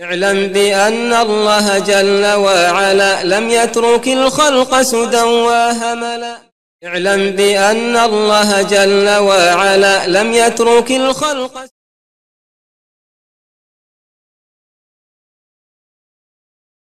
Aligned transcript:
اعلم 0.00 0.52
بأن 0.52 1.12
الله 1.12 1.78
جل 1.78 2.24
وعلا 2.26 3.24
لم 3.24 3.50
يترك 3.50 4.08
الخلق 4.08 4.82
سدى 4.82 5.22
وهملا. 5.22 6.34
اعلم 6.84 7.30
بأن 7.36 7.96
الله 7.96 8.62
جل 8.62 9.08
وعلا 9.08 10.06
لم 10.06 10.32
يترك 10.32 10.90
الخلق 10.90 11.54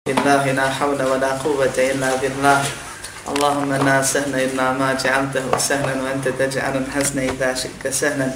بالله 0.06 0.52
لا 0.52 0.68
حول 0.70 1.02
ولا 1.02 1.32
قوة 1.44 1.76
إلا 1.78 2.16
بالله. 2.16 2.60
اللهم 3.28 3.72
لا 3.86 4.02
سهل 4.02 4.34
إلا 4.34 4.72
ما 4.72 4.92
جعلته 4.92 5.58
سهلا 5.58 6.02
وأنت 6.02 6.28
تجعل 6.28 6.76
الحسن 6.76 7.18
إذا 7.18 7.54
شئت 7.54 7.88
سهلا 7.88 8.32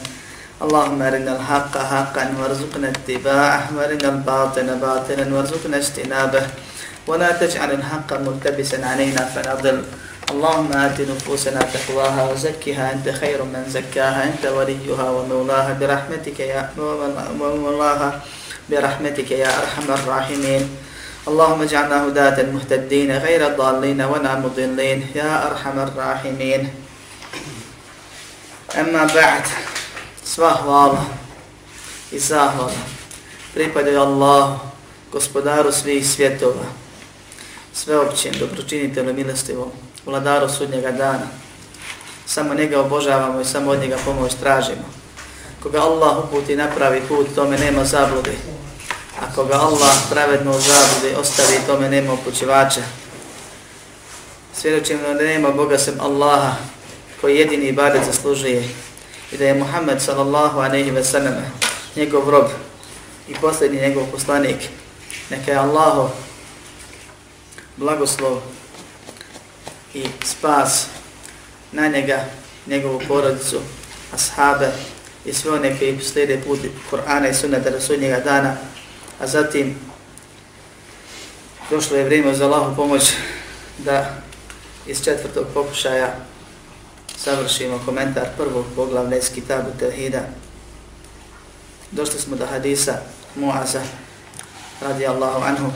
اللهم 0.62 1.02
أرنا 1.02 1.32
الحق 1.36 1.74
حقا 1.78 2.24
وارزقنا 2.40 2.88
اتباعه 2.88 3.62
وأرنا 3.76 4.08
الباطل 4.08 4.68
باطلا 4.78 5.34
وارزقنا 5.34 5.76
اجتنابه. 5.76 6.46
ولا 7.06 7.30
تجعل 7.32 7.70
الحق 7.70 8.12
ملتبسا 8.12 8.78
علينا 8.86 9.22
فنضل. 9.34 9.82
اللهم 10.30 10.72
آت 10.72 11.00
نفوسنا 11.00 11.60
تقواها 11.74 12.22
وزكها. 12.30 12.92
أنت 12.92 13.08
خير 13.08 13.42
من 13.42 13.64
زكاها. 13.68 14.24
أنت 14.24 14.46
وليها 14.46 15.10
ومولاها. 15.10 15.72
برحمتك 15.80 16.40
يا 16.40 16.70
مولاها 17.38 18.20
برحمتك 18.70 19.30
يا 19.30 19.50
أرحم 19.50 19.88
الراحمين. 19.92 20.64
اللهم 21.28 21.62
اجعلنا 21.62 22.06
هداة 22.06 22.38
مهتدين 22.54 23.10
غير 23.18 23.42
ضالين 23.58 24.00
ولا 24.00 24.32
مضلين. 24.38 24.98
يا 25.14 25.46
أرحم 25.50 25.76
الراحمين. 25.78 26.62
أما 28.78 29.02
بعد 29.14 29.44
sva 30.24 30.58
hvala 30.62 31.04
i 32.12 32.18
zahvala 32.18 32.94
pripadaju 33.54 34.00
Allah, 34.00 34.58
gospodaru 35.12 35.72
svih 35.72 36.08
svjetova, 36.08 36.64
sveopćim, 37.72 38.32
dobročinitelju, 38.38 39.14
milostivom, 39.14 39.70
vladaru 40.06 40.48
sudnjega 40.48 40.90
dana. 40.90 41.26
Samo 42.26 42.54
njega 42.54 42.80
obožavamo 42.80 43.40
i 43.40 43.44
samo 43.44 43.70
od 43.70 43.80
njega 43.80 43.96
pomoć 44.04 44.32
tražimo. 44.40 44.84
Koga 45.62 45.80
Allah 45.80 46.24
uputi 46.24 46.56
napravi 46.56 47.02
put, 47.08 47.26
tome 47.34 47.58
nema 47.58 47.84
zablude. 47.84 48.32
A 49.20 49.34
koga 49.34 49.54
Allah 49.54 49.94
pravedno 50.10 50.52
zabludi, 50.52 51.16
ostavi, 51.20 51.58
tome 51.66 51.88
nema 51.88 52.12
upućivača. 52.12 52.80
Svjedočim 54.54 54.98
da 55.02 55.14
nema 55.14 55.50
Boga 55.50 55.78
sem 55.78 55.94
Allaha, 56.00 56.52
koji 57.20 57.36
jedini 57.36 57.66
ibadet 57.66 58.04
zaslužuje 58.04 58.68
i 59.34 59.36
da 59.36 59.44
je 59.44 59.54
Muhammed 59.54 60.00
sallallahu 60.02 60.60
alaihi 60.60 60.90
ve 60.90 61.04
sellem 61.04 61.34
njegov 61.96 62.30
rob 62.30 62.46
i 63.28 63.34
posljednji 63.34 63.80
njegov 63.80 64.06
poslanik. 64.12 64.56
Neka 65.30 65.50
je 65.50 65.58
Allaho 65.58 66.10
blagoslov 67.76 68.40
i 69.94 70.06
spas 70.24 70.86
na 71.72 71.88
njega, 71.88 72.24
njegovu 72.66 73.00
porodicu, 73.08 73.60
ashabe 74.12 74.68
i 75.24 75.32
sve 75.32 75.52
one 75.52 75.78
koji 75.78 76.00
slijede 76.00 76.40
put 76.46 76.58
Kur'ana 76.90 77.30
i 77.30 77.34
sunnata 77.34 77.70
do 77.70 77.80
sudnjega 77.80 78.20
dana, 78.20 78.56
a 79.20 79.26
zatim 79.26 79.76
došlo 81.70 81.96
je 81.96 82.04
vrijeme 82.04 82.34
za 82.34 82.44
Allahu 82.44 82.76
pomoć 82.76 83.12
da 83.78 84.14
iz 84.86 85.04
četvrtog 85.04 85.46
pokušaja 85.54 86.16
završimo 87.24 87.80
komentar 87.84 88.26
prvog 88.36 88.64
poglavlja 88.76 89.16
iz 89.16 89.30
Kitabu 89.34 89.70
Tevhida. 89.78 90.20
Došli 91.90 92.20
smo 92.20 92.36
do 92.36 92.46
hadisa 92.46 92.98
Muaza 93.34 93.82
radijallahu 94.80 95.44
anhu 95.44 95.72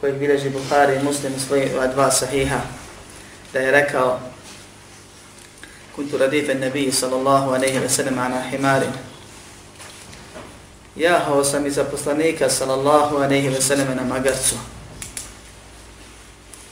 koji 0.00 0.12
bileži 0.12 0.50
Bukhari 0.50 0.96
i 0.96 1.02
Muslim 1.02 1.32
svoji 1.46 1.70
dva 1.94 2.10
sahiha 2.10 2.60
da 3.52 3.58
je 3.58 3.70
rekao 3.70 4.20
kuntu 5.96 6.18
radife 6.18 6.54
nebiji 6.54 6.92
sallallahu 6.92 7.50
aleyhi 7.50 7.78
ve 7.78 7.88
sellem 7.88 8.18
ana 8.18 8.42
himarin 8.50 8.92
jahao 10.96 11.44
sam 11.44 11.66
iza 11.66 11.84
poslanika 11.84 12.50
sallallahu 12.50 13.16
aleyhi 13.16 13.48
ve 13.48 13.60
sellem 13.60 13.96
na 13.96 14.02
magarcu 14.02 14.54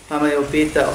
pa 0.08 0.18
me 0.18 0.30
je 0.30 0.38
upitao 0.38 0.94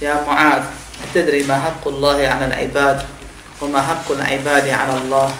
ja 0.00 0.24
Muad 0.26 0.79
تدري 1.14 1.42
ما 1.42 1.60
حق 1.60 1.88
الله 1.88 2.28
على 2.28 2.44
العباد 2.46 3.02
وما 3.62 3.80
حق 3.82 4.12
العباد 4.12 4.68
على 4.68 4.94
الله 5.04 5.30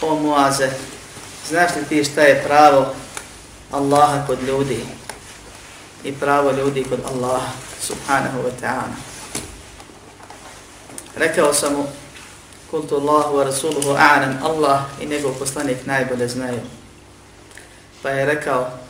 O 0.00 0.16
Muaze, 0.16 0.70
znaš 1.48 1.70
li 1.76 1.84
ti 1.88 2.04
šta 2.04 2.20
je 2.20 2.42
pravo 2.44 2.94
Allaha 3.72 4.26
kod 4.26 4.42
ljudi 4.42 4.80
i 6.04 6.12
pravo 6.12 6.50
ljudi 6.50 6.84
kod 6.84 6.98
Allaha 7.04 7.52
subhanahu 7.82 8.38
wa 8.38 8.52
ta'ala. 8.60 8.96
Rekao 11.16 11.54
sam 11.54 11.72
mu, 11.72 11.84
kultu 12.70 12.96
Allahu 12.96 13.36
wa 13.36 13.44
rasuluhu 13.44 13.92
a'lam, 13.92 14.40
Allah 14.42 14.82
i 15.00 15.06
njegov 15.06 15.34
poslanik 15.38 15.86
najbolje 15.86 16.28
znaju. 16.28 16.60
Pa 18.02 18.10
je 18.10 18.26
rekao, 18.26 18.80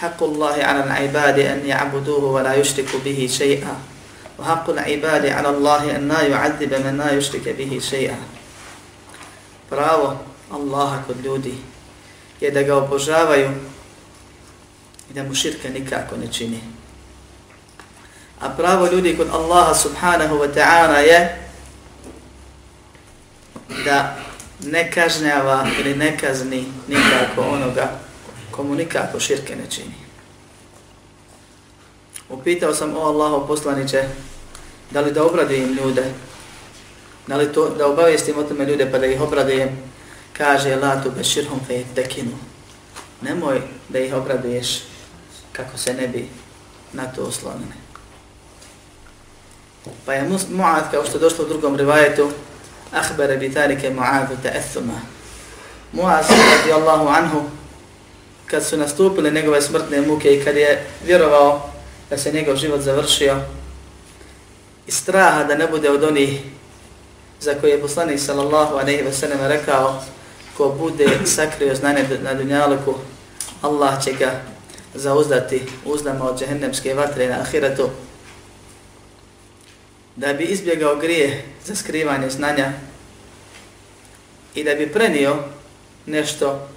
حق 0.00 0.22
الله 0.22 0.64
على 0.64 0.84
العباد 0.84 1.38
أن 1.38 1.66
يعبدوه 1.66 2.24
ولا 2.24 2.54
يشركوا 2.54 3.00
به 3.04 3.28
شيئا 3.32 3.89
وحق 4.39 4.69
العباد 4.69 5.25
على 5.25 5.49
الله 5.49 5.95
أن 5.95 6.07
لا 6.07 6.21
يعذب 6.21 6.73
من 6.73 6.97
لا 6.97 7.11
يشرك 7.11 7.49
به 7.49 7.79
شيئا 7.79 8.17
pravo 9.69 10.17
Allaha 10.51 11.03
kod 11.07 11.25
ljudi 11.25 11.53
je 12.41 12.51
da 12.51 12.63
ga 12.63 12.75
obožavaju 12.77 13.51
i 15.09 15.13
da 15.13 15.23
mu 15.23 15.35
širka 15.35 15.69
nikako 15.69 16.17
ne 16.17 16.33
čini. 16.33 16.59
A 18.41 18.49
pravo 18.49 18.87
ljudi 18.87 19.17
kod 19.17 19.27
Allaha 19.33 19.73
subhanahu 19.73 20.35
wa 20.35 20.53
ta'ala 20.53 20.97
je 20.97 21.37
da 23.85 24.17
ne 24.63 24.91
kažnjava 24.91 25.67
ili 25.79 25.95
ne 25.95 26.17
kazni 26.17 26.65
nikako 26.87 27.41
onoga 27.41 27.99
komu 28.51 28.75
nikako 28.75 29.19
širke 29.19 29.55
ne 29.55 29.65
čini. 29.69 29.95
Upitao 32.29 32.73
sam 32.73 32.97
o 32.97 32.99
Allahu 32.99 33.47
poslaniće 33.47 34.03
da 34.90 35.00
li 35.00 35.12
da 35.12 35.24
obradujem 35.24 35.72
ljude, 35.72 36.04
da 37.26 37.36
li 37.36 37.52
to, 37.52 37.68
da 37.68 37.86
obavijestim 37.86 38.38
o 38.38 38.42
tome 38.42 38.64
ljude 38.64 38.90
pa 38.90 38.98
da 38.98 39.06
ih 39.06 39.20
obradujem, 39.20 39.68
kaže 40.32 40.76
la 40.76 41.02
tu 41.02 41.10
beširhum 41.10 41.60
fe 41.66 41.84
tekinu. 41.94 42.38
Nemoj 43.20 43.60
da 43.88 43.98
ih 43.98 44.14
obraduješ 44.14 44.82
kako 45.52 45.78
se 45.78 45.94
ne 45.94 46.08
bi 46.08 46.28
na 46.92 47.04
to 47.06 47.22
oslonili. 47.22 47.80
Pa 50.06 50.14
je 50.14 50.28
Mu'ad, 50.50 50.90
kao 50.90 51.04
što 51.04 51.16
je 51.16 51.20
došlo 51.20 51.44
u 51.44 51.48
drugom 51.48 51.76
rivajetu, 51.76 52.30
ahbere 52.92 53.36
bi 53.36 53.52
tarike 53.52 53.90
Mu'adu 53.90 54.36
ta'athuma. 54.42 55.00
Mu'az, 55.92 56.24
Mu'ad, 56.28 56.58
radi 56.58 56.72
Allahu 56.72 57.08
anhu, 57.08 57.42
kad 58.46 58.64
su 58.64 58.76
nastupile 58.76 59.30
njegove 59.30 59.62
smrtne 59.62 60.00
muke 60.00 60.34
i 60.34 60.44
kad 60.44 60.56
je 60.56 60.86
vjerovao 61.06 61.70
da 62.10 62.18
se 62.18 62.32
njegov 62.32 62.56
život 62.56 62.80
završio, 62.80 63.36
i 64.86 64.90
straha 64.90 65.44
da 65.44 65.54
ne 65.54 65.66
bude 65.66 65.90
od 65.90 66.04
onih 66.04 66.40
za 67.40 67.54
koje 67.54 67.70
je 67.70 67.80
poslanik 67.80 68.20
sallallahu 68.20 68.76
alejhi 68.76 69.02
ve 69.02 69.12
sellem 69.12 69.38
rekao 69.40 70.02
ko 70.56 70.74
bude 70.78 71.08
sakrio 71.24 71.74
znanje 71.74 72.04
na 72.22 72.34
dunjaluku, 72.34 72.94
Allah 73.62 74.04
će 74.04 74.12
ga 74.12 74.40
zauzdati 74.94 75.62
uzdama 75.84 76.30
od 76.30 76.38
džehennemske 76.38 76.94
vatre 76.94 77.28
na 77.28 77.40
ahiretu. 77.40 77.88
Da 80.16 80.32
bi 80.32 80.44
izbjegao 80.44 80.96
grije 80.96 81.44
za 81.64 81.74
skrivanje 81.74 82.30
znanja 82.30 82.72
i 84.54 84.64
da 84.64 84.74
bi 84.74 84.92
prenio 84.92 85.36
nešto 86.06 86.68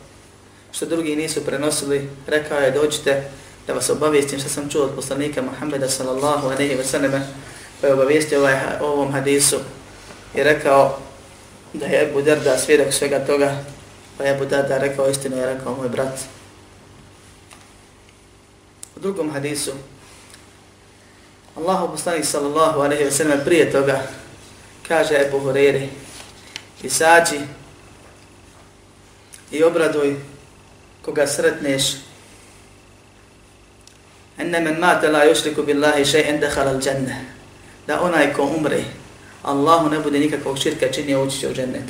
što 0.72 0.86
drugi 0.86 1.16
nisu 1.16 1.46
prenosili, 1.46 2.10
rekao 2.28 2.60
je 2.60 2.72
dođite 2.72 3.24
da 3.68 3.74
vas 3.74 3.90
obavijestim 3.90 4.40
što 4.40 4.50
sam 4.50 4.70
čuo 4.70 4.86
od 4.86 4.96
poslanika 4.96 5.42
Muhammeda 5.42 5.90
sallallahu 5.90 6.48
alaihi 6.48 6.76
ve 6.76 6.84
sallam 6.84 7.12
pa 7.84 7.88
je 7.88 7.94
obavijestio 7.94 8.40
ovaj, 8.40 8.56
ovom 8.82 9.12
hadisu 9.12 9.60
i 10.36 10.44
rekao 10.44 11.00
da 11.74 11.86
je 11.86 12.10
Ebu 12.10 12.22
Derda 12.22 12.58
svjedok 12.58 12.94
svega 12.94 13.20
toga, 13.26 13.58
pa 14.18 14.24
je 14.24 14.36
Ebu 14.36 14.46
Derda 14.46 14.78
rekao 14.78 15.10
istinu, 15.10 15.38
je 15.38 15.46
rekao 15.46 15.76
moj 15.76 15.90
brat. 15.90 16.20
U 18.96 19.00
drugom 19.00 19.32
hadisu, 19.32 19.72
Allahu 21.56 21.92
poslanik 21.92 22.26
sallallahu 22.26 22.80
alaihi 22.80 23.04
wa 23.04 23.12
sallam 23.12 23.40
prije 23.46 23.72
toga 23.72 24.02
kaže 24.88 25.16
Ebu 25.16 25.40
Hureyri 25.40 25.88
izađi 26.84 27.40
i 29.52 29.64
obraduj 29.64 30.16
koga 31.06 31.28
sretneš 31.28 31.84
enne 34.38 34.60
men 34.60 34.80
mate 34.80 35.08
la 35.08 35.26
yushriku 35.26 35.66
billahi 35.66 36.06
še'en 36.06 36.40
dakhala 36.40 36.72
al 36.72 36.80
džanneh 36.80 37.43
da 37.88 38.02
onaj 38.02 38.34
ko 38.34 38.44
umre, 38.58 38.84
Allahu 39.44 39.90
ne 39.90 40.00
bude 40.00 40.20
nikakvog 40.20 40.58
širka 40.58 40.92
činio 40.92 41.24
ući 41.24 41.40
će 41.40 41.50
u 41.50 41.54
džennet. 41.54 41.90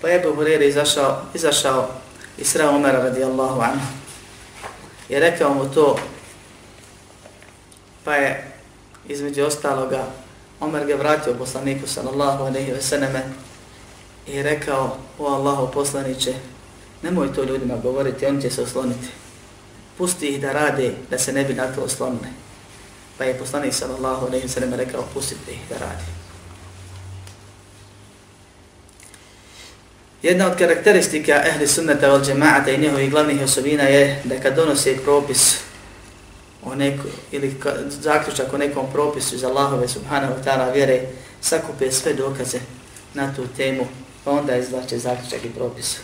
Pa 0.00 0.08
je 0.08 0.16
Ebu 0.16 0.34
Hurere 0.34 0.68
izašao, 0.68 1.22
izašao 1.34 1.88
Isra 2.38 2.70
Umara 2.70 2.98
radijallahu 2.98 3.60
anhu. 3.60 3.86
I 5.08 5.18
rekao 5.18 5.54
mu 5.54 5.64
to, 5.74 5.98
pa 8.04 8.14
je 8.14 8.52
između 9.08 9.44
ostaloga 9.44 10.06
Omer 10.60 10.86
ga 10.86 10.94
vratio 10.94 11.34
poslaniku 11.34 11.86
sallallahu 11.86 12.44
alaihi 12.44 12.72
ve 12.72 12.82
sallame 12.82 13.22
i 14.26 14.42
rekao, 14.42 14.96
o 15.18 15.26
Allahu 15.26 15.72
poslaniće, 15.72 16.34
nemoj 17.02 17.32
to 17.32 17.44
ljudima 17.44 17.76
govoriti, 17.76 18.26
oni 18.26 18.42
će 18.42 18.50
se 18.50 18.62
osloniti. 18.62 19.08
Pusti 19.98 20.28
ih 20.28 20.40
da 20.40 20.52
rade, 20.52 20.94
da 21.10 21.18
se 21.18 21.32
ne 21.32 21.44
bi 21.44 21.54
na 21.54 21.66
to 21.74 21.82
oslonili. 21.82 22.28
Pa 23.18 23.24
je 23.24 23.38
poslanik 23.38 23.74
sallallahu 23.74 24.26
alaihi 24.26 24.42
ve 24.42 24.48
sellem 24.48 24.74
rekao, 24.74 25.04
pustite 25.14 25.52
ih 25.52 25.60
da 25.68 25.78
radi. 25.78 26.04
Jedna 30.22 30.46
od 30.46 30.58
karakteristika 30.58 31.42
ehli 31.46 31.66
sunnata 31.66 32.08
vel 32.08 32.20
džema'ata 32.20 32.74
i 32.74 32.78
njihovih 32.78 33.10
glavnih 33.10 33.42
osobina 33.42 33.82
je 33.82 34.22
da 34.24 34.40
kad 34.40 34.54
donose 34.54 34.96
propis 35.04 35.56
o 36.64 36.74
neko, 36.74 37.08
ili 37.32 37.54
ka, 37.60 37.74
zaključak 37.88 38.52
o 38.52 38.58
nekom 38.58 38.86
propisu 38.92 39.34
iz 39.34 39.44
Allahove 39.44 39.88
subhanahu 39.88 40.32
wa 40.32 40.44
ta'ala 40.44 40.72
vjere, 40.72 41.00
sakupe 41.40 41.92
sve 41.92 42.14
dokaze 42.14 42.58
na 43.14 43.34
tu 43.34 43.46
temu, 43.56 43.86
pa 44.24 44.30
onda 44.30 44.56
izvlače 44.56 44.98
zaključak 44.98 45.44
i 45.44 45.50
propis. 45.50 45.96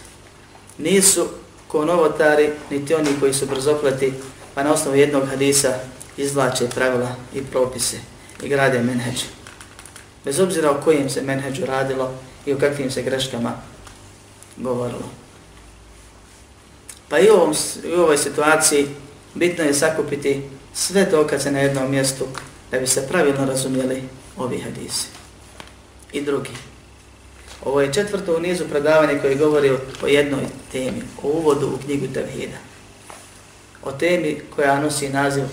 Nisu 0.79 1.29
ko 1.69 1.85
novotari, 1.85 2.51
niti 2.71 2.95
oni 2.95 3.11
koji 3.21 3.35
su 3.35 3.47
brzopleti, 3.47 4.13
pa 4.55 4.63
na 4.63 4.73
osnovu 4.73 4.97
jednog 4.97 5.29
hadisa 5.29 5.79
izvlače 6.17 6.69
pravila 6.69 7.17
i 7.35 7.43
propise 7.43 7.97
i 8.43 8.49
grade 8.49 8.83
menheđ. 8.83 9.23
Bez 10.25 10.41
obzira 10.41 10.71
o 10.71 10.81
kojim 10.85 11.11
se 11.11 11.23
menheđu 11.23 11.67
radilo 11.67 12.15
i 12.47 12.53
o 12.53 12.59
kakvim 12.59 12.91
se 12.91 13.03
greškama 13.03 13.53
govorilo. 14.57 15.11
Pa 17.09 17.19
i 17.19 17.31
u, 17.31 17.35
ovom, 17.35 17.55
u 17.97 18.01
ovoj 18.01 18.19
situaciji 18.19 18.89
bitno 19.35 19.65
je 19.65 19.75
sakupiti 19.75 20.43
sve 20.75 21.05
dokaze 21.05 21.51
na 21.51 21.59
jednom 21.59 21.91
mjestu 21.91 22.25
da 22.71 22.79
bi 22.79 22.87
se 22.87 23.09
pravilno 23.09 23.45
razumjeli 23.45 24.03
ovi 24.37 24.61
hadisi. 24.61 25.07
I 26.13 26.23
drugi. 26.23 26.51
Ovo 27.65 27.81
je 27.81 27.93
četvrto 27.93 28.37
u 28.37 28.41
nizu 28.41 28.65
predavanja 28.71 29.21
koji 29.21 29.37
govori 29.37 29.71
o 30.03 30.07
jednoj 30.07 30.45
temi, 30.73 31.03
o 31.23 31.29
uvodu 31.29 31.67
u 31.67 31.85
knjigu 31.85 32.07
Tevhida. 32.15 32.57
O 33.83 33.93
temi 33.93 34.41
koja 34.57 34.81
nosi 34.81 35.09
naziv 35.09 35.45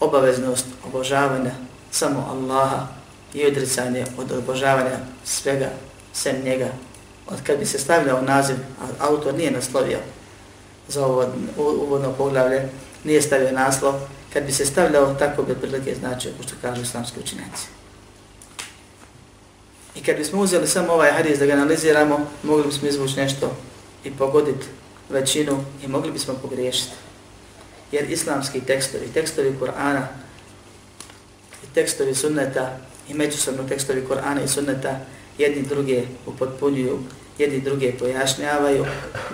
obaveznost 0.00 0.66
obožavanja 0.86 1.50
samo 1.90 2.26
Allaha 2.30 2.86
i 3.34 3.46
odricanje 3.46 4.04
od 4.18 4.32
obožavanja 4.32 4.98
svega 5.24 5.70
sem 6.12 6.42
njega. 6.44 6.68
Od 7.26 7.42
kad 7.42 7.58
bi 7.58 7.66
se 7.66 7.78
stavljao 7.78 8.22
naziv, 8.22 8.56
a 8.80 9.06
autor 9.06 9.34
nije 9.34 9.50
naslovio 9.50 9.98
za 10.88 11.06
ovo 11.06 11.26
uvodno 11.56 12.12
poglavlje, 12.12 12.68
nije 13.04 13.22
stavio 13.22 13.52
naslov, 13.52 13.94
kad 14.32 14.44
bi 14.44 14.52
se 14.52 14.66
stavljao 14.66 15.14
tako 15.14 15.42
bi 15.42 15.54
prilike 15.54 15.94
značio, 15.94 16.32
pošto 16.36 16.52
kažu 16.62 16.82
islamski 16.82 17.20
učinjaci. 17.20 17.66
I 19.94 20.02
kad 20.02 20.16
bismo 20.16 20.40
uzeli 20.40 20.68
samo 20.68 20.92
ovaj 20.92 21.12
hadis 21.12 21.38
da 21.38 21.46
ga 21.46 21.52
analiziramo, 21.52 22.26
mogli 22.42 22.66
bismo 22.66 22.88
izvući 22.88 23.16
nešto 23.16 23.56
i 24.04 24.10
pogoditi 24.10 24.66
većinu 25.08 25.64
i 25.84 25.88
mogli 25.88 26.12
bismo 26.12 26.34
pogriješiti. 26.42 26.92
Jer 27.92 28.10
islamski 28.10 28.60
tekstovi, 28.60 29.06
tekstovi 29.14 29.54
Kur'ana 29.60 30.06
i 31.64 31.74
tekstovi 31.74 32.14
sunneta 32.14 32.78
i 33.08 33.14
međusobno 33.14 33.68
tekstovi 33.68 34.04
Kur'ana 34.08 34.44
i 34.44 34.48
sunneta 34.48 35.00
jedni 35.38 35.62
druge 35.62 36.02
upotpunjuju, 36.26 36.98
jedni 37.38 37.60
druge 37.60 37.92
pojašnjavaju 37.92 38.86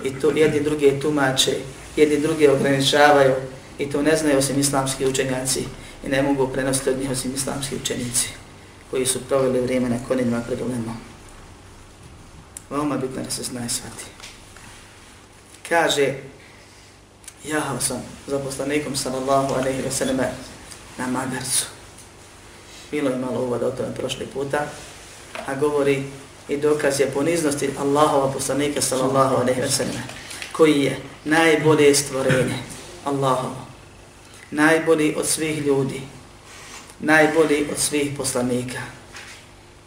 i 0.03 0.19
tu 0.19 0.31
jedni 0.35 0.59
druge 0.63 0.99
tumače, 0.99 1.55
jedni 1.95 2.19
druge 2.19 2.51
ograničavaju 2.51 3.33
i 3.77 3.89
to 3.89 4.01
ne 4.01 4.17
znaju 4.17 4.37
osim 4.37 4.59
islamski 4.59 5.05
učenjaci 5.05 5.63
i 6.05 6.09
ne 6.09 6.21
mogu 6.21 6.47
prenositi 6.47 6.89
od 6.89 6.99
njih 6.99 7.11
osim 7.11 7.33
islamski 7.35 7.75
učenici 7.75 8.29
koji 8.91 9.05
su 9.05 9.19
proveli 9.27 9.61
vrijeme 9.61 9.89
na 9.89 9.99
konima 10.07 10.41
pred 10.47 10.61
ulemom. 10.61 10.97
Veoma 12.69 12.97
bitno 12.97 13.23
da 13.23 13.31
se 13.31 13.43
znaje 13.43 13.69
svati. 13.69 14.05
Kaže, 15.69 16.13
jahao 17.47 17.79
sam 17.79 18.03
za 18.27 18.39
poslanikom 18.39 18.95
sallallahu 18.95 19.53
alaihi 19.53 19.81
wa 19.81 19.91
sallam 19.91 20.17
na 20.97 21.07
magarcu. 21.07 21.65
Bilo 22.91 23.09
je 23.09 23.17
malo 23.17 23.41
uvoda 23.41 23.67
o 23.67 23.71
tome 23.71 23.95
prošli 23.95 24.25
puta, 24.25 24.65
a 25.45 25.55
govori 25.55 26.03
i 26.47 26.57
dokaz 26.57 26.99
je 26.99 27.11
poniznosti 27.11 27.69
Allahova 27.79 28.33
poslanika 28.33 28.81
sallallahu 28.81 29.35
alaihi 29.35 29.61
wa 29.61 29.69
sallam 29.69 30.03
koji 30.51 30.83
je 30.83 30.99
najbolje 31.25 31.95
stvorenje 31.95 32.57
Allahova 33.05 33.67
najbolji 34.51 35.15
od 35.17 35.27
svih 35.27 35.65
ljudi, 35.65 36.01
najbolji 36.99 37.67
od 37.71 37.77
svih 37.77 38.11
poslanika. 38.17 38.79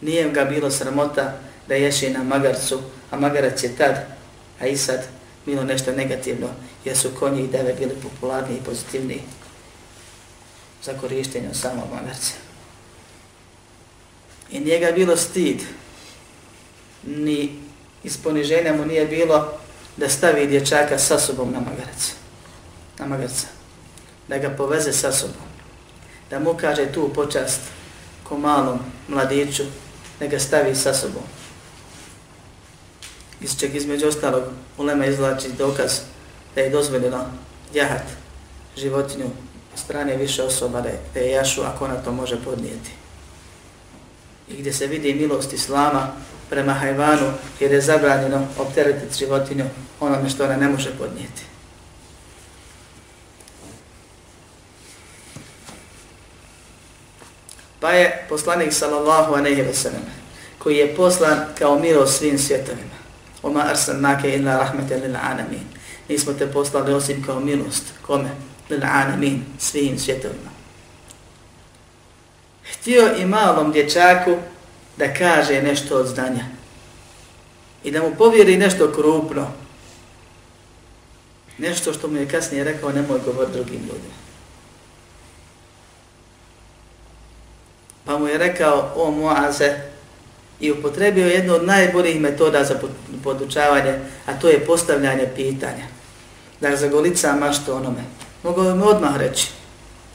Nije 0.01 0.29
ga 0.29 0.45
bilo 0.45 0.71
sramota 0.71 1.37
da 1.67 1.75
ješi 1.75 2.09
na 2.09 2.23
magarcu, 2.23 2.81
a 3.11 3.19
magarac 3.19 3.63
je 3.63 3.75
tad, 3.75 3.95
a 4.59 4.67
i 4.67 4.77
sad, 4.77 5.07
bilo 5.45 5.63
nešto 5.63 5.91
negativno, 5.91 6.47
jer 6.85 6.97
su 6.97 7.09
konji 7.19 7.41
i 7.41 7.47
deve 7.47 7.73
bili 7.73 7.95
popularni 8.03 8.55
i 8.55 8.63
pozitivni 8.65 9.21
za 10.83 10.93
korištenje 10.93 11.53
samog 11.53 11.85
magarca. 11.93 12.33
I 14.51 14.59
nije 14.59 14.79
ga 14.79 14.91
bilo 14.91 15.17
stid, 15.17 15.61
ni 17.03 17.59
iz 18.03 18.17
poniženja 18.17 18.73
mu 18.73 18.85
nije 18.85 19.05
bilo 19.05 19.53
da 19.97 20.09
stavi 20.09 20.47
dječaka 20.47 20.99
sa 20.99 21.19
sobom 21.19 21.51
na 21.51 21.59
magarac. 21.59 22.13
Na 22.99 23.05
magarca 23.05 23.47
da 24.31 24.37
ga 24.37 24.49
poveze 24.49 24.93
sa 24.93 25.11
sobom, 25.11 25.43
da 26.29 26.39
mu 26.39 26.53
kaže 26.53 26.91
tu 26.91 27.09
počast 27.13 27.59
ko 28.23 28.37
malom 28.37 28.79
mladiću, 29.07 29.63
da 30.19 30.27
ga 30.27 30.39
stavi 30.39 30.75
sa 30.75 30.93
sobom. 30.93 31.23
Iz 33.41 33.59
čeg 33.59 33.75
između 33.75 34.07
ostalog 34.07 34.43
ulema 34.77 35.05
izlači 35.05 35.47
dokaz 35.57 35.99
da 36.55 36.61
je 36.61 36.69
dozvoljeno 36.69 37.25
jahat 37.73 38.03
životinju 38.77 39.25
strane 39.75 40.17
više 40.17 40.43
osoba 40.43 40.81
da 41.13 41.19
je 41.19 41.31
jašu 41.31 41.61
ako 41.61 41.85
ona 41.85 41.95
to 41.95 42.11
može 42.11 42.43
podnijeti. 42.43 42.91
I 44.49 44.53
gdje 44.57 44.73
se 44.73 44.87
vidi 44.87 45.13
milost 45.13 45.53
Islama 45.53 46.07
prema 46.49 46.73
hajvanu 46.73 47.33
jer 47.59 47.71
je 47.71 47.81
zabranjeno 47.81 48.47
opteretiti 48.57 49.17
životinju 49.17 49.65
onome 49.99 50.29
što 50.29 50.43
ona 50.43 50.55
ne 50.57 50.69
može 50.69 50.89
podnijeti. 50.97 51.41
Pa 57.79 57.91
je 57.91 58.25
poslanik 58.29 58.73
sallallahu 58.73 59.33
alejhi 59.33 59.61
ve 59.61 59.73
sellem 59.73 60.01
koji 60.57 60.77
je 60.77 60.95
poslan 60.95 61.45
kao 61.59 61.79
milost 61.79 62.17
svim 62.17 62.39
svjetovima. 62.39 63.00
Oma 63.43 63.61
arsalnake 63.61 64.35
illa 64.35 64.57
rahmatan 64.57 65.01
lil 65.01 65.15
alamin. 65.15 65.65
Nismo 66.09 66.33
te 66.33 66.51
poslali 66.51 66.93
osim 66.93 67.23
kao 67.23 67.39
milost. 67.39 67.83
Kome? 68.01 68.29
Lil 68.69 68.81
alamin, 68.83 69.45
svim 69.59 69.99
svjetovima. 69.99 70.51
Htio 72.73 73.15
i 73.17 73.25
malom 73.25 73.71
dječaku 73.71 74.37
da 74.97 75.13
kaže 75.13 75.61
nešto 75.61 75.97
od 75.97 76.07
znanja. 76.07 76.45
I 77.83 77.91
da 77.91 78.01
mu 78.01 78.15
povjeri 78.17 78.57
nešto 78.57 78.91
krupno. 78.91 79.47
Nešto 81.57 81.93
što 81.93 82.07
mu 82.07 82.17
je 82.17 82.29
kasnije 82.29 82.63
rekao, 82.63 82.91
nemoj 82.91 83.19
govor 83.25 83.47
drugim 83.51 83.79
ljudima. 83.79 84.21
pa 88.11 88.19
mu 88.19 88.27
je 88.27 88.37
rekao 88.37 88.91
o 88.95 89.11
Muaze 89.11 89.75
i 90.59 90.71
upotrebio 90.71 91.27
jednu 91.27 91.53
od 91.53 91.65
najboljih 91.65 92.21
metoda 92.21 92.63
za 92.63 92.75
podučavanje, 93.23 93.99
a 94.25 94.33
to 94.39 94.49
je 94.49 94.65
postavljanje 94.65 95.27
pitanja. 95.35 95.85
Da 96.61 96.75
za 96.75 96.87
golica 96.87 97.35
mašto 97.35 97.75
onome. 97.75 98.03
Mogu 98.43 98.61
vam 98.61 98.81
odmah 98.81 99.17
reći, 99.17 99.47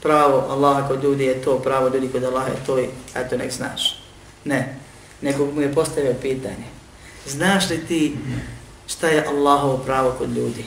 pravo 0.01 0.45
Allaha 0.49 0.87
kod 0.87 1.03
ljudi 1.03 1.23
je 1.23 1.41
to, 1.41 1.59
pravo 1.59 1.87
ljudi 1.87 2.07
kod 2.07 2.23
Allaha 2.23 2.47
je 2.47 2.65
to 2.65 2.79
i 2.79 2.89
eto 3.15 3.37
nek 3.37 3.51
znaš. 3.51 4.03
Ne, 4.45 4.75
nego 5.21 5.45
mu 5.45 5.61
je 5.61 5.73
postavio 5.73 6.13
pitanje. 6.21 6.67
Znaš 7.27 7.69
li 7.69 7.85
ti 7.87 8.17
šta 8.87 9.07
je 9.07 9.25
Allahovo 9.27 9.77
pravo 9.77 10.11
kod 10.17 10.37
ljudi? 10.37 10.65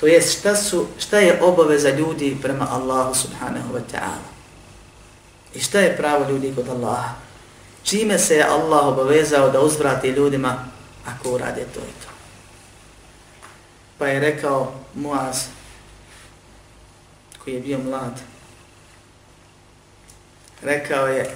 To 0.00 0.06
jest 0.06 0.38
šta, 0.38 0.56
su, 0.56 0.86
šta 0.98 1.18
je 1.18 1.42
obaveza 1.42 1.90
ljudi 1.90 2.36
prema 2.42 2.68
Allahu 2.70 3.14
subhanahu 3.14 3.74
wa 3.74 3.80
ta'ala? 3.92 4.28
I 5.54 5.60
šta 5.60 5.80
je 5.80 5.96
pravo 5.96 6.30
ljudi 6.30 6.52
kod 6.56 6.68
Allaha? 6.68 7.14
Čime 7.82 8.18
se 8.18 8.34
je 8.36 8.44
Allah 8.44 8.86
obavezao 8.86 9.50
da 9.50 9.60
uzvrati 9.60 10.08
ljudima 10.08 10.64
ako 11.06 11.30
urade 11.30 11.64
to 11.74 11.80
i 11.80 12.02
to? 12.04 12.08
Pa 13.98 14.06
je 14.06 14.20
rekao 14.20 14.74
Muaz, 14.94 15.36
koji 17.44 17.54
je 17.54 17.60
bio 17.60 17.78
mlad, 17.78 18.20
rekao 20.62 21.06
je 21.06 21.30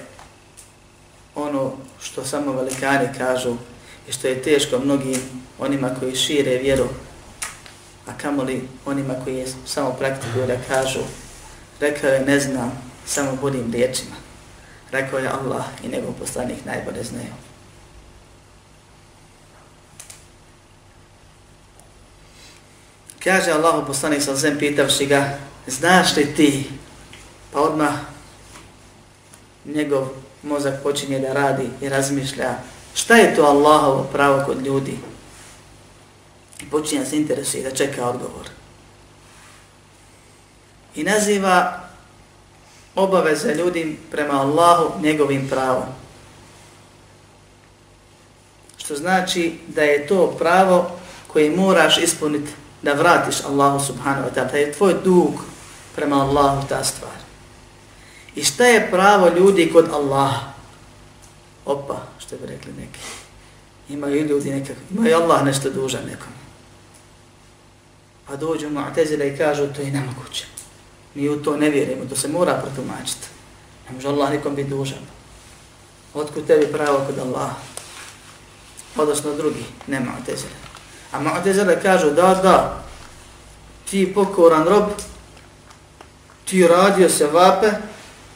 ono 1.35 1.71
što 2.01 2.25
samo 2.25 2.51
velikani 2.51 3.07
kažu 3.17 3.55
i 4.09 4.11
što 4.11 4.27
je 4.27 4.41
teško 4.41 4.79
mnogim 4.79 5.21
onima 5.59 5.89
koji 5.99 6.15
šire 6.15 6.57
vjeru, 6.57 6.87
a 8.07 8.17
kamoli 8.17 8.67
onima 8.85 9.13
koji 9.23 9.35
je 9.35 9.47
samo 9.65 9.91
praktikuju 9.91 10.47
da 10.47 10.57
kažu, 10.67 10.99
rekao 11.79 12.09
je 12.09 12.25
ne 12.25 12.39
znam, 12.39 12.81
samo 13.05 13.35
budim 13.41 13.71
riječima. 13.71 14.15
Rekao 14.91 15.19
je 15.19 15.27
Allah 15.27 15.65
i 15.83 15.87
njegov 15.87 16.13
poslanik 16.13 16.65
najbolje 16.65 17.03
znaju. 17.03 17.46
Kaže 23.27 23.51
Allahu 23.51 23.83
poslanik 23.83 24.23
sa 24.23 24.39
zem 24.39 24.55
pitavši 24.55 25.03
ga, 25.03 25.35
znaš 25.67 26.15
li 26.15 26.31
ti? 26.31 26.71
Pa 27.51 27.59
odmah 27.59 28.07
njegov 29.65 30.15
mozak 30.43 30.79
počinje 30.83 31.19
da 31.19 31.33
radi 31.35 31.67
i 31.81 31.89
razmišlja 31.89 32.55
šta 32.95 33.15
je 33.15 33.35
to 33.35 33.43
Allahovo 33.43 34.07
pravo 34.11 34.45
kod 34.45 34.65
ljudi? 34.65 34.95
I 36.61 36.69
počinje 36.71 37.05
se 37.05 37.17
interesuje 37.17 37.63
da 37.63 37.75
čeka 37.75 38.07
odgovor. 38.07 38.47
I 40.95 41.03
naziva 41.03 41.83
obaveze 42.95 43.55
ljudi 43.55 43.99
prema 44.11 44.41
Allahu 44.41 45.01
njegovim 45.03 45.49
pravom. 45.49 45.91
Što 48.77 48.95
znači 48.95 49.59
da 49.67 49.83
je 49.83 50.07
to 50.07 50.31
pravo 50.39 50.99
koje 51.27 51.51
moraš 51.51 51.97
ispuniti 51.97 52.51
da 52.81 52.93
vratiš 52.93 53.45
Allahu 53.45 53.85
subhanahu 53.85 54.29
wa 54.29 54.33
ta'ala. 54.35 54.55
Je 54.55 54.73
tvoj 54.73 54.95
dug 55.03 55.33
prema 55.95 56.21
Allahu 56.21 56.67
ta 56.69 56.83
stvar. 56.83 57.17
I 58.35 58.43
šta 58.43 58.65
je 58.65 58.91
pravo 58.91 59.29
ljudi 59.29 59.69
kod 59.73 59.89
Allaha? 59.93 60.53
Opa, 61.65 62.01
što 62.19 62.35
bi 62.37 62.45
rekli 62.47 62.73
neki. 62.73 62.99
Imaju 63.89 64.25
ljudi 64.25 64.51
nekako, 64.51 64.79
imaju 64.91 65.15
Allah 65.15 65.45
nešto 65.45 65.69
dužan 65.69 66.05
nekom. 66.05 66.33
Pa 68.27 68.35
dođu 68.35 68.69
mu'tezile 68.69 69.33
i 69.33 69.37
kažu 69.37 69.67
to 69.67 69.81
je 69.81 69.91
nemoguće. 69.91 70.45
Mi 71.15 71.29
u 71.29 71.43
to 71.43 71.57
ne 71.57 71.69
vjerujemo, 71.69 72.05
to 72.05 72.15
se 72.15 72.27
mora 72.27 72.53
protumačiti. 72.53 73.27
Ne 73.87 73.95
može 73.95 74.07
Allah 74.07 74.31
nikom 74.31 74.55
biti 74.55 74.69
dužan. 74.69 74.99
Otkud 76.13 76.47
tebi 76.47 76.67
pravo 76.71 77.03
kod 77.07 77.19
Allaha? 77.19 77.55
Odnosno 78.97 79.33
drugi, 79.33 79.65
ne 79.87 79.99
mu'tezile. 79.99 80.66
A 81.11 81.19
mu'tezile 81.19 81.81
kažu 81.81 82.09
da, 82.09 82.33
da, 82.43 82.83
ti 83.89 84.13
pokoran 84.13 84.63
rob, 84.67 84.83
ti 86.45 86.67
radio 86.67 87.09
se 87.09 87.27
vape, 87.27 87.67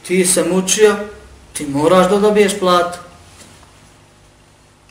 ti 0.08 0.26
se 0.26 0.44
mučio, 0.44 0.96
ti 1.54 1.66
moraš 1.66 2.10
da 2.10 2.20
dobiješ 2.20 2.60
platu. 2.60 3.00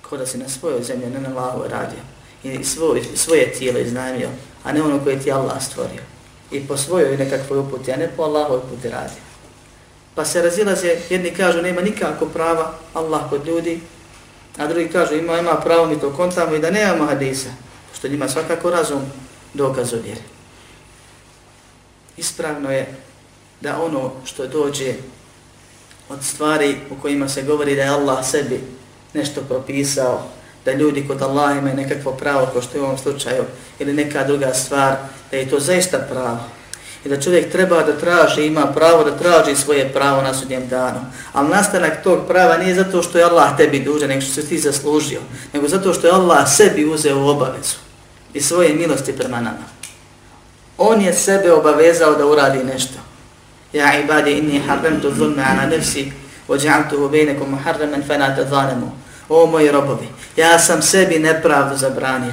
Ko 0.08 0.16
da 0.16 0.26
si 0.26 0.38
na 0.38 0.48
svojoj 0.48 0.82
zemlji, 0.82 1.10
ne 1.10 1.20
na 1.20 1.28
Allahove 1.28 1.68
radio. 1.68 1.98
I 2.42 2.64
svoj, 2.64 3.02
svoje 3.14 3.52
tijelo 3.52 3.78
iznajmio, 3.78 4.28
a 4.64 4.72
ne 4.72 4.82
ono 4.82 5.04
koje 5.04 5.20
ti 5.20 5.32
Allah 5.32 5.62
stvorio. 5.62 6.02
I 6.50 6.68
po 6.68 6.76
svojoj 6.76 7.16
nekakvoj 7.16 7.58
uputi, 7.58 7.92
a 7.92 7.96
ne 7.96 8.08
po 8.16 8.22
Allahove 8.22 8.60
puti 8.70 8.88
radio. 8.88 9.22
Pa 10.14 10.24
se 10.24 10.42
razilaze, 10.42 10.96
jedni 11.10 11.30
kažu 11.30 11.62
nema 11.62 11.80
nikako 11.80 12.26
prava 12.26 12.74
Allah 12.94 13.20
kod 13.30 13.46
ljudi, 13.46 13.80
a 14.58 14.66
drugi 14.66 14.88
kažu 14.88 15.14
ima, 15.14 15.38
ima 15.38 15.54
pravo 15.54 15.86
mi 15.86 16.00
to 16.00 16.12
kontamo 16.12 16.54
i 16.54 16.58
da 16.58 16.70
nemamo 16.70 17.06
hadisa, 17.06 17.48
što 18.00 18.08
njima 18.08 18.28
svakako 18.28 18.70
razum 18.70 19.00
dokaz 19.54 19.92
od. 19.92 20.04
Ispravno 22.16 22.70
je 22.70 22.94
da 23.60 23.82
ono 23.82 24.12
što 24.24 24.46
dođe 24.46 24.94
od 26.08 26.24
stvari 26.24 26.76
u 26.90 27.02
kojima 27.02 27.28
se 27.28 27.42
govori 27.42 27.76
da 27.76 27.82
je 27.82 27.88
Allah 27.88 28.26
sebi 28.26 28.60
nešto 29.14 29.40
propisao, 29.40 30.22
da 30.64 30.72
ljudi 30.72 31.06
kod 31.08 31.22
Allaha 31.22 31.58
imaju 31.58 31.76
nekakvo 31.76 32.12
pravo, 32.12 32.48
kao 32.52 32.62
što 32.62 32.78
je 32.78 32.82
u 32.82 32.84
ovom 32.84 32.98
slučaju, 32.98 33.44
ili 33.78 33.92
neka 33.92 34.24
druga 34.24 34.54
stvar, 34.54 34.96
da 35.30 35.36
je 35.36 35.50
to 35.50 35.60
zaista 35.60 35.98
pravo. 35.98 36.40
I 37.04 37.08
da 37.08 37.20
čovjek 37.20 37.52
treba 37.52 37.82
da 37.82 37.98
traži, 37.98 38.46
ima 38.46 38.66
pravo 38.66 39.04
da 39.04 39.18
traži 39.18 39.56
svoje 39.56 39.92
pravo 39.92 40.22
na 40.22 40.34
sudnjem 40.34 40.68
danu. 40.68 41.00
Ali 41.32 41.48
nastanak 41.48 42.02
tog 42.02 42.26
prava 42.28 42.56
nije 42.56 42.74
zato 42.74 43.02
što 43.02 43.18
je 43.18 43.24
Allah 43.24 43.56
tebi 43.56 43.80
dužan, 43.80 44.08
nego 44.08 44.20
što 44.20 44.34
si 44.34 44.48
ti 44.48 44.58
zaslužio, 44.58 45.20
nego 45.52 45.68
zato 45.68 45.94
što 45.94 46.06
je 46.06 46.12
Allah 46.12 46.48
sebi 46.48 46.84
uzeo 46.84 47.18
u 47.18 47.28
obavezu 47.28 47.89
i 48.34 48.40
svoje 48.40 48.74
milosti 48.74 49.12
prema 49.12 49.40
nama. 49.40 49.66
On 50.78 51.00
je 51.00 51.12
sebe 51.12 51.52
obavezao 51.52 52.14
da 52.14 52.26
uradi 52.26 52.64
nešto. 52.64 52.98
Ja 53.72 54.00
ibadi 54.00 54.32
inni 54.32 54.58
harremtu 54.58 55.14
zulme 55.14 55.42
ana 55.42 55.66
nefsi, 55.66 56.12
ođa'altuhu 56.48 57.10
bejnekom 57.10 57.50
muharremen 57.50 58.02
fenate 58.06 58.44
zanemu. 58.44 58.92
O 59.28 59.46
moji 59.46 59.70
robovi, 59.70 60.08
ja 60.36 60.58
sam 60.58 60.82
sebi 60.82 61.18
nepravdu 61.18 61.76
zabranio. 61.76 62.32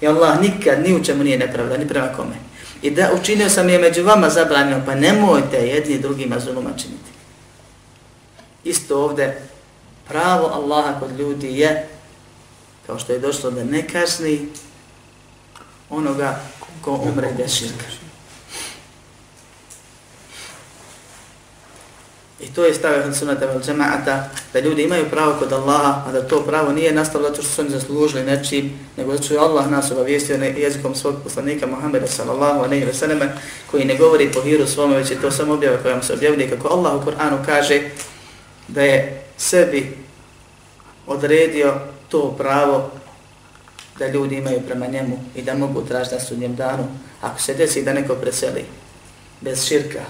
I 0.00 0.06
Allah 0.06 0.40
nikad 0.40 0.82
ni 0.82 0.94
u 0.94 1.04
čemu 1.04 1.24
nije 1.24 1.38
nepravda, 1.38 1.76
ni 1.76 1.88
prema 1.88 2.08
kome. 2.16 2.36
I 2.82 2.90
da 2.90 3.10
učinio 3.20 3.48
sam 3.48 3.68
je 3.68 3.78
među 3.78 4.04
vama 4.04 4.30
zabranio, 4.30 4.82
pa 4.86 4.94
nemojte 4.94 5.56
jedni 5.56 5.98
drugima 5.98 6.38
zuluma 6.38 6.70
činiti. 6.76 7.10
Isto 8.64 9.04
ovde, 9.04 9.40
pravo 10.08 10.46
Allaha 10.46 11.00
kod 11.00 11.18
ljudi 11.18 11.58
je, 11.58 11.88
kao 12.86 12.98
što 12.98 13.12
je 13.12 13.18
došlo 13.18 13.50
da 13.50 13.64
ne 13.64 13.88
kazni 13.88 14.48
onoga 15.90 16.40
ko 16.80 16.92
umre 16.92 17.28
bez 17.36 17.54
širka. 17.54 17.84
I 22.40 22.46
to 22.46 22.64
je 22.64 22.74
stavio 22.74 23.06
od 23.06 23.16
sunata 23.16 23.46
vel 23.46 23.60
džemaata, 23.62 24.28
da 24.52 24.60
ljudi 24.60 24.82
imaju 24.82 25.10
pravo 25.10 25.34
kod 25.38 25.52
Allaha, 25.52 26.02
a 26.06 26.12
da 26.12 26.28
to 26.28 26.42
pravo 26.42 26.72
nije 26.72 26.92
nastalo 26.92 27.28
zato 27.28 27.42
što 27.42 27.50
su 27.50 27.60
oni 27.60 27.70
zaslužili 27.70 28.24
nečim, 28.24 28.78
nego 28.96 29.12
zato 29.12 29.22
što 29.22 29.34
je 29.34 29.40
Allah 29.40 29.70
nas 29.70 29.90
obavijestio 29.90 30.36
jezikom 30.36 30.94
svog 30.94 31.14
poslanika 31.24 31.66
Muhammeda 31.66 32.06
sallallahu 32.06 32.60
alaihi 32.60 32.84
ve 32.84 32.94
selleme, 32.94 33.32
koji 33.70 33.84
ne 33.84 33.96
govori 33.96 34.32
po 34.32 34.40
hiru 34.40 34.66
svome, 34.66 34.96
već 34.96 35.10
je 35.10 35.20
to 35.20 35.30
samo 35.30 35.54
objava 35.54 35.76
koja 35.76 35.94
vam 35.94 36.02
se 36.02 36.12
objavlja, 36.12 36.50
kako 36.50 36.68
Allah 36.68 36.94
u 36.94 37.04
Koranu 37.04 37.38
kaže 37.46 37.80
da 38.68 38.82
je 38.82 39.24
sebi 39.36 39.96
odredio 41.06 41.74
to 42.08 42.34
pravo 42.38 42.90
da 43.98 44.06
ljudi 44.06 44.36
imaju 44.36 44.60
prema 44.66 44.86
njemu 44.86 45.18
i 45.34 45.42
da 45.42 45.54
mogu 45.54 45.82
tražiti 45.82 46.14
na 46.14 46.20
sudnjem 46.20 46.56
danu. 46.56 46.88
Ako 47.20 47.40
se 47.40 47.54
desi 47.54 47.82
da 47.82 47.92
neko 47.92 48.14
preseli 48.14 48.64
bez 49.40 49.64
širka, 49.64 50.00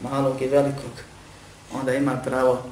malog 0.00 0.42
i 0.42 0.46
velikog, 0.46 0.92
onda 1.72 1.94
ima 1.94 2.16
pravo 2.24 2.62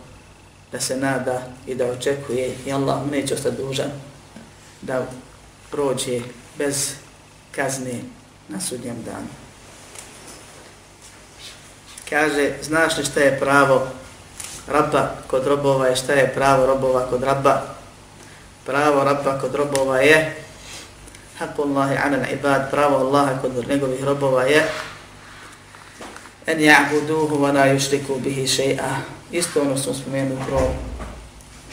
da 0.72 0.80
se 0.80 0.96
nada 0.96 1.42
i 1.66 1.74
da 1.74 1.86
očekuje 1.86 2.54
i 2.66 2.72
Allah 2.72 3.04
mu 3.04 3.10
neće 3.10 3.34
ostati 3.34 3.56
dužan 3.56 3.90
da 4.82 5.06
prođe 5.70 6.20
bez 6.58 6.90
kazne 7.52 8.00
na 8.48 8.60
sudnjem 8.60 9.02
danu. 9.02 9.28
Kaže, 12.10 12.52
znaš 12.62 12.98
li 12.98 13.04
šta 13.04 13.20
je 13.20 13.38
pravo 13.38 13.86
rabba 14.66 15.10
kod 15.26 15.46
robova 15.46 15.90
i 15.90 15.96
šta 15.96 16.12
je 16.12 16.32
pravo 16.34 16.66
robova 16.66 17.06
kod 17.10 17.22
rabba? 17.22 17.62
Pravo 18.66 19.04
rabba 19.04 19.38
kod 19.40 19.54
robova 19.54 20.00
je 20.00 20.45
Hakullahi 21.39 21.95
ala 21.97 22.29
ibad, 22.29 22.71
pravo 22.71 22.97
Allaha 22.97 23.41
kod 23.41 23.69
njegovih 23.69 24.03
robova 24.03 24.43
je 24.43 24.69
en 26.45 26.59
ja'buduhu 26.59 27.39
wa 27.39 27.53
la 27.53 27.65
yushriku 27.73 28.19
bihi 28.19 28.47
shay'a. 28.47 28.95
Isto 29.31 29.61
ono 29.61 29.77
smo 29.77 29.93
spomenuli 29.93 30.33
u 30.33 30.45
prvom 30.45 30.73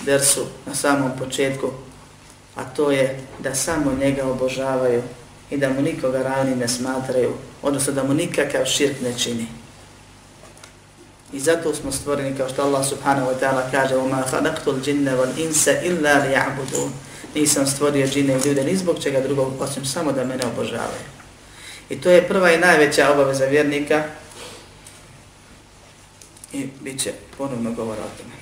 dersu 0.05 0.47
na 0.67 0.75
samom 0.75 1.11
početku, 1.19 1.71
a 2.57 2.65
to 2.65 2.91
je 2.91 3.21
da 3.39 3.55
samo 3.55 3.93
njega 4.01 4.27
obožavaju 4.27 5.03
i 5.51 5.57
da 5.57 5.69
mu 5.69 5.83
nikoga 5.83 6.23
ravni 6.23 6.57
ne 6.57 6.69
smatraju, 6.69 7.33
odnosno 7.63 7.93
da 7.93 8.05
mu 8.05 8.15
nikakav 8.15 8.65
širk 8.65 9.01
ne 9.01 9.19
čini. 9.19 9.47
I 11.33 11.41
zato 11.41 11.75
smo 11.75 11.93
stvoreni 11.93 12.37
kao 12.37 12.49
što 12.49 12.63
Allah 12.63 12.87
subhanahu 12.87 13.27
wa 13.27 13.35
ta'ala 13.41 13.71
kaže 13.71 13.95
وَمَا 13.95 14.23
خَلَقْتُ 14.31 14.69
الْجِنَّ 14.69 15.09
وَالْإِنسَ 15.09 15.69
إِلَّا 15.69 16.25
لِيَعْبُدُونَ 16.25 16.91
Nisam 17.36 17.68
stvorio 17.68 18.08
džine 18.08 18.34
i 18.34 18.48
ljude 18.48 18.64
ni 18.64 18.78
zbog 18.78 19.04
čega 19.04 19.22
drugog, 19.22 19.62
osim 19.62 19.86
samo 19.86 20.12
da 20.12 20.26
mene 20.26 20.46
obožavaju. 20.46 21.04
I 21.90 22.02
to 22.02 22.10
je 22.10 22.28
prva 22.28 22.52
i 22.52 22.60
najveća 22.60 23.12
obaveza 23.12 23.46
vjernika, 23.46 24.04
i 26.54 26.68
bit 26.82 27.02
će 27.02 27.14
ponovno 27.38 27.72
govor 27.72 27.98
o 28.00 28.18
tome. 28.18 28.34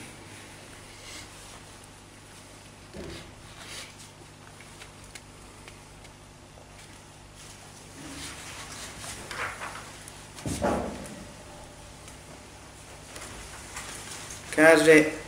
Kaže 14.56 15.21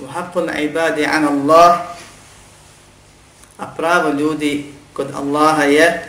u 0.00 0.06
haqqul 0.06 0.48
ibadi 0.64 1.04
an 1.04 1.24
Allah 1.24 1.80
a 3.58 3.66
pravo 3.66 4.10
ljudi 4.10 4.72
kod 4.92 5.14
Allaha 5.14 5.64
je 5.64 6.02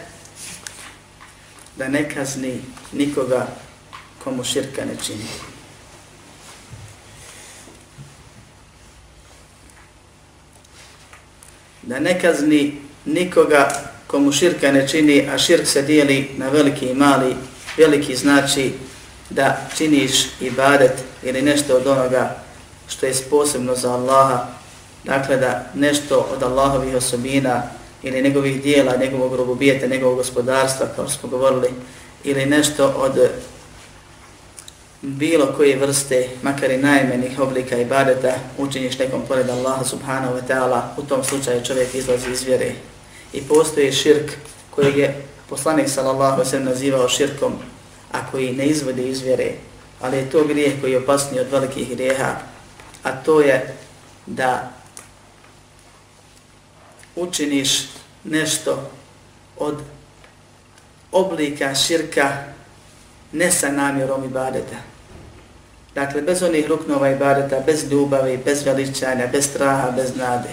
da 1.75 1.87
ne 1.87 2.09
kazni 2.09 2.61
nikoga 2.91 3.47
komu 4.23 4.43
širka 4.43 4.85
ne 4.85 4.95
čini. 5.05 5.25
Da 11.81 11.99
ne 11.99 12.19
kazni 12.21 12.81
nikoga 13.05 13.91
komu 14.07 14.31
širka 14.31 14.71
ne 14.71 14.87
čini, 14.87 15.29
a 15.33 15.37
širk 15.37 15.67
se 15.67 15.81
dijeli 15.81 16.29
na 16.37 16.49
veliki 16.49 16.85
i 16.85 16.93
mali, 16.93 17.35
veliki 17.77 18.15
znači 18.15 18.73
da 19.29 19.69
činiš 19.77 20.11
ibadet 20.41 21.03
ili 21.23 21.41
nešto 21.41 21.75
od 21.75 21.87
onoga 21.87 22.43
što 22.91 23.05
je 23.05 23.13
posebno 23.29 23.75
za 23.75 23.93
Allaha, 23.93 24.45
dakle 25.03 25.37
da 25.37 25.65
nešto 25.73 26.27
od 26.33 26.43
Allahovih 26.43 26.95
osobina 26.95 27.63
ili 28.03 28.21
njegovih 28.21 28.61
dijela, 28.61 28.95
njegovog 28.95 29.35
robobijeta, 29.35 29.87
njegovog 29.87 30.17
gospodarstva, 30.17 30.87
kao 30.95 31.07
što 31.07 31.19
smo 31.19 31.29
govorili, 31.29 31.69
ili 32.23 32.45
nešto 32.45 32.93
od 32.97 33.29
bilo 35.01 35.53
koje 35.57 35.77
vrste, 35.77 36.29
makar 36.41 36.71
i 36.71 36.77
najmenih 36.77 37.39
oblika 37.39 37.77
ibadeta, 37.77 38.33
učiniš 38.57 38.99
nekom 38.99 39.21
pored 39.27 39.49
Allaha 39.49 39.83
subhanahu 39.83 40.33
wa 40.33 40.41
ta'ala, 40.47 40.81
u 40.97 41.01
tom 41.01 41.23
slučaju 41.23 41.65
čovjek 41.65 41.95
izlazi 41.95 42.31
iz 42.31 42.43
vjere. 42.43 42.71
I 43.33 43.41
postoji 43.41 43.91
širk 43.91 44.31
koji 44.69 44.99
je 44.99 45.25
poslanik 45.49 45.89
sallallahu 45.89 46.45
sallam 46.45 46.65
nazivao 46.65 47.09
širkom, 47.09 47.53
a 48.11 48.31
koji 48.31 48.55
ne 48.55 48.65
izvodi 48.65 49.09
iz 49.09 49.21
vjere, 49.21 49.51
ali 50.01 50.17
je 50.17 50.29
to 50.29 50.43
grijeh 50.43 50.81
koji 50.81 50.91
je 50.91 50.97
opasniji 50.97 51.41
od 51.41 51.51
velikih 51.51 51.89
grijeha, 51.89 52.50
a 53.03 53.11
to 53.11 53.41
je 53.41 53.75
da 54.25 54.71
učiniš 57.15 57.69
nešto 58.23 58.91
od 59.57 59.81
oblika 61.11 61.75
širka 61.75 62.43
ne 63.31 63.51
sa 63.51 63.71
namjerom 63.71 64.25
ibadeta. 64.25 64.75
Dakle, 65.95 66.21
bez 66.21 66.43
onih 66.43 66.67
ruknova 66.67 67.09
ibadeta, 67.09 67.59
bez 67.65 67.91
ljubavi, 67.91 68.39
bez 68.45 68.65
veličanja, 68.65 69.27
bez 69.27 69.45
straha, 69.45 69.91
bez 69.91 70.15
nade. 70.15 70.49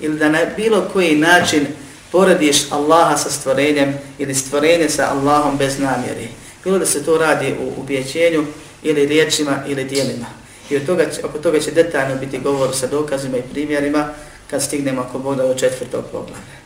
Ili 0.00 0.18
da 0.18 0.28
na 0.28 0.40
bilo 0.56 0.88
koji 0.92 1.16
način 1.16 1.66
porediš 2.12 2.72
Allaha 2.72 3.16
sa 3.16 3.30
stvorenjem 3.30 3.98
ili 4.18 4.34
stvorenje 4.34 4.88
sa 4.88 5.10
Allahom 5.10 5.56
bez 5.56 5.78
namjeri. 5.78 6.28
Bilo 6.64 6.78
da 6.78 6.86
se 6.86 7.04
to 7.04 7.18
radi 7.18 7.54
u 7.60 7.80
ubjećenju 7.80 8.44
ili 8.82 9.06
riječima 9.06 9.62
ili 9.66 9.84
dijelima. 9.84 10.26
I 10.70 10.76
od 10.76 10.86
toga, 10.86 11.06
oko 11.24 11.38
toga 11.38 11.60
će 11.60 11.70
detaljno 11.70 12.16
biti 12.16 12.38
govor 12.38 12.76
sa 12.76 12.86
dokazima 12.86 13.36
i 13.36 13.42
primjerima 13.52 14.08
kad 14.50 14.62
stignemo 14.62 15.00
ako 15.00 15.18
Bog 15.18 15.36
do 15.36 15.54
četvrtog 15.54 16.04
poglavlja. 16.12 16.56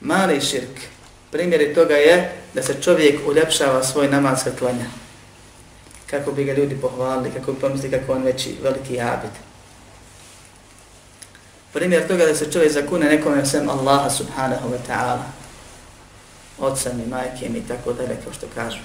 Mali 0.00 0.40
širk. 0.40 0.80
Primjer 1.30 1.74
toga 1.74 1.94
je 1.94 2.32
da 2.54 2.62
se 2.62 2.82
čovjek 2.82 3.20
uljepšava 3.28 3.84
svoj 3.84 4.08
namaz 4.08 4.44
kad 4.44 4.58
klanja. 4.58 4.86
Kako 6.10 6.32
bi 6.32 6.44
ga 6.44 6.52
ljudi 6.52 6.76
pohvalili, 6.80 7.30
kako 7.30 7.52
bi 7.52 7.60
pomislili 7.60 7.98
kako 7.98 8.12
on 8.12 8.22
veći, 8.22 8.56
veliki 8.62 9.00
abid. 9.00 9.30
Primjer 11.72 12.08
toga 12.08 12.26
da 12.26 12.34
se 12.34 12.52
čovjek 12.52 12.72
zakune 12.72 13.06
nekome 13.06 13.46
sem 13.46 13.68
Allaha 13.68 14.10
subhanahu 14.10 14.68
wa 14.68 14.78
ta'ala. 14.88 15.22
Otcem 16.58 17.00
i 17.00 17.08
majkem 17.08 17.56
i 17.56 17.68
tako 17.68 17.92
dalje, 17.92 18.16
kao 18.24 18.32
što 18.32 18.46
kažu. 18.54 18.78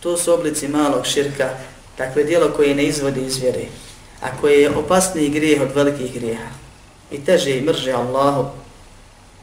To 0.00 0.16
su 0.16 0.34
oblici 0.34 0.68
malog 0.68 1.06
širka, 1.06 1.48
takve 1.96 2.24
dijelo 2.24 2.50
koje 2.56 2.74
ne 2.74 2.84
izvodi 2.84 3.20
iz 3.20 3.38
vjere, 3.38 3.64
a 4.20 4.26
koje 4.40 4.60
je 4.60 4.76
opasniji 4.76 5.30
grijeh 5.30 5.62
od 5.62 5.74
velikih 5.74 6.14
grijeha. 6.14 6.48
I 7.10 7.24
teže 7.24 7.58
i 7.58 7.62
mrže 7.62 7.92
Allahu 7.92 8.46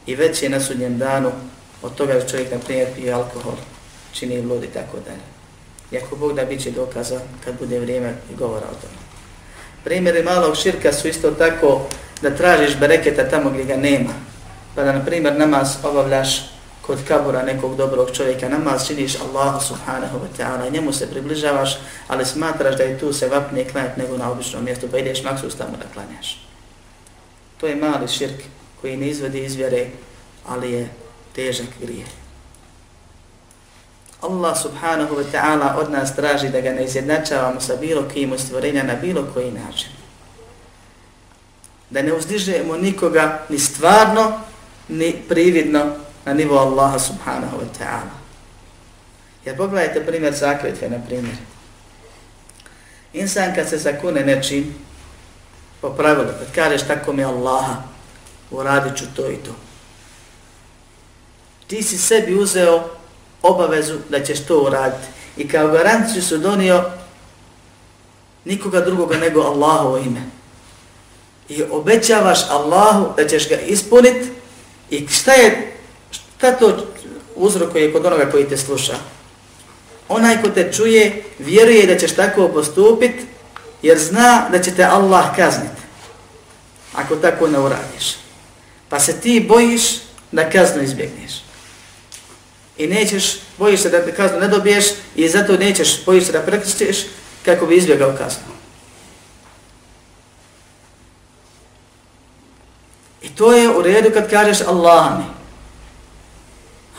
i 0.06 0.16
već 0.16 0.42
je 0.42 0.48
na 0.48 0.60
sudnjem 0.60 0.98
danu 0.98 1.32
od 1.82 1.94
toga 1.94 2.14
da 2.14 2.28
čovjek 2.28 2.50
na 2.52 2.58
primjer 2.58 2.88
pije 2.96 3.12
alkohol, 3.12 3.54
čini 4.12 4.42
blud 4.42 4.64
i 4.64 4.66
tako 4.66 4.96
dalje. 5.06 5.26
Iako 5.92 6.16
Bog 6.16 6.34
da 6.34 6.44
biće 6.44 6.70
dokaza 6.70 7.20
kad 7.44 7.58
bude 7.58 7.80
vrijeme 7.80 8.14
i 8.32 8.36
govora 8.36 8.66
o 8.66 8.80
tome. 8.80 8.98
Primjeri 9.84 10.22
malog 10.22 10.56
širka 10.56 10.92
su 10.92 11.08
isto 11.08 11.30
tako 11.30 11.80
da 12.22 12.36
tražiš 12.36 12.76
bereketa 12.76 13.28
tamo 13.28 13.50
gdje 13.50 13.64
ga 13.64 13.76
nema. 13.76 14.12
Pa 14.74 14.82
da 14.82 14.92
na 14.92 15.04
primjer 15.04 15.38
namaz 15.38 15.68
obavljaš 15.82 16.55
kod 16.86 16.98
kabura 17.08 17.42
nekog 17.42 17.76
dobrog 17.76 18.10
čovjeka, 18.12 18.48
namaz 18.48 18.86
činiš 18.86 19.16
Allahu 19.20 19.64
subhanahu 19.64 20.18
wa 20.18 20.28
ta'ala 20.38 20.68
i 20.68 20.70
njemu 20.70 20.92
se 20.92 21.10
približavaš, 21.10 21.78
ali 22.08 22.24
smatraš 22.24 22.76
da 22.76 22.82
je 22.82 22.98
tu 22.98 23.12
se 23.12 23.28
vapnije 23.28 23.68
klanjati 23.68 24.00
nego 24.00 24.16
na 24.16 24.30
običnom 24.30 24.64
mjestu, 24.64 24.88
pa 24.90 24.98
ideš 24.98 25.22
maksus 25.22 25.54
tamo 25.54 25.76
da 25.76 25.84
klanjaš. 25.94 26.46
To 27.60 27.66
je 27.66 27.76
mali 27.76 28.08
širk 28.08 28.42
koji 28.80 28.96
ne 28.96 29.08
izvodi 29.08 29.44
iz 29.44 29.54
vjere, 29.54 29.86
ali 30.46 30.72
je 30.72 30.88
težak 31.34 31.68
grijeh. 31.80 32.06
Allah 34.20 34.56
subhanahu 34.62 35.16
wa 35.16 35.24
ta'ala 35.32 35.76
od 35.78 35.90
nas 35.90 36.16
traži 36.16 36.48
da 36.48 36.60
ga 36.60 36.70
ne 36.72 36.84
izjednačavamo 36.84 37.60
sa 37.60 37.76
bilo 37.76 38.02
kim 38.12 38.32
od 38.32 38.40
stvorenja 38.40 38.82
na 38.82 38.94
bilo 38.94 39.26
koji 39.34 39.52
način. 39.52 39.90
Da 41.90 42.02
ne 42.02 42.12
uzdižemo 42.12 42.76
nikoga 42.76 43.42
ni 43.48 43.58
stvarno, 43.58 44.40
ni 44.88 45.22
prividno 45.28 46.05
na 46.26 46.34
nivo 46.34 46.58
Allaha 46.58 46.98
subhanahu 46.98 47.56
wa 47.56 47.68
ta'ala. 47.78 48.14
Jer 49.44 49.56
pogledajte 49.56 50.06
primjer 50.06 50.34
zakletve, 50.34 50.88
na 50.90 50.98
primjer. 51.06 51.36
Insan 53.12 53.54
kad 53.54 53.68
se 53.68 53.78
zakune 53.78 54.20
nečim, 54.20 54.74
po 55.80 55.90
pravilu, 55.90 56.28
kad 56.38 56.54
kažeš 56.54 56.82
tako 56.86 57.12
mi 57.12 57.24
Allaha, 57.24 57.82
uradit 58.50 58.96
ću 58.96 59.04
to 59.16 59.30
i 59.30 59.36
to. 59.36 59.54
Ti 61.66 61.82
si 61.82 61.98
sebi 61.98 62.34
uzeo 62.34 62.88
obavezu 63.42 63.98
da 64.08 64.24
ćeš 64.24 64.40
to 64.46 64.58
uraditi. 64.58 65.08
I 65.36 65.48
kao 65.48 65.68
garanciju 65.68 66.22
su 66.22 66.38
donio 66.38 66.90
nikoga 68.44 68.80
drugoga 68.80 69.16
nego 69.16 69.40
Allahovo 69.40 69.98
ime. 69.98 70.22
I 71.48 71.62
obećavaš 71.62 72.50
Allahu 72.50 73.14
da 73.16 73.28
ćeš 73.28 73.48
ga 73.48 73.56
ispuniti 73.56 74.30
i 74.90 75.08
šta 75.08 75.32
je, 75.32 75.75
šta 76.36 76.52
to 76.52 76.86
uzrokuje 77.34 77.92
kod 77.92 78.06
onoga 78.06 78.30
koji 78.30 78.48
te 78.48 78.56
sluša? 78.56 78.94
Onaj 80.08 80.42
ko 80.42 80.48
te 80.48 80.72
čuje, 80.72 81.24
vjeruje 81.38 81.86
da 81.86 81.98
ćeš 81.98 82.12
tako 82.12 82.48
postupiti 82.48 83.24
jer 83.82 83.98
zna 83.98 84.48
da 84.52 84.62
će 84.62 84.74
te 84.74 84.84
Allah 84.84 85.36
kazniti 85.36 85.82
ako 86.94 87.16
tako 87.16 87.46
ne 87.46 87.58
uradiš. 87.58 88.16
Pa 88.88 89.00
se 89.00 89.20
ti 89.20 89.44
bojiš 89.48 89.82
da 90.32 90.50
kaznu 90.50 90.82
izbjegneš. 90.82 91.32
I 92.78 92.86
nećeš, 92.86 93.38
bojiš 93.58 93.80
se 93.80 93.90
da 93.90 94.12
kaznu 94.12 94.40
ne 94.40 94.48
dobiješ 94.48 94.84
i 95.14 95.28
zato 95.28 95.56
nećeš, 95.56 96.04
bojiš 96.04 96.26
se 96.26 96.32
da 96.32 96.40
prekrstiš 96.40 96.96
kako 97.44 97.66
bi 97.66 97.76
izbjegao 97.76 98.14
kaznu. 98.18 98.56
I 103.22 103.28
to 103.28 103.52
je 103.52 103.68
u 103.68 103.82
redu 103.82 104.10
kad 104.14 104.30
kažeš 104.30 104.60
Allah 104.60 105.18
mi. 105.18 105.35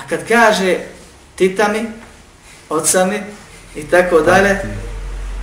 Kad 0.10 0.28
kaže 0.28 0.78
tita 1.36 1.67
mi, 1.67 1.86
oca 2.70 3.06
mi 3.06 3.20
i 3.76 3.84
tako 3.84 4.22
dalje, 4.22 4.60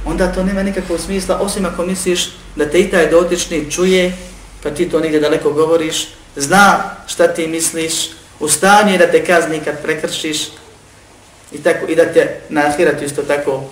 onda 0.04 0.32
to 0.32 0.44
nema 0.44 0.62
nikakvog 0.62 1.00
smisla, 1.00 1.38
osim 1.40 1.66
ako 1.66 1.86
misliš 1.86 2.28
da 2.56 2.70
te 2.70 2.80
i 2.80 2.90
taj 2.90 3.10
dotični 3.10 3.70
čuje, 3.70 4.12
kad 4.62 4.76
ti 4.76 4.90
to 4.90 5.00
negdje 5.00 5.20
daleko 5.20 5.52
govoriš, 5.52 6.08
zna 6.36 6.96
šta 7.06 7.28
ti 7.28 7.46
misliš, 7.46 7.94
u 8.40 8.48
stanju 8.48 8.98
da 8.98 9.10
te 9.10 9.24
kazni 9.24 9.60
kad 9.64 9.82
prekršiš 9.82 10.38
i, 11.52 11.58
tako, 11.62 11.86
i 11.86 11.94
da 11.94 12.12
te 12.12 12.40
na 12.48 12.60
ahiratu 12.66 13.04
isto 13.04 13.22
tako 13.22 13.64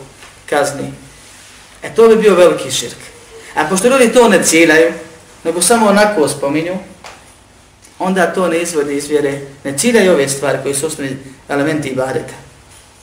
kazni. 0.50 0.92
E 1.82 1.94
to 1.94 2.08
bi 2.08 2.16
bio 2.16 2.34
veliki 2.34 2.70
širk. 2.70 2.96
A 3.54 3.64
pošto 3.68 3.88
ljudi 3.88 4.12
to 4.12 4.28
ne 4.28 4.44
ciljaju, 4.44 4.92
nego 5.44 5.62
samo 5.62 5.86
onako 5.86 6.28
spominju, 6.28 6.78
onda 8.02 8.26
to 8.26 8.48
ne 8.48 8.62
izvodi 8.62 8.96
iz 8.96 9.08
vjere, 9.08 9.40
ne 9.64 9.78
ciljaju 9.78 10.12
ove 10.12 10.28
stvari 10.28 10.58
koji 10.62 10.74
su 10.74 10.86
osnovni 10.86 11.16
elementi 11.48 11.88
ibadeta. 11.88 12.34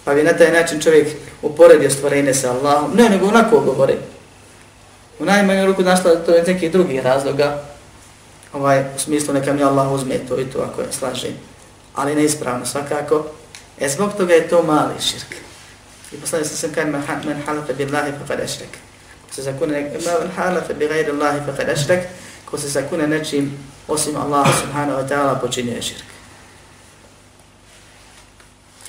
Pa 0.04 0.14
bi 0.14 0.24
na 0.24 0.34
taj 0.34 0.52
način 0.52 0.82
čovjek 0.82 1.08
uporedio 1.42 1.90
stvorenje 1.90 2.34
sa 2.34 2.52
Allahom, 2.52 2.92
ne, 2.96 3.10
nego 3.10 3.28
onako 3.28 3.60
govore. 3.60 3.96
U 5.20 5.26
najmanju 5.26 5.66
ruku 5.66 5.84
našla 5.84 6.16
to 6.16 6.32
je 6.32 6.44
neki 6.44 6.70
drugi 6.70 7.02
razloga, 7.02 7.64
ovaj, 8.54 8.84
u 8.96 9.00
smislu 9.00 9.34
neka 9.34 9.54
mi 9.54 9.64
Allah 9.64 9.92
uzme 9.92 10.16
to 10.28 10.40
i 10.40 10.46
to 10.46 10.60
ako 10.60 10.82
je 10.82 10.88
slažem, 10.92 11.34
ali 11.96 12.16
neispravno 12.16 12.66
svakako. 12.66 13.26
E 13.80 13.90
zbog 13.90 14.14
toga 14.18 14.34
je 14.34 14.48
to 14.48 14.64
mali 14.64 14.94
širk. 15.02 15.36
I 16.12 16.18
poslani 16.18 16.46
sam 16.46 16.58
sam 16.58 16.72
kaj 16.74 16.86
man 16.86 17.04
halafa 17.46 17.74
bi 17.74 17.86
Allahi 17.86 18.12
fa 18.12 18.28
kada 18.28 18.48
šrek. 18.48 18.70
Ko 19.28 19.36
se 19.36 19.42
zakune, 19.42 19.92
man 20.06 20.30
halafa 20.36 20.74
bi 20.74 20.88
gajri 20.88 21.12
Allahi 21.12 21.40
fa 21.46 21.58
kada 21.58 21.76
šrek, 21.76 22.04
ko 22.46 22.58
se 22.58 22.68
zakune 22.68 23.08
nečim 23.08 23.58
osim 23.90 24.16
Allaha 24.16 24.52
subhanahu 24.62 25.02
wa 25.02 25.08
ta'ala 25.10 25.40
počinje 25.42 25.82
širk. 25.82 26.04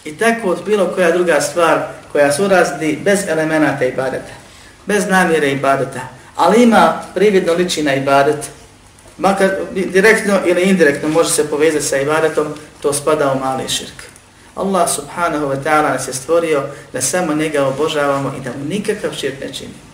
I 0.04 0.18
tako 0.18 0.48
od 0.48 0.64
bilo 0.66 0.86
koja 0.94 1.10
druga 1.10 1.40
stvar 1.40 1.86
koja 2.12 2.32
su 2.32 2.48
razni 2.48 2.98
bez 3.04 3.28
elemenata 3.28 3.84
ibadeta, 3.84 4.32
bez 4.86 5.08
namjere 5.08 5.50
ibadeta, 5.50 6.00
ali 6.36 6.62
ima 6.62 7.02
prividno 7.14 7.52
liči 7.52 7.82
na 7.82 7.94
ibadet, 7.94 8.50
makar 9.18 9.50
direktno 9.72 10.38
ili 10.46 10.62
indirektno 10.62 11.08
može 11.08 11.30
se 11.30 11.50
povezati 11.50 11.84
sa 11.84 11.96
ibadetom, 11.96 12.54
to 12.80 12.92
spada 12.92 13.32
u 13.32 13.38
mali 13.38 13.68
širk. 13.68 14.10
Allah 14.54 14.90
subhanahu 14.90 15.46
wa 15.46 15.62
ta'ala 15.64 15.92
nas 15.92 16.08
je 16.08 16.12
stvorio 16.12 16.62
da 16.92 17.00
samo 17.00 17.34
njega 17.34 17.66
obožavamo 17.66 18.34
i 18.38 18.44
da 18.44 18.50
mu 18.50 18.64
nikakav 18.64 19.10
širk 19.14 19.40
ne 19.40 19.54
čini. 19.54 19.89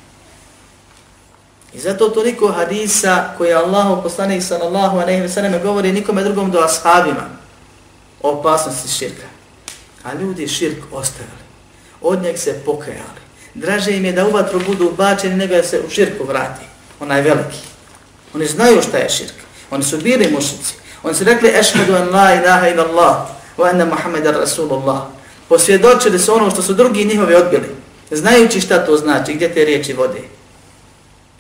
I 1.77 1.81
zato 1.81 2.09
toliko 2.09 2.49
hadisa 2.49 3.35
koje 3.39 3.55
Allahu 3.55 4.03
poslanik 4.03 4.43
sallallahu 4.43 4.99
alejhi 4.99 5.21
ve 5.21 5.29
sellem 5.29 5.62
govori 5.62 5.93
nikome 5.93 6.23
drugom 6.25 6.51
do 6.51 6.59
ashabima 6.59 7.29
o 8.23 8.31
opasnosti 8.31 8.89
širka. 8.89 9.27
A 10.05 10.15
ljudi 10.15 10.49
širk 10.49 10.79
ostavili. 10.93 11.45
Od 12.01 12.23
njeg 12.23 12.39
se 12.39 12.61
pokajali. 12.65 13.21
Draže 13.55 13.97
im 13.97 14.05
je 14.05 14.12
da 14.12 14.27
u 14.27 14.31
vatru 14.31 14.61
budu 14.67 14.93
bačeni 14.97 15.37
nego 15.37 15.55
da 15.55 15.62
se 15.62 15.81
u 15.87 15.91
širku 15.91 16.25
vrati. 16.25 16.65
Onaj 17.01 17.23
veliki. 17.23 17.59
Oni 18.35 18.47
znaju 18.47 18.83
šta 18.83 18.97
je 18.99 19.09
širk. 19.09 19.35
Oni 19.71 19.85
su 19.85 19.99
bili 19.99 20.33
mušici. 20.33 20.75
Oni 21.03 21.15
su 21.15 21.25
rekli 21.25 21.53
ešhedu 21.59 21.95
an 21.95 22.09
la 22.09 22.35
ilaha 22.35 22.69
ila 22.69 22.85
Allah 22.85 23.17
wa 23.59 23.71
anna 23.71 23.85
Muhammeda 23.85 24.31
Rasulullah. 24.31 25.03
Posvjedočili 25.49 26.19
su 26.19 26.35
ono 26.35 26.51
što 26.51 26.62
su 26.62 26.75
drugi 26.75 27.05
njihovi 27.05 27.35
odbili. 27.35 27.69
Znajući 28.11 28.61
šta 28.61 28.87
to 28.87 28.97
znači, 28.97 29.35
gdje 29.35 29.55
te 29.55 29.65
riječi 29.65 29.93
vode. 29.93 30.36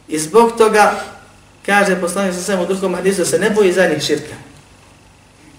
I 0.08 0.18
zbog 0.18 0.52
toga, 0.58 1.00
kaže 1.66 2.00
poslanik 2.00 2.34
sa 2.34 2.40
svem 2.40 2.60
u 2.60 2.66
drugom 2.66 2.94
hadisu, 2.94 3.24
se 3.24 3.38
ne 3.38 3.50
boji 3.50 3.72
zadnjih 3.72 4.02
širka. 4.02 4.34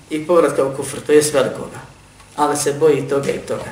I 0.09 0.27
povratka 0.27 0.63
u 0.63 0.75
kufr, 0.75 0.99
to 1.01 1.11
je 1.11 1.21
velikoga. 1.33 1.79
Ali 2.35 2.57
se 2.57 2.73
boji 2.73 3.09
toga 3.09 3.31
i 3.31 3.39
toga. 3.39 3.71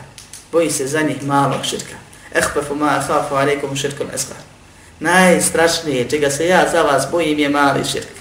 Boji 0.52 0.72
se 0.72 0.88
zadnjih 0.88 1.24
malog 1.24 1.66
širka. 1.66 1.96
Ehpafu 2.34 2.76
ma 2.76 2.86
ahafu 2.86 3.36
alaikum 3.36 3.76
širkom 3.76 4.08
esbar. 4.14 4.38
Najstrašnije, 5.00 6.10
čega 6.10 6.30
se 6.30 6.48
ja 6.48 6.70
za 6.72 6.82
vas 6.82 7.08
bojim, 7.12 7.40
je 7.40 7.50
mali 7.50 7.86
širk. 7.86 8.16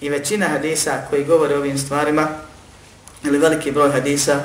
I 0.00 0.08
većina 0.08 0.46
hadisa 0.46 1.02
koji 1.10 1.24
govore 1.24 1.54
o 1.54 1.58
ovim 1.58 1.78
stvarima, 1.78 2.28
ili 3.24 3.38
veliki 3.38 3.70
broj 3.70 3.92
hadisa, 3.92 4.42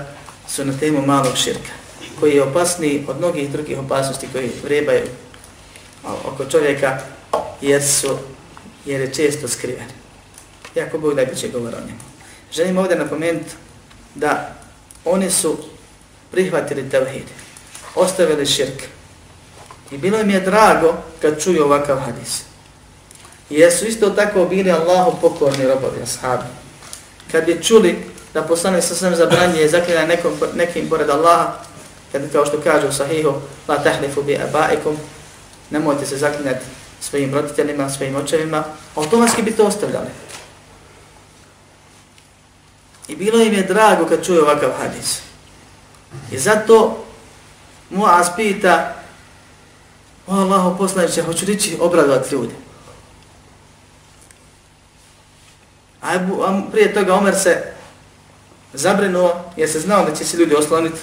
su 0.48 0.66
na 0.66 0.74
temu 0.80 1.06
malog 1.06 1.38
širka, 1.38 1.72
koji 2.20 2.36
je 2.36 2.44
opasniji 2.44 3.06
od 3.08 3.18
mnogih 3.18 3.52
drugih 3.52 3.80
opasnosti 3.80 4.28
koji 4.34 4.52
vrebaju 4.64 5.08
oko 6.04 6.46
čovjeka, 6.46 7.00
jer, 7.62 7.84
su, 7.84 8.18
jer 8.86 9.02
je 9.02 9.14
često 9.14 9.48
skriven. 9.48 9.88
Jako 10.76 10.98
Bog 10.98 11.14
da 11.14 11.36
će 11.36 11.50
govor 11.50 11.74
o 11.74 11.86
njemu. 11.88 12.00
Želim 12.52 12.78
ovdje 12.78 12.98
napomenuti 12.98 13.52
da 14.16 14.56
oni 15.06 15.32
su 15.32 15.58
prihvatili 16.32 16.90
tevhid, 16.90 17.26
ostavili 17.96 18.46
širk. 18.46 18.84
I 19.92 19.98
bilo 19.98 20.20
im 20.20 20.30
je 20.30 20.40
drago 20.40 20.94
kad 21.22 21.44
čuju 21.44 21.64
ovakav 21.64 22.00
hadis. 22.00 22.42
I 23.50 23.56
jesu 23.56 23.86
isto 23.86 24.10
tako 24.10 24.46
bili 24.46 24.72
Allahu 24.72 25.18
pokorni 25.22 25.68
robovi, 25.68 26.02
ashabi. 26.04 26.44
Kad 27.32 27.46
bi 27.46 27.64
čuli 27.64 27.96
da 28.34 28.42
poslani 28.42 28.82
sa 28.82 28.96
svem 28.96 29.16
zabranje 29.16 29.68
zakljena 29.68 30.06
nekom, 30.06 30.34
nekim 30.56 30.90
pored 30.90 31.10
Allaha, 31.10 31.54
kad 32.12 32.32
kao 32.32 32.46
što 32.46 32.62
kaže 32.64 32.88
u 32.88 32.92
sahihu, 32.92 33.34
la 33.68 33.84
tahlifu 33.84 34.24
bi 34.24 34.38
abaikum, 34.38 34.98
nemojte 35.72 36.06
se 36.06 36.18
zaklinjati 36.18 36.66
svojim 37.02 37.34
roditeljima, 37.34 37.90
svojim 37.90 38.16
očevima, 38.16 38.64
automatski 38.96 39.42
bi 39.42 39.52
to 39.52 39.66
ostavljali. 39.66 40.10
I 43.08 43.16
bilo 43.16 43.42
im 43.42 43.54
je 43.54 43.64
drago 43.64 44.06
kad 44.06 44.26
čuje 44.26 44.42
ovakav 44.42 44.72
hadis. 44.80 45.22
I 46.32 46.40
zato 46.40 47.06
Muaz 47.90 48.28
pita, 48.36 48.96
o 50.28 50.36
Allaho 50.36 50.78
poslaniče, 50.78 51.22
hoću 51.22 51.46
reći 51.46 51.78
obradovati 51.80 52.36
ljudi. 52.36 52.54
A 56.02 56.20
prije 56.72 56.94
toga 56.94 57.16
Omer 57.16 57.36
se 57.36 57.64
zabrinuo 58.74 59.34
jer 59.58 59.70
se 59.70 59.80
znao 59.80 60.06
da 60.06 60.16
će 60.16 60.26
se 60.26 60.38
ljudi 60.38 60.56
osloniti. 60.56 61.00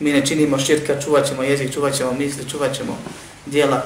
Mi 0.00 0.12
ne 0.12 0.26
činimo 0.26 0.58
širka, 0.58 1.00
čuvat 1.00 1.28
ćemo 1.28 1.42
jezik, 1.42 1.74
čuvat 1.74 1.94
ćemo 1.94 2.12
misli, 2.12 2.50
čuvat 2.50 2.76
ćemo 2.76 2.98
dijela 3.46 3.82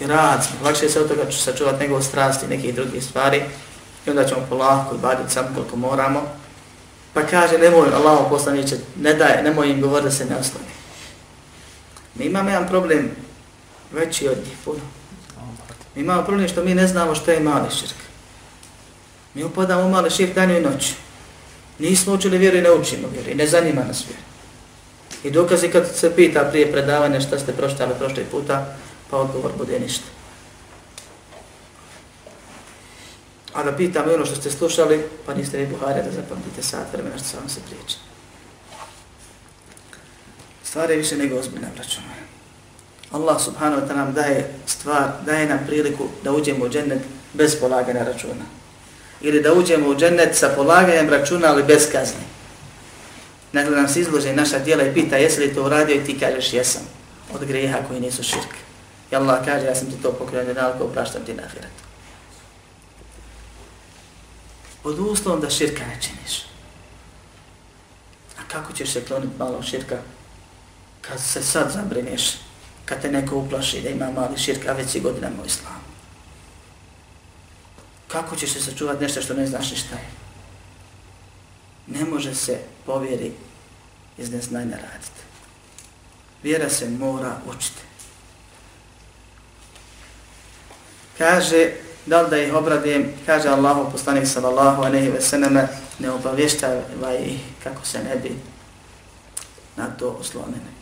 i 0.00 0.06
rad. 0.06 0.46
Lakše 0.64 0.88
se 0.88 1.00
od 1.00 1.08
toga 1.08 1.30
ću 1.30 1.38
sačuvati 1.38 1.78
nego 1.78 2.02
strasti 2.02 2.46
i 2.46 2.48
nekih 2.48 2.74
drugih 2.74 3.04
stvari. 3.04 3.42
I 4.06 4.10
onda 4.10 4.24
ćemo 4.24 4.46
polako 4.48 4.94
i 4.94 4.98
baditi 4.98 5.32
sam 5.32 5.54
koliko 5.54 5.76
moramo. 5.76 6.22
Pa 7.12 7.22
kaže, 7.22 7.58
nemoj 7.58 7.88
Allaho 7.94 8.28
poslaniće, 8.28 8.76
ne 9.00 9.14
daj, 9.14 9.42
nemoj 9.42 9.70
im 9.70 9.80
govoriti 9.80 10.08
da 10.08 10.10
se 10.10 10.24
ne 10.24 10.36
osloni. 10.36 10.66
Mi 12.14 12.24
imamo 12.24 12.50
jedan 12.50 12.68
problem 12.68 13.10
veći 13.92 14.28
od 14.28 14.38
njih, 14.38 14.56
puno. 14.64 14.80
Mi 15.94 16.02
imamo 16.02 16.22
problem 16.22 16.48
što 16.48 16.64
mi 16.64 16.74
ne 16.74 16.86
znamo 16.86 17.14
što 17.14 17.30
je 17.30 17.40
mali 17.40 17.70
širk. 17.70 17.96
Mi 19.34 19.44
upadamo 19.44 19.86
u 19.86 19.90
mali 19.90 20.10
širk 20.10 20.34
danju 20.34 20.56
i 20.56 20.60
noću. 20.60 20.92
Nismo 21.78 22.12
učili 22.12 22.38
vjeru 22.38 22.56
i 22.56 22.62
ne 22.62 22.70
učimo 22.70 23.08
vjeru 23.12 23.30
i 23.30 23.34
ne 23.34 23.46
zanima 23.46 23.84
nas 23.84 24.04
vjeru. 24.08 24.22
I 25.24 25.30
dokazi 25.30 25.68
kad 25.68 25.88
se 25.94 26.16
pita 26.16 26.44
prije 26.50 26.72
predavanja 26.72 27.20
šta 27.20 27.38
ste 27.38 27.52
proštali 27.52 27.94
prošli 27.98 28.24
puta, 28.30 28.76
pa 29.10 29.16
odgovor 29.16 29.52
bude 29.58 29.80
ništa. 29.80 30.04
A 33.54 33.62
da 33.62 33.76
pitam 33.76 34.04
ono 34.14 34.26
što 34.26 34.36
ste 34.36 34.50
slušali, 34.50 35.08
pa 35.26 35.34
niste 35.34 35.58
ni 35.58 35.66
Buharija 35.66 36.04
da 36.04 36.10
zapamtite 36.10 36.62
sat 36.62 36.92
vremena 36.92 37.18
što 37.18 37.26
sam 37.26 37.48
se 37.48 37.60
priječi. 37.66 37.96
Stvar 40.64 40.90
je 40.90 40.96
više 40.96 41.16
nego 41.16 41.38
ozbiljna, 41.38 41.68
braćo. 41.74 42.00
Allah 43.12 43.42
subhanahu 43.42 43.82
wa 43.82 43.88
ta'ala 43.88 43.96
nam 43.96 44.12
daje 44.12 44.54
stvar, 44.66 45.10
daje 45.26 45.48
nam 45.48 45.58
priliku 45.66 46.08
da 46.24 46.32
uđemo 46.32 46.64
u 46.64 46.68
džennet 46.68 47.02
bez 47.34 47.60
polaganja 47.60 48.04
računa 48.04 48.44
ili 49.20 49.42
da 49.42 49.52
uđemo 49.52 49.88
u 49.88 49.96
džennet 49.96 50.36
sa 50.36 50.48
polaganjem 50.56 51.08
računa, 51.08 51.48
ali 51.48 51.62
bez 51.62 51.90
kazne. 51.92 52.20
Dakle, 53.52 53.76
nam 53.76 53.88
se 53.88 54.00
izlože 54.00 54.34
naša 54.34 54.58
djela 54.58 54.82
i 54.82 54.94
pita, 54.94 55.16
jesi 55.16 55.40
li 55.40 55.54
to 55.54 55.64
uradio 55.64 55.94
i 55.94 56.04
ti 56.04 56.18
kažeš 56.18 56.52
jesam, 56.52 56.82
od 57.34 57.44
greha 57.44 57.78
koji 57.88 58.00
nisu 58.00 58.22
širk. 58.22 58.65
I 59.10 59.16
Allah 59.16 59.44
kaže, 59.44 59.66
ja 59.66 59.74
sam 59.74 59.90
ti 59.90 60.02
to 60.02 60.12
pokrenio 60.12 60.54
na 60.54 60.66
alko, 60.66 60.88
praštam 60.88 61.24
ti 61.24 61.34
na 61.34 61.42
ahiretu. 61.42 61.82
Pod 64.82 64.98
uslovom 64.98 65.40
da 65.40 65.50
širka 65.50 65.86
ne 65.86 65.98
činiš. 66.02 66.42
A 68.38 68.48
kako 68.48 68.72
ćeš 68.72 68.92
se 68.92 69.04
kloniti 69.04 69.38
malo 69.38 69.62
širka? 69.62 69.98
Kad 71.00 71.20
se 71.20 71.42
sad 71.42 71.72
zabrineš, 71.72 72.22
kad 72.84 73.02
te 73.02 73.10
neko 73.10 73.36
uplaši 73.36 73.80
da 73.80 73.88
ima 73.88 74.10
mali 74.10 74.38
širka, 74.38 74.70
a 74.70 74.74
već 74.74 74.90
si 74.90 75.00
godinama 75.00 75.42
u 75.42 75.46
islamu. 75.46 75.86
Kako 78.08 78.36
ćeš 78.36 78.52
se 78.52 78.60
sačuvati 78.60 79.02
nešto 79.02 79.22
što 79.22 79.34
ne 79.34 79.46
znaš 79.46 79.66
šta 79.66 79.94
je? 79.94 80.10
Ne 81.86 82.04
može 82.04 82.34
se 82.34 82.58
povjeri 82.86 83.32
iz 84.18 84.30
neznanja 84.30 84.76
raditi. 84.76 85.20
Vjera 86.42 86.70
se 86.70 86.88
mora 86.90 87.40
učiti. 87.46 87.85
Kaže, 91.18 91.70
da 92.06 92.22
li 92.22 92.30
da 92.30 92.38
ih 92.38 92.54
obradim, 92.54 93.12
kaže 93.26 93.48
Allahu 93.48 93.92
poslanik 93.92 94.26
sallallahu 94.26 94.82
aleyhi 94.82 95.12
ve 95.12 95.20
sallame, 95.20 95.68
ne 95.98 96.10
obavještavaj 96.10 97.16
ih 97.24 97.40
kako 97.64 97.86
se 97.86 97.98
ne 97.98 98.16
bi 98.16 98.36
na 99.76 99.86
to 99.98 100.16
oslonili. 100.20 100.76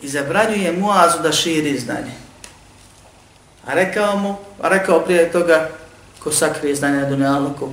I 0.00 0.08
zabranjuje 0.08 0.72
Muazu 0.72 1.22
da 1.22 1.32
širi 1.32 1.78
znanje. 1.78 2.12
A 3.66 3.74
rekao 3.74 4.16
mu, 4.16 4.36
a 4.62 4.68
rekao 4.68 5.00
prije 5.00 5.32
toga, 5.32 5.68
ko 6.22 6.32
sakrije 6.32 6.74
znanje 6.74 7.00
na 7.00 7.08
dunjaluku, 7.08 7.68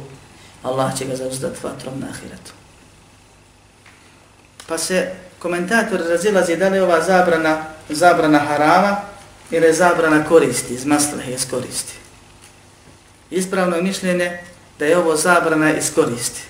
Allah 0.64 0.98
će 0.98 1.06
ga 1.06 1.16
zauzdat 1.16 1.64
vatrom 1.64 2.00
na 2.00 2.08
ahiretu. 2.08 2.52
Pa 4.68 4.78
se 4.78 5.12
komentator 5.40 6.02
razilazi 6.10 6.56
da 6.56 6.70
li 6.70 6.80
ova 6.80 7.02
zabrana, 7.02 7.64
zabrana 7.90 8.40
harama 8.40 8.98
ili 9.52 9.66
je 9.66 9.74
zabrana 9.74 10.26
koristi, 10.26 10.74
iz 10.74 10.86
maslehe 10.86 11.34
iz 11.34 11.50
koristi. 11.50 11.94
Ispravno 13.30 13.76
je 13.76 13.84
mišljenje 13.84 14.40
da 14.80 14.86
je 14.86 14.98
ovo 14.98 15.16
zabrana 15.16 15.78
iz 15.78 15.94
koristi. 15.96 16.42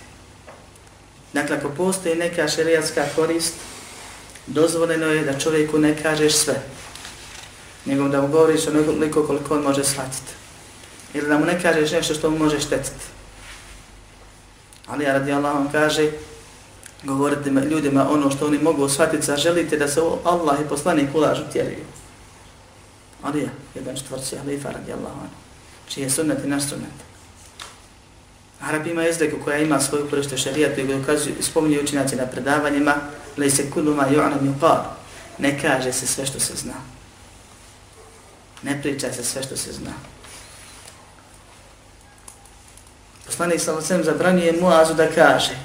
Dakle, 1.34 1.58
ako 1.58 1.70
postoji 1.70 2.16
neka 2.16 2.48
šerijatska 2.48 3.06
korist, 3.16 3.54
dozvoljeno 4.48 5.06
je 5.06 5.24
da 5.24 5.40
čovjeku 5.40 5.80
ne 5.80 6.04
kažeš 6.04 6.34
sve 6.34 6.64
nego 7.88 8.08
da 8.08 8.22
mu 8.22 8.28
govoriš 8.28 8.68
onoliko 8.68 9.24
koliko 9.24 9.56
on 9.56 9.64
može 9.64 9.84
shvatiti. 9.84 10.32
Ili 11.14 11.28
da 11.28 11.38
mu 11.38 11.46
ne 11.46 11.62
kažeš 11.62 11.92
nešto 11.92 12.14
što 12.14 12.30
mu 12.30 12.38
može 12.38 12.60
štetiti. 12.60 13.06
Ali 14.88 15.04
ja 15.04 15.14
radi 15.14 15.32
Allah 15.32 15.54
vam 15.54 15.72
kaže, 15.72 16.12
govorite 17.04 17.50
ljudima 17.50 18.12
ono 18.12 18.32
što 18.32 18.46
oni 18.46 18.58
mogu 18.58 18.90
shvatiti, 18.90 19.32
a 19.32 19.38
želite 19.38 19.78
da 19.78 19.88
se 19.88 20.02
Allah 20.24 20.58
i 20.62 20.70
poslanik 20.70 21.16
ulažu 21.16 21.44
tjeriju. 21.54 21.84
Ali 23.24 23.40
je 23.40 23.50
jedan 23.76 23.96
četvrci, 23.96 24.38
halifa 24.38 24.72
radijallahu 24.72 25.20
anhu, 25.20 25.36
čiji 25.90 26.04
je 26.04 26.10
sunnet 26.10 26.44
i 26.46 26.48
naš 26.48 26.64
sunnet. 26.70 27.08
Arab 28.62 28.88
ima 28.88 29.08
izreku 29.08 29.38
koja 29.44 29.58
ima 29.58 29.80
svoju 29.80 30.10
pršte 30.10 30.38
šarijatu 30.38 30.82
i 30.82 31.02
ukazuju, 31.02 31.36
spominju 31.42 31.82
učinjaci 31.82 32.16
na 32.16 32.26
predavanjima, 32.26 32.96
lej 33.38 33.50
se 33.50 33.72
kuluma 33.72 34.08
ju'anam 34.10 34.40
yuqar, 34.42 34.84
ne 35.38 35.62
kaže 35.62 35.94
se 35.94 36.08
sve 36.08 36.26
što 36.26 36.40
se 36.40 36.56
zna. 36.56 36.74
Ne 38.64 38.82
priča 38.82 39.14
se 39.14 39.24
sve 39.24 39.44
što 39.44 39.58
se 39.58 39.74
zna. 39.74 39.94
Poslanik 43.26 43.62
sa 43.62 43.74
osem 43.74 44.04
zabranjuje 44.04 44.54
Muazu 44.62 44.94
da 44.94 45.12
kaže. 45.12 45.58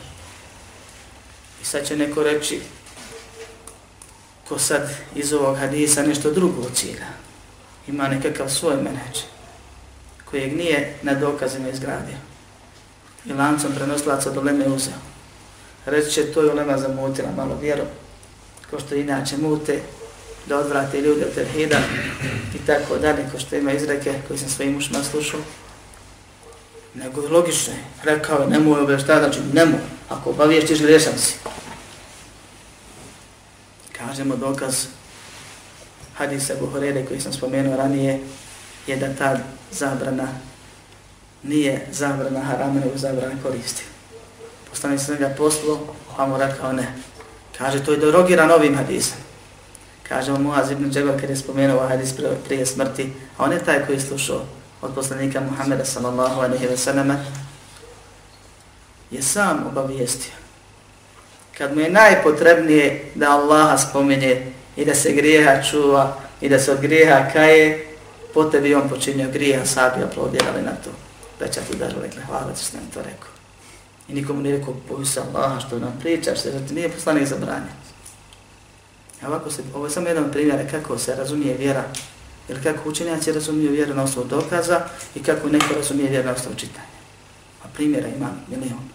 I 1.62 1.64
sad 1.64 1.86
će 1.86 1.96
neko 1.96 2.22
reći 2.22 2.60
ko 4.48 4.58
sad 4.58 4.90
iz 5.14 5.32
ovog 5.32 5.56
hadisa 5.56 6.02
nešto 6.02 6.30
drugo 6.30 6.70
cilja 6.74 7.21
ima 7.88 8.08
nekakav 8.08 8.48
svoj 8.48 8.76
menheđ 8.76 9.18
kojeg 10.30 10.56
nije 10.56 10.94
na 11.02 11.14
dokazima 11.14 11.68
izgradio 11.68 12.16
i 13.24 13.32
lancom 13.32 13.72
prenoslaca 13.74 14.30
do 14.30 14.40
leme 14.40 14.66
uzeo. 14.66 14.94
Reći 15.86 16.10
će, 16.10 16.32
to 16.32 16.42
je 16.42 16.52
Lema 16.52 16.78
zamutila 16.78 17.28
malo 17.36 17.58
vjeru, 17.60 17.82
ko 18.70 18.80
što 18.80 18.94
inače 18.94 19.36
mute, 19.36 19.80
da 20.46 20.58
odvrate 20.58 21.00
ljude 21.00 21.24
od 21.24 21.34
terhida 21.34 21.78
i 22.54 22.66
tako 22.66 22.98
dalje, 22.98 23.26
ko 23.32 23.38
što 23.38 23.56
ima 23.56 23.72
izreke 23.72 24.14
koji 24.28 24.38
sam 24.38 24.48
svojim 24.48 24.76
ušima 24.76 25.04
slušao. 25.04 25.40
Nego 26.94 27.22
je 27.22 27.28
logično, 27.28 27.72
rekao 28.02 28.42
je, 28.42 28.48
nemoj 28.48 28.80
obještati, 28.80 29.20
znači 29.20 29.40
nemoj, 29.52 29.80
ako 30.08 30.30
obaviješćiš, 30.30 30.82
grešan 30.82 31.18
si. 31.18 31.34
Kažemo 33.92 34.36
dokaz 34.36 34.86
hadisa 36.22 36.54
Buhorede 36.60 37.04
koji 37.06 37.20
sam 37.20 37.32
spomenuo 37.32 37.76
ranije, 37.76 38.20
je 38.86 38.96
da 38.96 39.14
ta 39.14 39.38
zabrana 39.70 40.28
nije 41.42 41.86
zabrana 41.92 42.40
harama, 42.40 42.80
nego 42.80 42.96
zabrana 42.96 43.34
koristi. 43.42 43.82
Postane 44.70 44.98
se 44.98 45.16
ga 45.16 45.34
poslo, 45.38 45.94
pa 46.16 46.26
mu 46.26 46.38
rekao 46.38 46.72
ne. 46.72 46.94
Kaže, 47.58 47.84
to 47.84 47.92
je 47.92 47.98
dorogiran 47.98 48.50
ovim 48.50 48.74
hadisom. 48.74 49.18
Kaže 50.08 50.32
mu 50.32 50.38
Muaz 50.38 50.70
ibn 50.70 50.90
Džebel 50.90 51.20
kad 51.20 51.30
je 51.30 51.36
spomenuo 51.36 51.76
ovaj 51.76 51.88
hadis 51.88 52.14
prije 52.44 52.66
smrti, 52.66 53.12
a 53.38 53.44
on 53.44 53.52
je 53.52 53.64
taj 53.64 53.86
koji 53.86 53.96
je 53.96 54.00
slušao 54.00 54.42
od 54.82 54.94
poslanika 54.94 55.40
Muhammeda 55.40 55.84
sallallahu 55.84 56.40
alaihi 56.40 56.66
wa 56.66 56.76
sallam, 56.76 57.26
je 59.10 59.22
sam 59.22 59.66
obavijestio. 59.66 60.32
Kad 61.58 61.74
mu 61.74 61.80
je 61.80 61.90
najpotrebnije 61.90 63.12
da 63.14 63.30
Allaha 63.30 63.78
spomenje 63.78 64.52
i 64.76 64.84
da 64.84 64.94
se 64.94 65.12
grijeha 65.12 65.62
čuva 65.62 66.16
i 66.40 66.48
da 66.48 66.58
se 66.58 66.72
od 66.72 66.80
grijeha 66.80 67.28
kaje, 67.32 67.86
po 68.34 68.44
tebi 68.44 68.74
on 68.74 68.88
počinio 68.88 69.30
grijeha, 69.32 69.66
sabi 69.66 70.04
aplaudirali 70.04 70.62
na 70.62 70.72
to. 70.84 70.90
Veća 71.40 71.60
ti 71.60 71.76
daru 71.76 72.00
rekli, 72.02 72.22
hvala 72.22 72.52
ti 72.52 72.64
što 72.64 72.76
nam 72.76 72.86
to 72.94 73.02
rekao. 73.02 73.30
I 74.08 74.14
nikomu 74.14 74.42
nije 74.42 74.58
rekao, 74.58 74.74
boju 74.88 75.06
se 75.06 75.20
Allaha 75.20 75.60
što 75.60 75.78
nam 75.78 75.98
pričaš, 76.00 76.44
jer 76.44 76.68
ti 76.68 76.74
nije 76.74 76.88
poslanik 76.88 77.28
zabranjen. 77.28 77.82
A 79.22 79.28
ovako 79.28 79.50
se, 79.50 79.62
ovo 79.74 79.86
je 79.86 79.90
samo 79.90 80.08
jedan 80.08 80.30
primjer 80.30 80.70
kako 80.70 80.98
se 80.98 81.16
razumije 81.16 81.56
vjera, 81.56 81.84
ili 82.48 82.62
kako 82.62 82.88
učenjaci 82.88 83.32
razumiju 83.32 83.70
vjeru 83.70 83.94
na 83.94 84.02
osnovu 84.02 84.28
dokaza 84.28 84.80
i 85.14 85.22
kako 85.22 85.48
neko 85.48 85.74
razumije 85.74 86.10
vjeru 86.10 86.26
na 86.26 86.32
osnovu 86.32 86.56
čitanja. 86.56 86.86
A 87.64 87.66
primjera 87.74 88.08
ima 88.08 88.30
milion. 88.48 88.88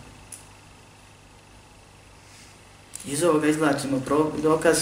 Iz 3.06 3.24
ovoga 3.24 3.48
izlačimo 3.48 4.02
dokaz 4.44 4.78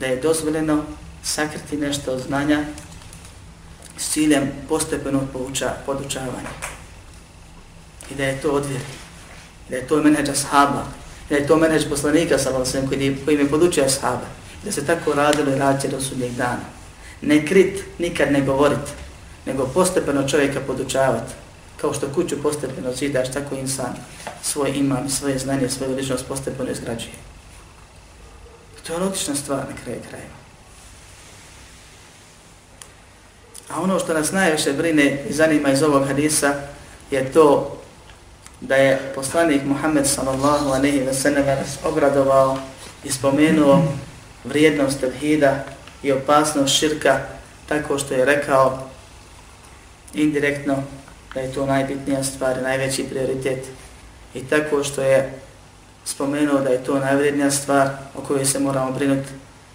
da 0.00 0.06
je 0.06 0.20
dozvoljeno 0.20 0.82
sakriti 1.22 1.76
nešto 1.76 2.12
od 2.12 2.20
znanja 2.20 2.64
s 3.96 4.10
ciljem 4.10 4.50
postepenog 4.68 5.22
podučavanja. 5.86 6.52
I 8.10 8.14
da 8.14 8.24
je 8.24 8.40
to 8.40 8.50
odvjer. 8.50 8.80
Da 9.68 9.76
je 9.76 9.86
to 9.86 10.02
menedža 10.02 10.34
sahaba. 10.34 10.84
Da 11.28 11.36
je 11.36 11.46
to 11.46 11.56
menedž 11.56 11.84
poslanika 11.88 12.38
sa 12.38 12.50
Valsem 12.50 12.88
koji, 12.88 13.16
koji 13.24 13.36
me 13.36 13.50
podučio 13.50 13.88
sahaba. 13.88 14.26
Da 14.64 14.72
se 14.72 14.86
tako 14.86 15.12
radilo 15.12 15.52
i 15.52 15.58
radće 15.58 15.88
do 15.88 16.00
sudnjeg 16.00 16.32
dana. 16.32 16.64
Ne 17.22 17.46
krit, 17.46 17.84
nikad 17.98 18.32
ne 18.32 18.40
govorit, 18.40 18.88
nego 19.46 19.66
postepeno 19.66 20.28
čovjeka 20.28 20.60
podučavati. 20.66 21.34
Kao 21.76 21.94
što 21.94 22.08
kuću 22.14 22.42
postepeno 22.42 22.92
zidaš, 22.92 23.32
tako 23.32 23.54
insan 23.54 23.94
svoj 24.42 24.72
imam, 24.74 25.08
svoje 25.10 25.38
znanje, 25.38 25.68
svoju 25.68 25.96
ličnost 25.96 26.26
postepeno 26.26 26.70
izgrađuje. 26.70 27.12
To 28.88 28.94
je 28.94 29.00
logična 29.00 29.34
stvar 29.34 29.58
na 29.58 29.76
kraju 29.84 30.00
krajeva. 30.08 30.38
A 33.68 33.80
ono 33.80 33.98
što 33.98 34.14
nas 34.14 34.32
najviše 34.32 34.72
brine 34.72 35.24
i 35.28 35.32
zanima 35.32 35.70
iz 35.70 35.82
ovog 35.82 36.06
hadisa 36.06 36.54
je 37.10 37.32
to 37.32 37.78
da 38.60 38.74
je 38.76 39.12
poslanik 39.14 39.62
Muhammed 39.64 40.06
sallallahu 40.06 40.70
aleyhi 40.70 41.06
ve 41.06 41.14
sallam 41.14 41.46
nas 41.46 41.78
obradovao 41.84 42.58
i 43.04 43.12
spomenuo 43.12 43.82
vrijednost 44.44 45.00
tevhida 45.00 45.64
i 46.02 46.12
opasnost 46.12 46.78
širka 46.78 47.20
tako 47.66 47.98
što 47.98 48.14
je 48.14 48.24
rekao 48.24 48.88
indirektno 50.14 50.82
da 51.34 51.40
je 51.40 51.52
to 51.52 51.66
najbitnija 51.66 52.24
stvar 52.24 52.62
najveći 52.62 53.04
prioritet 53.04 53.66
i 54.34 54.44
tako 54.44 54.84
što 54.84 55.02
je 55.02 55.40
spomenuo 56.08 56.60
da 56.60 56.70
je 56.70 56.84
to 56.84 56.98
najvrednija 56.98 57.50
stvar 57.50 57.88
o 58.14 58.20
kojoj 58.20 58.44
se 58.44 58.58
moramo 58.58 58.92
brinuti 58.92 59.28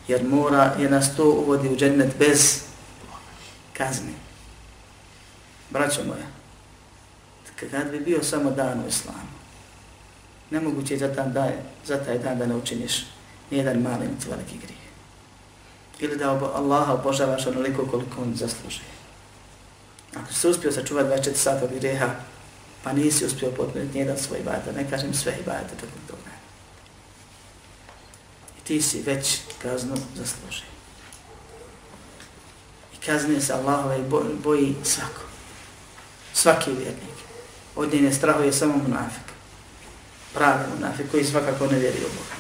jer 0.07 0.23
mora 0.23 0.73
je 0.79 0.89
nas 0.89 1.15
to 1.15 1.29
uvodi 1.29 1.69
u 1.69 1.75
džennet 1.75 2.17
bez 2.19 2.61
kazni. 3.77 4.13
Braćo 5.69 6.01
moja, 6.03 6.25
kad 7.71 7.91
bi 7.91 7.99
bio 7.99 8.23
samo 8.23 8.51
dan 8.51 8.79
u 8.79 8.87
islamu, 8.87 9.33
nemoguće 10.51 10.93
je 10.93 10.97
za, 10.97 11.15
tam 11.15 11.33
da, 11.33 11.51
za 11.85 11.97
taj 11.97 12.19
dan 12.19 12.37
da 12.37 12.45
ne 12.45 12.55
učiniš 12.55 13.05
nijedan 13.51 13.81
mali 13.81 14.07
niti 14.07 14.29
veliki 14.29 14.57
grije. 14.57 14.83
Ili 15.99 16.17
da 16.17 16.31
Allaha 16.55 16.93
obožavaš 16.93 17.47
onoliko 17.47 17.85
koliko 17.85 18.21
on 18.21 18.35
zaslužuje. 18.35 18.93
Ako 20.15 20.33
si 20.33 20.47
uspio 20.47 20.71
sačuvati 20.71 21.09
24 21.09 21.35
sata 21.35 21.65
od 21.65 21.71
greha, 21.79 22.09
pa 22.83 22.93
nisi 22.93 23.25
uspio 23.25 23.51
potpuniti 23.51 23.93
nijedan 23.93 24.17
svoj 24.17 24.39
ibadet, 24.39 24.75
ne 24.75 24.89
kažem 24.89 25.13
sve 25.13 25.37
ibadete 25.41 25.75
tokom 25.75 26.01
toga. 26.07 26.31
I 28.59 28.61
ti 28.63 28.81
si 28.81 29.01
već 29.01 29.39
kaznu 29.61 29.95
zaslužio 30.15 30.73
kazne 33.05 33.41
se 33.41 33.53
Allahove 33.53 33.99
boji 34.43 34.75
svako. 34.83 35.21
Svaki 36.33 36.71
vjernik. 36.71 37.17
Od 37.75 37.93
njene 37.93 38.13
strahuje 38.13 38.53
samo 38.53 38.77
munafik. 38.77 39.33
Pravi 40.33 40.63
munafik 40.75 41.11
koji 41.11 41.25
svakako 41.25 41.67
ne 41.67 41.79
vjeri 41.79 41.97
u 41.97 42.09
Boga. 42.09 42.35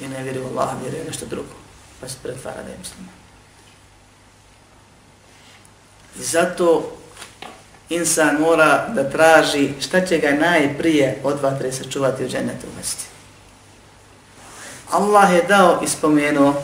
I 0.00 0.08
ne 0.08 0.22
vjeri 0.22 0.40
u 0.40 0.46
Allaha, 0.46 0.76
vjeri 0.82 1.00
u 1.00 1.04
nešto 1.06 1.26
drugo. 1.26 1.54
Pa 2.00 2.08
se 2.08 2.16
pretvara 2.22 2.62
da 2.62 2.70
je 2.70 2.78
musliman. 2.78 3.14
I 6.18 6.22
zato 6.22 6.96
insan 7.90 8.36
mora 8.40 8.88
da 8.94 9.10
traži 9.10 9.68
šta 9.80 10.06
će 10.06 10.18
ga 10.18 10.30
najprije 10.30 11.18
od 11.24 11.40
vatre 11.42 11.72
sačuvati 11.72 12.24
u 12.24 12.28
džennetu 12.28 12.66
uvesti. 12.74 13.04
Allah 14.90 15.34
je 15.34 15.42
dao 15.42 15.80
i 15.84 15.88
spomenuo 15.88 16.54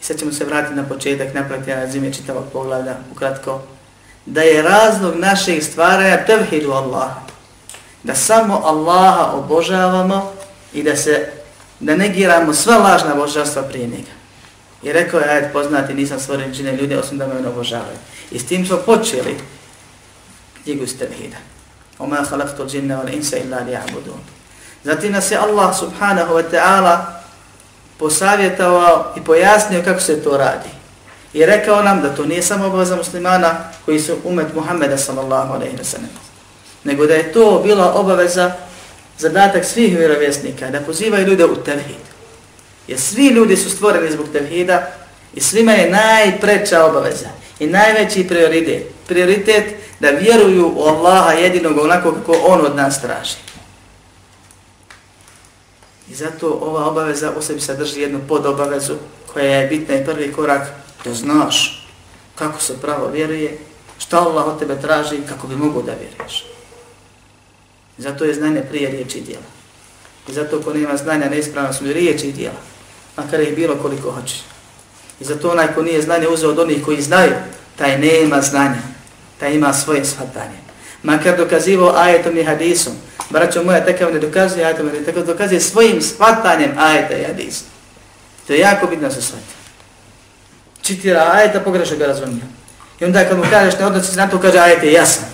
sad 0.00 0.18
ćemo 0.18 0.32
se 0.32 0.44
vratiti 0.44 0.74
na 0.74 0.88
početak, 0.88 1.34
napraviti 1.34 1.70
na 1.70 1.86
zime 1.86 2.12
čitavog 2.12 2.44
poglavlja, 2.52 2.94
ukratko, 3.12 3.60
da 4.26 4.42
je 4.42 4.62
razlog 4.62 5.16
našeg 5.16 5.62
stvaranja 5.62 6.24
tevhidu 6.26 6.72
Allaha. 6.72 7.20
Da 8.02 8.14
samo 8.14 8.60
Allaha 8.64 9.32
obožavamo 9.32 10.32
i 10.72 10.82
da 10.82 10.96
se 10.96 11.28
da 11.80 11.96
negiramo 11.96 12.54
sva 12.54 12.76
lažna 12.76 13.14
božanstva 13.14 13.62
prije 13.62 13.86
njega. 13.86 14.14
I 14.82 14.92
rekao 14.92 15.20
je, 15.20 15.28
ajde 15.28 15.48
poznati, 15.52 15.94
nisam 15.94 16.20
stvoren 16.20 16.54
čine 16.54 16.76
ljude, 16.76 16.98
osim 16.98 17.18
da 17.18 17.26
me 17.26 17.38
ono 17.38 17.48
obožavaju. 17.48 17.98
I 18.30 18.38
s 18.38 18.46
tim 18.46 18.66
smo 18.66 18.76
počeli 18.76 19.36
knjigu 20.64 20.86
Stavhida. 20.86 21.16
tevhida. 21.16 21.36
Oma 21.98 22.16
halaktu 22.30 22.66
džinne 22.66 22.94
wal 22.94 23.14
insa 23.14 23.36
illa 23.36 23.60
li 23.60 23.76
abudun. 23.76 24.20
Zatim 24.84 25.12
nas 25.12 25.30
je 25.30 25.36
Allah 25.36 25.78
subhanahu 25.78 26.34
wa 26.34 26.42
ta'ala 26.50 26.96
posavjetovao 27.98 29.14
i 29.16 29.24
pojasnio 29.24 29.82
kako 29.84 30.00
se 30.00 30.22
to 30.22 30.36
radi. 30.36 30.68
I 31.32 31.46
rekao 31.46 31.82
nam 31.82 32.02
da 32.02 32.14
to 32.14 32.24
nije 32.24 32.42
samo 32.42 32.66
obaveza 32.66 32.96
muslimana 32.96 33.56
koji 33.84 34.00
su 34.00 34.16
umet 34.24 34.54
Muhammeda 34.54 34.98
sallallahu 34.98 35.54
alaihi 35.54 35.76
wa 35.76 35.84
sallam. 35.84 36.10
Nego 36.84 37.06
da 37.06 37.14
je 37.14 37.32
to 37.32 37.60
bila 37.64 37.94
obaveza 37.94 38.52
zadatak 39.18 39.64
svih 39.64 39.98
vjerovjesnika 39.98 40.70
da 40.70 40.80
pozivaju 40.80 41.26
ljude 41.26 41.44
u 41.44 41.56
tevhid. 41.56 42.04
Jer 42.88 43.00
svi 43.00 43.26
ljudi 43.28 43.56
su 43.56 43.70
stvoreni 43.70 44.12
zbog 44.12 44.26
tevhida 44.32 44.86
i 45.34 45.40
svima 45.40 45.72
je 45.72 45.90
najpreća 45.90 46.84
obaveza 46.84 47.28
i 47.58 47.66
najveći 47.66 48.28
prioritet. 48.28 48.86
Prioritet 49.06 49.64
da 50.00 50.10
vjeruju 50.10 50.72
u 50.76 50.82
Allaha 50.82 51.32
jedinog 51.32 51.78
onako 51.78 52.12
kako 52.12 52.32
on 52.32 52.66
od 52.66 52.76
nas 52.76 53.00
traži. 53.00 53.36
I 56.10 56.14
zato 56.14 56.58
ova 56.62 56.86
obaveza 56.86 57.32
u 57.38 57.42
sebi 57.42 57.60
sadrži 57.60 58.00
jednu 58.00 58.20
podobavezu 58.28 58.94
koja 59.32 59.44
je 59.44 59.66
bitna 59.66 59.94
i 59.94 60.04
prvi 60.04 60.32
korak 60.32 60.68
da 61.04 61.14
znaš 61.14 61.86
kako 62.34 62.60
se 62.60 62.80
pravo 62.80 63.08
vjeruje, 63.08 63.58
šta 63.98 64.20
Allah 64.20 64.46
od 64.46 64.58
tebe 64.58 64.80
traži 64.80 65.16
kako 65.28 65.46
bi 65.46 65.56
mogo 65.56 65.82
da 65.82 65.92
vjeruješ. 65.92 66.44
I 67.98 68.02
zato 68.02 68.24
je 68.24 68.34
znanje 68.34 68.62
prije 68.70 68.90
riječi 68.90 69.18
i 69.18 69.22
djela. 69.22 69.44
I 70.28 70.32
zato 70.32 70.62
ko 70.62 70.72
nema 70.72 70.96
znanja 70.96 71.28
neispravno 71.28 71.72
su 71.72 71.84
riječi 71.84 72.26
i 72.26 72.32
djela, 72.32 72.60
makar 73.16 73.40
je 73.40 73.52
bilo 73.52 73.76
koliko 73.82 74.10
hoće. 74.10 74.36
I 75.20 75.24
zato 75.24 75.50
onaj 75.50 75.74
ko 75.74 75.82
nije 75.82 76.02
znanje 76.02 76.28
uzeo 76.28 76.50
od 76.50 76.58
onih 76.58 76.84
koji 76.84 77.02
znaju, 77.02 77.32
taj 77.76 77.98
nema 77.98 78.40
znanja, 78.40 78.82
taj 79.40 79.54
ima 79.54 79.72
svoje 79.72 80.04
shvatanje. 80.04 80.58
Makar 81.02 81.36
dokazivo 81.36 81.92
ajetom 81.96 82.38
i 82.38 82.44
hadisom, 82.44 82.92
Braćo 83.30 83.62
moja, 83.62 83.84
takav 83.84 84.12
ne 84.12 84.18
dokazuje 84.18 84.64
ajetom, 84.64 84.86
ne 84.86 85.04
tako 85.04 85.22
dokazuje 85.22 85.60
svojim 85.60 86.02
shvatanjem 86.02 86.78
ajeta 86.78 87.16
i 87.16 87.24
hadisa. 87.24 87.64
To 88.46 88.52
je 88.52 88.58
jako 88.58 88.86
bitno 88.86 89.10
se 89.10 89.22
shvati. 89.22 89.44
čitira 90.82 91.30
ajeta, 91.32 91.60
pogrešno 91.60 91.96
ga 91.96 92.06
razumije. 92.06 92.44
I 93.00 93.04
onda 93.04 93.24
kad 93.28 93.38
mu 93.38 93.44
kažeš 93.50 93.78
ne 93.78 93.86
odnosi 93.86 94.10
se 94.10 94.16
na 94.16 94.30
to, 94.30 94.40
kaže 94.40 94.58
ajet 94.58 94.82
je 94.82 94.92
jasan. 94.92 95.24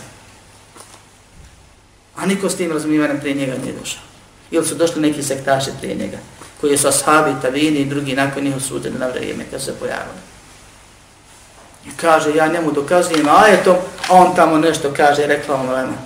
A 2.17 2.27
niko 2.27 2.49
s 2.49 2.57
tim 2.57 2.73
razumivanjem 2.73 3.21
prije 3.21 3.35
njega 3.35 3.53
nije 3.63 3.75
došao. 3.81 4.03
Ili 4.51 4.67
su 4.67 4.75
došli 4.75 5.03
neki 5.03 5.23
sektaši 5.23 5.71
prije 5.81 5.95
njega, 5.95 6.19
koji 6.61 6.79
su 6.79 6.89
ashabi, 6.89 7.41
tavini 7.43 7.79
i 7.79 7.85
drugi 7.85 8.15
nakon 8.15 8.45
njih 8.45 8.57
osudili 8.57 8.99
na 8.99 9.07
vrijeme 9.07 9.45
kad 9.51 9.63
se 9.63 9.75
pojavili. 9.79 10.19
I 11.86 11.90
kaže, 11.98 12.36
ja 12.36 12.48
njemu 12.48 12.72
dokazujem 12.72 13.28
ajetom, 13.30 13.76
a 14.10 14.14
on 14.14 14.36
tamo 14.36 14.58
nešto 14.58 14.94
kaže, 14.98 15.28
rekla 15.28 15.56
on 15.56 15.70
lema. 15.70 15.98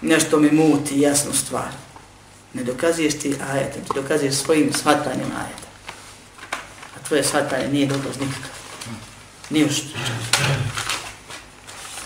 Nešto 0.00 0.38
mi 0.38 0.50
muti 0.50 1.00
jasnu 1.00 1.32
stvar. 1.34 1.68
Ne 2.54 2.62
dokazuješ 2.64 3.18
ti 3.18 3.36
ajetom, 3.52 3.82
ti 3.82 3.90
dokazuješ 3.94 4.34
svojim 4.34 4.72
shvatanjem 4.72 5.30
ajeta. 5.38 5.68
A 6.96 7.06
tvoje 7.08 7.24
shvatanje 7.24 7.68
nije 7.68 7.86
dokaz 7.86 8.18
nikakav. 8.20 8.50
Nije 9.50 9.70
što. 9.70 9.98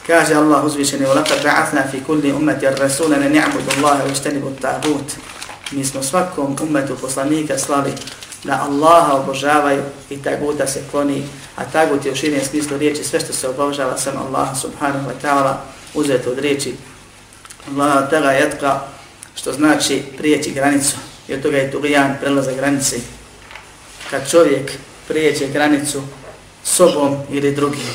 Kaže 0.07 0.35
Allah 0.35 0.65
uzvišeni, 0.65 1.07
وَلَقَدْ 1.07 1.43
بَعَثْنَا 1.45 1.83
فِي 1.93 2.01
كُلِّ 2.07 2.31
أُمَّةِ 2.31 2.61
الرَّسُولَ 2.63 3.11
نَنِعْبُدُ 3.19 3.67
اللَّهَ 3.77 4.05
وَيْشْتَنِبُ 4.05 4.45
التَّعْبُوتِ 4.47 5.11
Mi 5.71 5.85
smo 5.85 6.03
svakom 6.03 6.57
umetu 6.63 6.97
poslanika 6.97 7.59
slali 7.59 7.93
da 8.44 8.68
Allaha 8.70 9.14
obožavaju 9.14 9.84
i 10.10 10.18
taguta 10.18 10.68
se 10.68 10.84
kloni, 10.92 11.24
a 11.56 11.66
tagut 11.66 12.06
je 12.06 12.12
u 12.12 12.16
širijem 12.16 12.46
smislu 12.46 12.78
riječi 12.78 13.04
sve 13.04 13.20
što 13.20 13.34
se 13.34 13.48
obožava 13.48 13.98
sam 13.98 14.14
Allah 14.18 14.48
subhanahu 14.62 15.10
wa 15.10 15.14
ta'ala 15.24 15.54
uzeto 15.94 16.32
od 16.32 16.40
riječi 16.40 16.76
Allah 17.72 18.10
tega 18.10 18.32
jetka, 18.32 18.80
što 19.36 19.54
znači 19.54 20.04
prijeći 20.18 20.52
granicu. 20.52 20.96
I 21.28 21.34
od 21.34 21.42
toga 21.42 21.58
je 21.58 21.72
tugijan 21.72 22.16
prelaza 22.22 22.52
granice. 22.52 22.96
Kad 24.10 24.30
čovjek 24.30 24.72
prijeće 25.08 25.48
granicu 25.48 26.02
sobom 26.64 27.18
ili 27.30 27.56
drugim, 27.56 27.88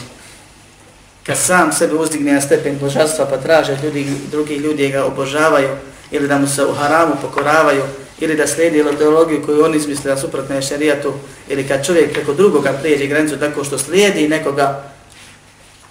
kad 1.27 1.39
sam 1.39 1.73
sebe 1.73 1.95
uzdigne 1.95 2.33
na 2.33 2.41
stepen 2.41 2.79
božanstva 2.79 3.27
pa 3.27 3.37
traže 3.37 3.79
ljudi, 3.83 4.07
drugi 4.31 4.55
ljudi 4.55 4.89
ga 4.89 5.05
obožavaju 5.05 5.77
ili 6.11 6.29
da 6.29 6.39
mu 6.39 6.47
se 6.47 6.65
u 6.65 6.75
haramu 6.75 7.15
pokoravaju 7.23 7.83
ili 8.23 8.37
da 8.37 8.47
slijedi 8.47 8.79
ideologiju 8.79 9.43
koju 9.47 9.65
oni 9.65 9.77
izmisli 9.77 10.11
na 10.11 10.17
suprotne 10.17 10.63
šarijatu 10.63 11.13
ili 11.49 11.69
kad 11.69 11.87
čovjek 11.87 12.13
preko 12.13 12.33
drugoga 12.33 12.73
prijeđe 12.73 13.07
granicu 13.07 13.39
tako 13.39 13.65
što 13.65 13.79
slijedi 13.79 14.29
nekoga 14.29 14.93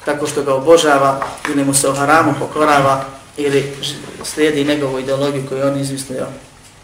tako 0.06 0.28
što 0.28 0.44
ga 0.44 0.54
obožava 0.54 1.28
ili 1.54 1.64
mu 1.64 1.74
se 1.74 1.90
u 1.90 1.94
haramu 1.94 2.34
pokorava 2.40 3.06
ili 3.38 3.74
slijedi 4.24 4.64
njegovu 4.64 5.00
ideologiju 5.00 5.44
koju 5.50 5.64
on 5.64 5.80
izmislio, 5.80 6.26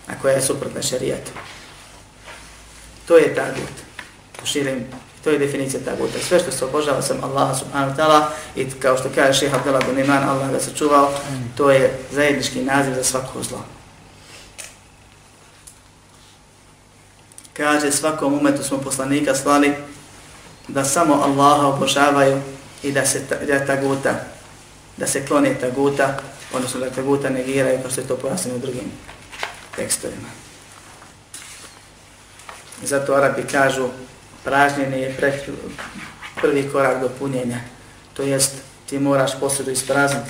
a 0.07 0.11
koja 0.21 0.33
je 0.33 0.41
suprotna 0.41 0.81
šarijatu. 0.81 1.31
To 3.07 3.17
je 3.17 3.35
tagut. 3.35 3.75
Širim, 4.43 4.85
to 5.23 5.29
je 5.29 5.39
definicija 5.39 5.79
taguta. 5.85 6.19
Sve 6.27 6.39
što 6.39 6.51
se 6.51 6.65
obožava 6.65 7.01
sam 7.01 7.23
Allaha 7.23 7.55
subhanahu 7.55 7.91
wa 7.91 7.97
ta'ala 7.97 8.25
i 8.55 8.65
kao 8.79 8.97
što 8.97 9.09
kaže 9.15 9.39
šeha 9.39 9.57
Abdullah 9.57 9.85
bin 9.85 9.99
Iman, 9.99 10.23
Allah 10.23 10.51
ga 10.51 10.59
sačuvao, 10.59 11.11
to 11.57 11.71
je 11.71 11.99
zajednički 12.11 12.61
naziv 12.61 12.93
za 12.95 13.03
svako 13.03 13.43
zlo. 13.43 13.76
Kaže, 17.57 17.91
svakom 17.91 18.33
umetu 18.33 18.63
smo 18.63 18.77
poslanika 18.77 19.35
slali 19.35 19.73
da 20.67 20.85
samo 20.85 21.13
Allaha 21.13 21.67
obožavaju 21.67 22.41
i 22.83 22.91
da 22.91 23.05
se 23.05 23.21
da 23.47 23.65
taguta, 23.65 24.13
da 24.97 25.07
se 25.07 25.25
klone 25.25 25.55
taguta, 25.59 26.17
odnosno 26.53 26.79
da 26.79 26.89
taguta 26.89 27.29
negiraju 27.29 27.79
kao 27.81 27.91
što 27.91 28.01
je 28.01 28.07
to 28.07 28.17
pojasneno 28.17 28.57
u 28.57 28.59
drugim 28.59 28.91
tekstovima. 29.75 30.29
Zato 32.83 33.13
Arabi 33.13 33.43
kažu 33.51 33.87
pražnjenje 34.43 34.97
je 34.97 35.15
pre, 35.17 35.39
prvi 36.41 36.69
korak 36.71 37.01
do 37.01 37.09
punjenja. 37.19 37.59
To 38.13 38.23
jest 38.23 38.53
ti 38.89 38.99
moraš 38.99 39.39
posledu 39.39 39.71
isprazniti 39.71 40.29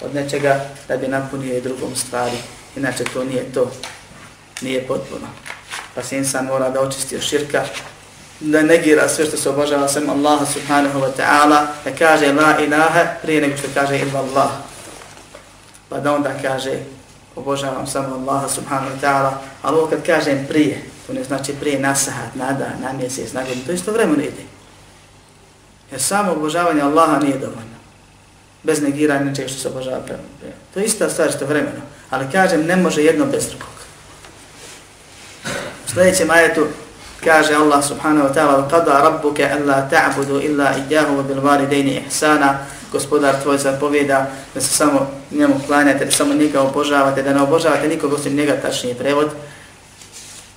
od 0.00 0.14
nečega 0.14 0.64
da 0.88 0.96
bi 0.96 1.08
napunio 1.08 1.56
i 1.56 1.60
drugom 1.60 1.96
stvari. 1.96 2.36
Inače 2.76 3.04
to 3.04 3.24
nije 3.24 3.52
to. 3.52 3.70
Nije 4.60 4.86
potpuno. 4.86 5.26
Pa 5.98 6.04
se 6.04 6.16
insan 6.16 6.46
mora 6.46 6.70
da 6.70 6.80
očisti 6.80 7.16
od 7.16 7.22
širka, 7.22 7.64
da 8.40 8.62
negira 8.62 9.08
sve 9.08 9.26
što 9.26 9.36
se 9.36 9.50
obožava 9.50 9.88
sam 9.88 10.10
Allaha 10.10 10.46
subhanahu 10.46 11.00
wa 11.00 11.10
ta'ala, 11.18 11.66
da 11.84 11.90
kaže 11.98 12.32
la 12.32 12.60
ilaha 12.60 13.06
prije 13.22 13.40
nego 13.40 13.56
što 13.56 13.68
kaže 13.74 13.98
illa 13.98 14.20
Allah 14.20 14.50
pa 15.88 16.00
da 16.00 16.14
onda 16.14 16.30
kaže 16.42 16.72
obožavam 17.36 17.86
samo 17.86 18.14
Allaha 18.14 18.48
subhanahu 18.48 18.96
wa 18.96 19.00
ta'ala, 19.00 19.30
ali 19.62 19.76
ovo 19.76 19.86
kad 19.86 20.06
kažem 20.06 20.46
prije, 20.48 20.82
to 21.06 21.12
ne 21.12 21.24
znači 21.24 21.52
prije 21.60 21.80
na 21.80 21.94
sahat, 21.94 22.34
na 22.34 22.52
dan, 22.52 22.78
na 22.82 22.92
mjesec, 22.92 23.32
na 23.32 23.42
godinu, 23.42 23.66
to 23.66 23.72
isto 23.72 23.92
vremeno 23.92 24.22
ide. 24.22 24.44
Jer 25.90 26.02
samo 26.02 26.32
obožavanje 26.32 26.82
Allaha 26.82 27.18
nije 27.18 27.38
dovoljno. 27.38 27.78
Bez 28.62 28.82
negiranja 28.82 29.24
nečeg 29.24 29.48
što 29.48 29.58
se 29.58 29.68
obožava 29.68 30.00
prema. 30.00 30.22
To 30.74 30.80
je 30.80 30.86
ista 30.86 31.10
stvar 31.10 31.32
što 31.32 31.46
vremeno. 31.46 31.80
Ali 32.10 32.32
kažem, 32.32 32.66
ne 32.66 32.76
može 32.76 33.02
jedno 33.02 33.26
bez 33.26 33.48
drugog 33.48 33.77
U 35.97 35.97
sljedećem 35.97 36.31
ajetu 36.31 36.67
kaže 37.23 37.55
Allah 37.55 37.85
subhanahu 37.87 38.27
wa 38.27 38.33
ta'ala 38.33 38.69
قَدَا 38.71 38.95
رَبُّكَ 39.07 39.39
أَلَّا 39.39 39.89
تَعْبُدُوا 39.89 40.39
إِلَّا 40.41 40.75
إِيَّهُ 40.75 41.07
وَبِالْوَالِدَيْنِ 41.17 42.01
إِحْسَانًا 42.01 42.55
gospodar 42.93 43.35
tvoj 43.41 43.57
zapovjeda 43.57 44.31
da 44.53 44.61
se 44.61 44.67
samo 44.67 45.07
njemu 45.31 45.55
klanjate, 45.67 46.05
da 46.05 46.11
samo 46.11 46.33
njega 46.33 46.61
obožavate, 46.61 47.23
da 47.23 47.33
ne 47.33 47.41
obožavate 47.41 47.87
nikog 47.87 48.13
osim 48.13 48.35
njega, 48.35 48.61
tačniji 48.61 48.95
prevod, 48.95 49.29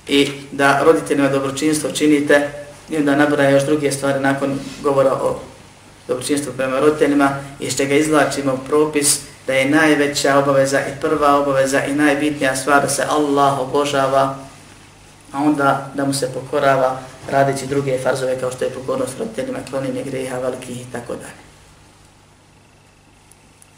i 0.07 0.29
da 0.51 0.81
roditeljima 0.83 1.29
dobročinstvo 1.29 1.91
činite, 1.91 2.49
i 2.89 2.99
da 2.99 3.15
nabraja 3.15 3.49
još 3.49 3.63
druge 3.63 3.91
stvari 3.91 4.19
nakon 4.19 4.59
govora 4.83 5.13
o 5.13 5.39
dobročinstvu 6.07 6.53
prema 6.57 6.79
roditeljima, 6.79 7.29
i 7.59 7.71
što 7.71 7.85
ga 7.85 7.95
izlačimo 7.95 8.59
propis 8.67 9.19
da 9.47 9.53
je 9.53 9.69
najveća 9.69 10.37
obaveza 10.37 10.79
i 10.79 11.01
prva 11.01 11.35
obaveza 11.35 11.85
i 11.85 11.95
najbitnija 11.95 12.55
stvar 12.55 12.81
da 12.81 12.89
se 12.89 13.03
Allah 13.09 13.59
obožava, 13.59 14.35
a 15.32 15.38
onda 15.38 15.90
da 15.94 16.04
mu 16.04 16.14
se 16.14 16.30
pokorava 16.34 16.98
radići 17.30 17.66
druge 17.66 17.98
farzove 17.98 18.40
kao 18.40 18.52
što 18.52 18.64
je 18.64 18.70
pokornost 18.70 19.18
roditeljima, 19.18 19.58
klonjenje 19.70 20.02
greha, 20.02 20.38
velikih 20.38 20.80
i 20.80 20.92
tako 20.92 21.12
dalje. 21.12 21.42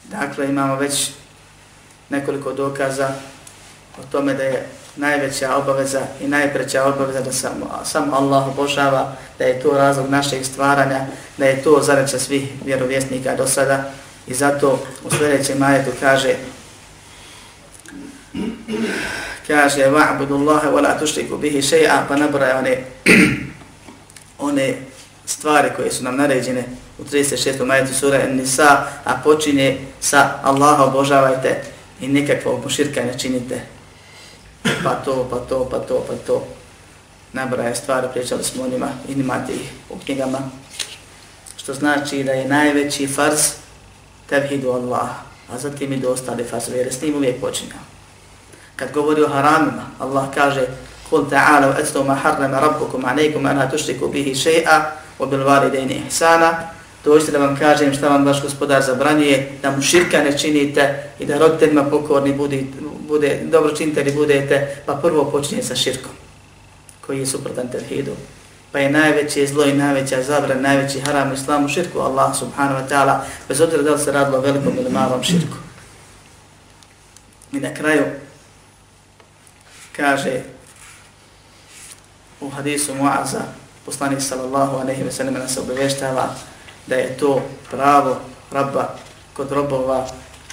Dakle, 0.04 0.48
imamo 0.48 0.76
već 0.76 1.10
nekoliko 2.08 2.52
dokaza 2.52 3.08
o 3.98 4.02
tome 4.12 4.34
da 4.34 4.42
je 4.42 4.66
najveća 4.96 5.56
obaveza 5.56 6.00
i 6.20 6.28
najpreća 6.28 6.84
obaveza 6.84 7.20
da 7.20 7.32
samo, 7.32 7.80
samo 7.84 8.16
Allah 8.16 8.48
obožava, 8.48 9.16
da 9.38 9.44
je 9.44 9.60
to 9.60 9.70
razlog 9.70 10.10
našeg 10.10 10.44
stvaranja, 10.44 11.06
da 11.38 11.46
je 11.46 11.62
to 11.62 11.82
zadaća 11.82 12.18
svih 12.18 12.52
vjerovjesnika 12.64 13.36
do 13.36 13.46
sada 13.46 13.90
i 14.26 14.34
zato 14.34 14.78
u 15.04 15.10
sljedećem 15.10 15.58
majetu 15.58 15.90
kaže 16.00 16.34
kaže 19.46 19.90
wa'budu 19.90 20.34
Allahe 20.34 20.68
wa 20.68 20.82
la 20.82 20.98
tušriku 20.98 21.36
bihi 21.36 21.62
še'a, 21.62 22.08
pa 22.08 22.16
nabraja 22.16 22.58
one 22.58 22.76
one 24.38 24.74
stvari 25.26 25.68
koje 25.76 25.92
su 25.92 26.04
nam 26.04 26.16
naređene 26.16 26.64
u 26.98 27.04
36. 27.04 27.64
majetu 27.64 27.94
sura 27.94 28.26
Nisa, 28.26 28.86
a 29.04 29.14
počinje 29.24 29.78
sa 30.00 30.40
Allaha 30.42 30.84
obožavajte 30.84 31.62
i 32.00 32.08
nikakvog 32.08 32.60
muširka 32.64 33.04
ne 33.04 33.18
činite. 33.18 33.60
Pa 34.84 34.94
to, 34.94 35.28
pa 35.30 35.36
to, 35.36 35.68
pa 35.70 35.78
to, 35.78 36.04
pa 36.08 36.14
to. 36.26 36.46
Nabraja 37.32 37.74
stvari, 37.74 38.06
pričali 38.12 38.44
smo 38.44 38.64
o 38.64 38.68
njima 38.68 38.88
i 39.08 39.12
imate 39.12 39.52
ih 39.52 39.70
u 39.90 39.98
knjigama. 40.04 40.38
Što 41.56 41.74
znači 41.74 42.24
da 42.24 42.32
je 42.32 42.48
najveći 42.48 43.06
farz 43.06 43.40
tevhidu 44.28 44.70
Allah, 44.70 45.08
a 45.52 45.58
zatim 45.58 45.92
i 45.92 45.96
do 45.96 46.08
ostali 46.08 46.44
farz 46.44 46.68
vjere. 46.68 46.92
S 46.92 46.98
tim 46.98 47.14
uvijek 47.14 47.40
počinjamo 47.40 47.93
Kad 48.75 48.91
govori 48.93 49.23
o 49.23 49.27
haramima, 49.27 49.85
Allah 49.99 50.25
kaže 50.35 50.67
قل 51.11 51.29
تعالوا 51.29 51.79
أتلوا 51.79 52.03
ما 52.03 52.15
حرم 52.15 52.55
ربكم 52.55 53.05
عليكم 53.05 53.47
أن 53.47 53.57
لا 53.57 53.65
تشركوا 53.65 54.07
به 54.07 54.33
شيئا 54.33 54.91
وبالوالدين 55.19 56.03
إحسانا 56.05 56.69
dođite 57.05 57.31
da 57.31 57.37
vam 57.37 57.55
kažem 57.55 57.93
šta 57.93 58.09
vam 58.09 58.25
vaš 58.25 58.41
gospodar 58.41 58.81
zabranjuje, 58.81 59.51
da 59.61 59.71
mu 59.71 59.81
širka 59.81 60.23
ne 60.23 60.37
činite 60.37 61.03
i 61.19 61.25
da 61.25 61.37
roditeljima 61.37 61.83
pokorni 61.83 62.33
bude, 62.33 62.63
bude, 63.07 63.39
dobro 63.43 63.75
činite 63.75 64.11
budete, 64.11 64.75
pa 64.85 64.95
prvo 64.95 65.31
počinje 65.31 65.63
sa 65.63 65.75
širkom, 65.75 66.11
koji 67.07 67.19
je 67.19 67.25
suprotan 67.25 67.67
tevhidu. 67.67 68.11
Pa 68.71 68.79
je 68.79 68.91
najveće 68.91 69.47
zlo 69.47 69.65
i 69.65 69.73
najveća 69.73 70.23
zabran, 70.23 70.61
najveći 70.61 70.99
haram 70.99 71.31
u 71.31 71.33
islamu 71.33 71.69
širku, 71.69 71.99
Allah 71.99 72.35
subhanahu 72.35 72.79
wa 72.81 72.89
ta'ala, 72.89 73.19
bez 73.47 73.61
obzira 73.61 73.83
da 73.83 73.91
li 73.91 73.99
se 73.99 74.11
radilo 74.11 74.41
velikom 74.41 74.73
ili 74.79 74.89
malom 74.89 75.23
širku. 75.23 75.57
I 77.51 77.59
na 77.59 77.73
kraju 77.73 78.03
kaže 79.96 80.42
u 82.40 82.50
hadisu 82.50 82.94
Muaza, 82.94 83.42
poslanik 83.86 84.22
sallallahu 84.22 84.76
aleyhi 84.76 85.04
ve 85.04 85.12
sellem 85.12 85.34
nas 85.34 85.56
obavještava 85.56 86.34
da 86.86 86.94
je 86.94 87.16
to 87.16 87.42
pravo 87.70 88.16
rabba 88.50 88.94
kod 89.32 89.52
robova 89.52 90.06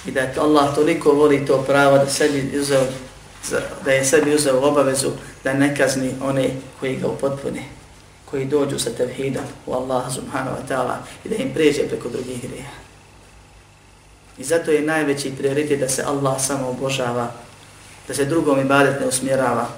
i 0.06 0.10
da 0.10 0.20
je 0.20 0.34
Allah 0.38 0.74
toliko 0.74 1.12
voli 1.12 1.46
to 1.46 1.62
pravo 1.62 1.98
da 1.98 2.06
sebi 2.06 2.58
uzeo 2.60 2.84
da 3.84 3.92
je 3.92 4.04
sebi 4.04 4.34
uzeo 4.34 4.68
obavezu 4.68 5.10
da 5.44 5.52
ne 5.52 5.76
kazni 5.76 6.14
one 6.22 6.50
koji 6.80 6.96
ga 6.96 7.08
upotpune, 7.08 7.62
koji 8.30 8.44
dođu 8.44 8.78
sa 8.78 8.90
tevhidom 8.90 9.44
u 9.66 9.72
Allaha 9.72 10.10
subhanahu 10.10 10.56
wa 10.56 10.68
ta'ala 10.68 10.96
i 11.24 11.28
da 11.28 11.36
im 11.36 11.54
pređe 11.54 11.88
preko 11.88 12.08
drugih 12.08 12.42
grija. 12.42 12.70
I 14.38 14.44
zato 14.44 14.70
je 14.70 14.82
najveći 14.82 15.32
prioritet 15.38 15.80
da 15.80 15.88
se 15.88 16.02
Allah 16.02 16.40
samo 16.40 16.68
obožava, 16.68 17.30
da 18.08 18.14
se 18.14 18.24
drugom 18.24 18.60
ibadet 18.60 19.00
ne 19.00 19.06
usmjerava 19.06 19.68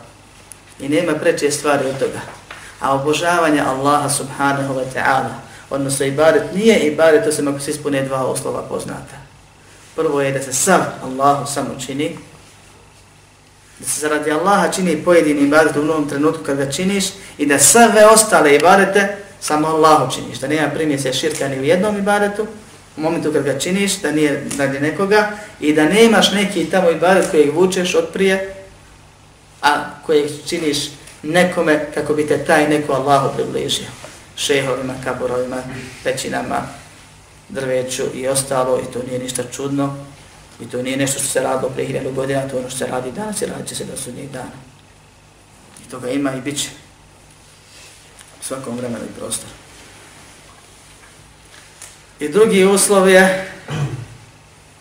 i 0.81 0.89
nema 0.89 1.15
preče 1.15 1.51
stvari 1.51 1.89
od 1.89 1.99
toga. 1.99 2.21
A 2.81 2.95
obožavanje 2.95 3.61
Allaha 3.61 4.09
subhanahu 4.09 4.75
wa 4.75 4.85
ta'ala, 4.95 5.35
odnosno 5.71 6.07
ibadet, 6.07 6.43
nije 6.55 6.79
ibadet 6.79 7.27
osim 7.27 7.49
ako 7.49 7.61
se 7.61 7.71
ispune 7.71 8.03
dva 8.03 8.27
oslova 8.27 8.63
poznata. 8.63 9.17
Prvo 9.97 10.21
je 10.21 10.33
da 10.33 10.43
se 10.43 10.53
sam 10.53 10.81
Allahu 11.05 11.47
samo 11.47 11.69
čini, 11.87 12.19
da 13.79 13.87
se 13.87 14.01
zaradi 14.01 14.31
Allaha 14.31 14.69
čini 14.69 15.05
pojedini 15.05 15.41
ibadet 15.41 15.77
u 15.77 15.85
novom 15.85 16.09
trenutku 16.09 16.45
kad 16.45 16.57
ga 16.57 16.73
činiš 16.73 17.05
i 17.39 17.47
da 17.47 17.59
sve 17.59 18.07
ostale 18.13 18.55
ibadete 18.55 19.17
samo 19.41 19.69
Allahu 19.69 20.13
činiš, 20.15 20.39
da 20.39 20.49
nema 20.49 20.69
primjese 20.69 21.13
širka 21.13 21.49
ni 21.49 21.61
u 21.61 21.65
jednom 21.65 21.99
ibadetu, 21.99 22.47
u 22.97 23.01
momentu 23.01 23.33
kad 23.33 23.43
ga 23.45 23.59
činiš, 23.59 24.01
da 24.01 24.13
nije 24.13 24.47
radi 24.59 24.81
nekoga 24.81 25.31
i 25.61 25.73
da 25.73 25.85
nemaš 25.85 26.33
neki 26.33 26.65
tamo 26.65 26.91
ibadet 26.91 27.31
kojeg 27.31 27.55
vučeš 27.55 27.95
od 27.95 28.09
prije, 28.13 28.55
a 29.63 29.85
kojeg 30.07 30.31
činiš 30.49 30.79
nekome 31.23 31.87
kako 31.95 32.15
bi 32.15 32.27
te 32.27 32.45
taj 32.45 32.69
neko 32.69 32.93
Allahu 32.93 33.37
približio. 33.37 33.87
Šehovima, 34.37 34.95
kaborovima, 35.05 35.57
pećinama, 36.05 36.63
drveću 37.49 38.03
i 38.15 38.29
ostalo 38.29 38.81
i 38.81 38.93
to 38.93 39.03
nije 39.09 39.19
ništa 39.19 39.43
čudno 39.53 39.97
i 40.61 40.71
to 40.71 40.83
nije 40.83 40.97
nešto 40.97 41.19
što 41.19 41.29
se 41.29 41.41
radilo 41.41 41.71
prije 41.71 41.87
hiljadu 41.87 42.13
godina, 42.13 42.49
to 42.49 42.59
ono 42.59 42.69
što 42.69 42.79
se 42.79 42.87
radi 42.87 43.13
danas 43.13 43.43
i 43.43 43.47
radit 43.47 43.69
će 43.69 43.75
se 43.75 43.85
do 43.85 43.97
sudnjih 43.97 44.31
dana. 44.31 44.57
I 45.87 45.91
toga 45.91 46.11
ima 46.11 46.35
i 46.35 46.41
bit 46.41 46.63
će 46.63 46.69
u 48.41 48.45
svakom 48.45 48.77
vremenu 48.77 49.05
i 49.05 49.19
prostoru. 49.19 49.64
I 52.21 52.29
drugi 52.29 52.65
uslov 52.65 53.09
je 53.09 53.51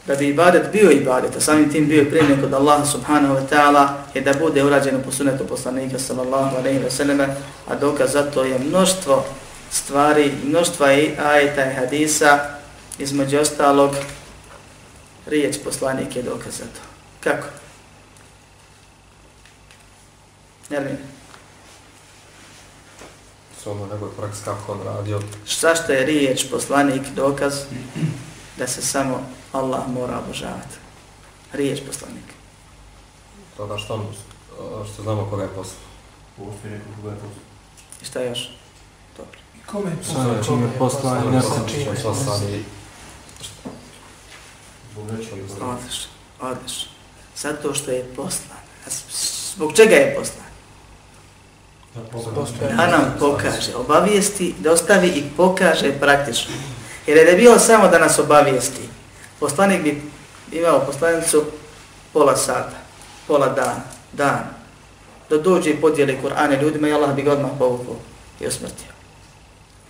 da 0.08 0.16
bi 0.16 0.28
ibadet 0.28 0.72
bio 0.72 0.92
ibadet, 0.92 1.36
a 1.36 1.42
samim 1.42 1.72
tim 1.72 1.88
bio 1.88 2.06
primjen 2.10 2.42
kod 2.42 2.54
Allaha 2.54 2.86
subhanahu 2.86 3.36
wa 3.36 3.48
ta'ala 3.50 3.88
je 4.14 4.22
da 4.22 4.34
bude 4.34 4.64
urađeno 4.64 5.00
po 5.06 5.12
sunetu 5.12 5.48
poslanika 5.48 6.00
sallallahu 6.00 6.58
alaihi 6.58 6.80
wa 6.80 6.90
sallam, 6.90 7.20
a 7.68 7.76
dokaz 7.76 8.12
za 8.12 8.32
to 8.32 8.44
je 8.44 8.60
mnoštvo 8.60 9.26
stvari, 9.72 10.32
mnoštva 10.46 10.88
ajeta 11.26 11.72
i 11.72 11.76
hadisa, 11.76 12.40
između 13.00 13.40
ostalog, 13.40 13.96
riječ 15.26 15.56
poslanik 15.64 16.16
je 16.16 16.24
dokaz 16.24 16.58
za 16.58 16.64
to. 16.64 16.82
Kako? 17.20 17.48
Nermin. 20.70 21.13
Samo 23.64 23.86
nego 23.86 24.08
praks 24.10 24.38
kako 24.46 24.72
on 24.72 24.80
radio. 24.86 25.22
Šta 25.46 25.76
što 25.76 25.92
je 25.94 26.06
riječ 26.06 26.46
poslanik 26.52 27.02
dokaz 27.10 27.54
da 28.58 28.68
se 28.68 28.82
samo 28.82 29.20
Allah 29.52 29.88
mora 29.90 30.20
obožavati. 30.20 30.76
Riječ 31.54 31.80
poslanik. 31.88 32.24
To 33.58 33.68
da 33.68 33.78
što, 33.78 34.12
što 34.94 35.04
znamo 35.04 35.28
koga 35.30 35.44
je 35.44 35.50
poslao. 35.50 35.78
Postoji 36.38 36.74
neko 36.74 36.86
koga 36.96 37.10
je 37.10 37.16
poslao. 37.16 37.44
I 38.02 38.06
šta 38.06 38.22
još? 38.22 38.50
Dobro. 39.18 39.40
Kome 39.66 39.90
je 39.90 39.98
Sve 40.04 40.14
poslan? 40.14 40.44
Čime 40.46 40.64
je 40.64 40.78
poslan? 40.80 41.32
Ne 41.32 41.42
znam 41.42 41.68
čime 41.68 41.82
je 41.82 41.86
i 41.86 41.90
je 41.90 42.04
poslao. 42.04 42.36
Odlično, 44.98 45.38
odlično. 46.42 46.88
Zato 47.38 47.74
što 47.74 47.92
je 47.92 48.14
poslan. 48.16 48.60
S- 48.88 49.54
Zbog 49.56 49.74
čega 49.74 49.96
je 49.96 50.16
poslan? 50.16 50.53
Da 52.78 52.88
nam 52.88 53.16
pokaže, 53.20 53.76
obavijesti, 53.76 54.56
da 54.60 54.72
ostavi 54.72 55.08
i 55.08 55.24
pokaže 55.38 55.92
praktično. 56.00 56.54
Jer 57.08 57.18
je 57.18 57.24
je 57.24 57.38
bilo 57.38 57.60
samo 57.60 57.88
da 57.88 58.00
nas 58.00 58.20
obavijesti, 58.20 58.90
poslanik 59.40 59.84
bi 59.84 60.02
imao 60.52 60.86
poslanicu 60.86 61.44
pola 62.14 62.36
sata, 62.36 62.78
pola 63.28 63.50
dana, 63.50 63.82
dan, 64.14 64.40
da 65.30 65.38
dođe 65.38 65.70
i 65.70 65.82
podijeli 65.82 66.20
Kur'ane 66.24 66.62
ljudima 66.62 66.88
i 66.88 66.94
Allah 66.94 67.16
bi 67.16 67.22
ga 67.22 67.32
odmah 67.32 67.52
povukao 67.60 67.96
i 68.40 68.48
osmrtio. 68.48 68.94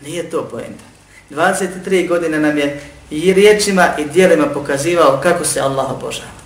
Nije 0.01 0.29
to 0.29 0.47
poenta. 0.51 0.83
23 1.29 2.07
godine 2.07 2.39
nam 2.39 2.57
je 2.57 2.81
i 3.09 3.33
riječima 3.33 3.89
i 3.97 4.05
dijelima 4.05 4.45
pokazivao 4.45 5.19
kako 5.23 5.45
se 5.45 5.61
Allah 5.61 5.91
obožava. 5.91 6.43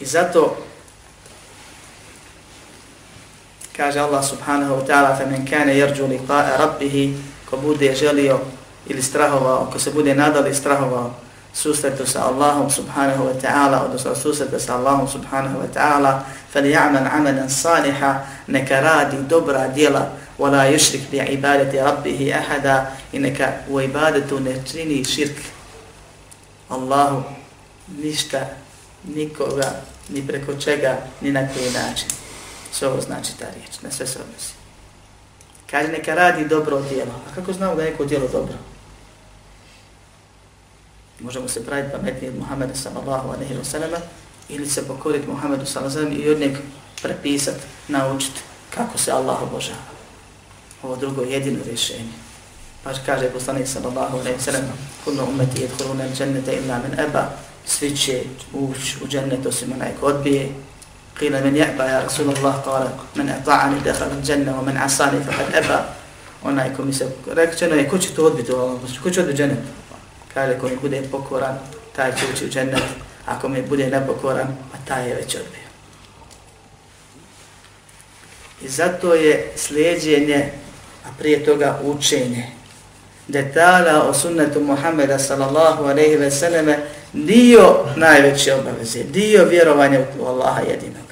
I 0.00 0.06
zato 0.06 0.56
kaže 3.77 3.99
Allah 3.99 4.23
subhanahu 4.23 4.75
wa 4.75 4.85
ta'ala 4.85 5.17
فَمَنْ 5.17 5.45
كَانَ 5.49 5.69
يَرْجُوا 5.69 6.07
لِقَاءَ 6.07 6.47
رَبِّهِ 6.59 7.13
ko 7.49 7.57
bude 7.57 7.95
želio 7.95 8.39
ili 8.87 9.01
strahovao, 9.01 9.69
ko 9.73 9.79
se 9.79 9.91
bude 9.91 10.15
nadali 10.15 10.55
strahovao 10.55 11.13
susretu 11.53 12.05
sa 12.05 12.25
Allahom 12.25 12.69
subhanahu 12.69 13.25
wa 13.25 13.33
ta'ala, 13.41 13.85
odnosno 13.85 14.15
susretu 14.15 14.59
sa 14.59 14.75
Allahom 14.75 15.07
subhanahu 15.07 15.61
wa 15.61 15.69
ta'ala, 15.73 16.25
فَلْيَعْمَنْ 16.53 17.05
عَمَلًا 17.05 17.45
صَالِحًا 17.49 18.11
neka 18.47 18.81
radi 18.81 19.17
dobra 19.29 19.67
djela 19.67 20.09
وَلَا 20.39 20.65
يُشْرِكْ 20.69 21.13
بِعِبَادَةِ 21.13 21.73
رَبِّهِ 21.73 22.19
أَحَدًا 22.33 22.85
i 23.13 23.19
neka 23.19 23.53
u 23.69 23.81
ibadetu 23.81 24.39
ne 24.39 24.61
čini 24.71 25.05
širk 25.05 25.37
Allahu 26.69 27.23
ništa, 28.01 28.49
nikoga, 29.03 29.81
ni 30.09 30.27
preko 30.27 30.53
čega, 30.53 30.97
ni 31.21 31.31
na 31.31 31.47
koji 31.47 31.71
način. 31.71 32.16
Sve 32.72 32.88
ovo 32.88 33.00
znači 33.00 33.32
ta 33.38 33.46
riječ, 33.54 33.80
na 33.82 33.90
sve 33.90 34.06
se 34.06 34.18
odnosi. 34.18 34.52
Kaže 35.70 35.88
neka 35.88 36.14
radi 36.14 36.48
dobro 36.48 36.82
djelo. 36.82 37.12
A 37.30 37.34
kako 37.34 37.52
znamo 37.52 37.74
da 37.74 37.82
je 37.82 37.90
neko 37.90 38.04
djelo 38.04 38.28
dobro? 38.32 38.54
Možemo 41.20 41.48
se 41.48 41.66
praviti 41.66 41.92
pametni 41.92 42.28
od 42.28 42.38
Muhammeda 42.38 42.74
sallallahu 42.74 43.28
alaihi 43.28 43.54
wa 43.54 43.64
sallam 43.64 44.02
ili 44.48 44.68
se 44.68 44.88
pokoriti 44.88 45.28
Muhammedu 45.28 45.66
sallallahu 45.66 45.98
alaihi 45.98 46.16
wa 46.16 46.22
sallam 46.22 46.28
i 46.28 46.34
od 46.34 46.40
njeg 46.40 46.56
prepisati, 47.02 47.60
naučiti 47.88 48.40
kako 48.74 48.98
se 48.98 49.12
Allah 49.12 49.42
obožava. 49.42 49.78
Ovo 50.82 50.96
drugo 50.96 51.22
je 51.22 51.32
jedino 51.32 51.58
rješenje. 51.64 52.12
Pa 52.84 52.90
kaže 53.06 53.30
poslanik 53.30 53.66
sallallahu 53.68 54.18
alaihi 54.18 54.38
wa 54.38 54.44
sallam 54.44 54.62
Kulno 55.04 55.24
umeti 55.24 55.62
jedhuruna 55.62 56.04
džennete 56.16 56.52
illa 56.56 56.78
min 56.78 57.00
eba 57.00 57.30
Svi 57.66 57.96
će 57.96 58.22
ući 58.52 58.96
u 59.04 59.08
džennet 59.08 59.46
osim 59.46 59.72
onaj 59.72 59.90
ko 60.00 60.06
odbije 60.06 60.48
قيل 61.19 61.43
من 61.43 61.55
يأبى 61.55 61.83
يا 61.83 62.03
رسول 62.05 62.35
الله 62.35 62.51
قال 62.51 62.89
من 63.15 63.29
أطاعني 63.29 63.79
دخل 63.79 64.07
الجنة 64.11 64.59
ومن 64.59 64.77
عصاني 64.77 65.23
فقد 65.23 65.55
أبى 65.55 65.79
onaj 66.43 66.75
ko 66.75 66.83
mi 66.83 66.93
se 66.93 67.07
rečeno 67.31 67.75
je 67.75 67.89
ko 67.89 67.97
će 67.97 68.09
to 68.09 68.25
odbiti 68.25 68.51
ko 69.03 69.09
će 69.09 69.19
odbiti 69.19 69.37
džennet 69.37 69.57
kaže 70.33 70.59
ko 70.59 70.67
mi 70.67 70.75
bude 70.75 71.01
pokoran 71.11 71.59
taj 71.95 72.11
će 72.11 72.25
ući 72.33 72.45
u 72.45 72.49
džennet 72.49 72.83
ako 73.25 73.49
mi 73.49 73.61
bude 73.61 73.87
nepokoran 73.87 74.47
a 74.47 74.77
taj 74.87 75.09
je 75.09 75.15
već 75.15 75.35
odbio 75.35 75.67
i 78.61 78.67
zato 78.67 79.13
je 79.13 79.51
slijedjenje 79.55 80.51
a 81.05 81.07
prije 81.19 81.45
toga 81.45 81.79
učenje 81.83 82.47
detalja 83.27 84.03
o 84.03 84.13
sunnetu 84.13 84.59
Muhammeda 84.59 85.19
sallallahu 85.19 85.83
aleyhi 85.83 86.19
ve 86.19 86.31
selleme 86.31 86.77
dio 87.13 87.75
najveće 87.95 88.53
obaveze, 88.53 89.03
dio 89.03 89.45
vjerovanja 89.45 89.99
u 90.19 90.25
Allaha 90.25 90.61
jedinog. 90.61 91.06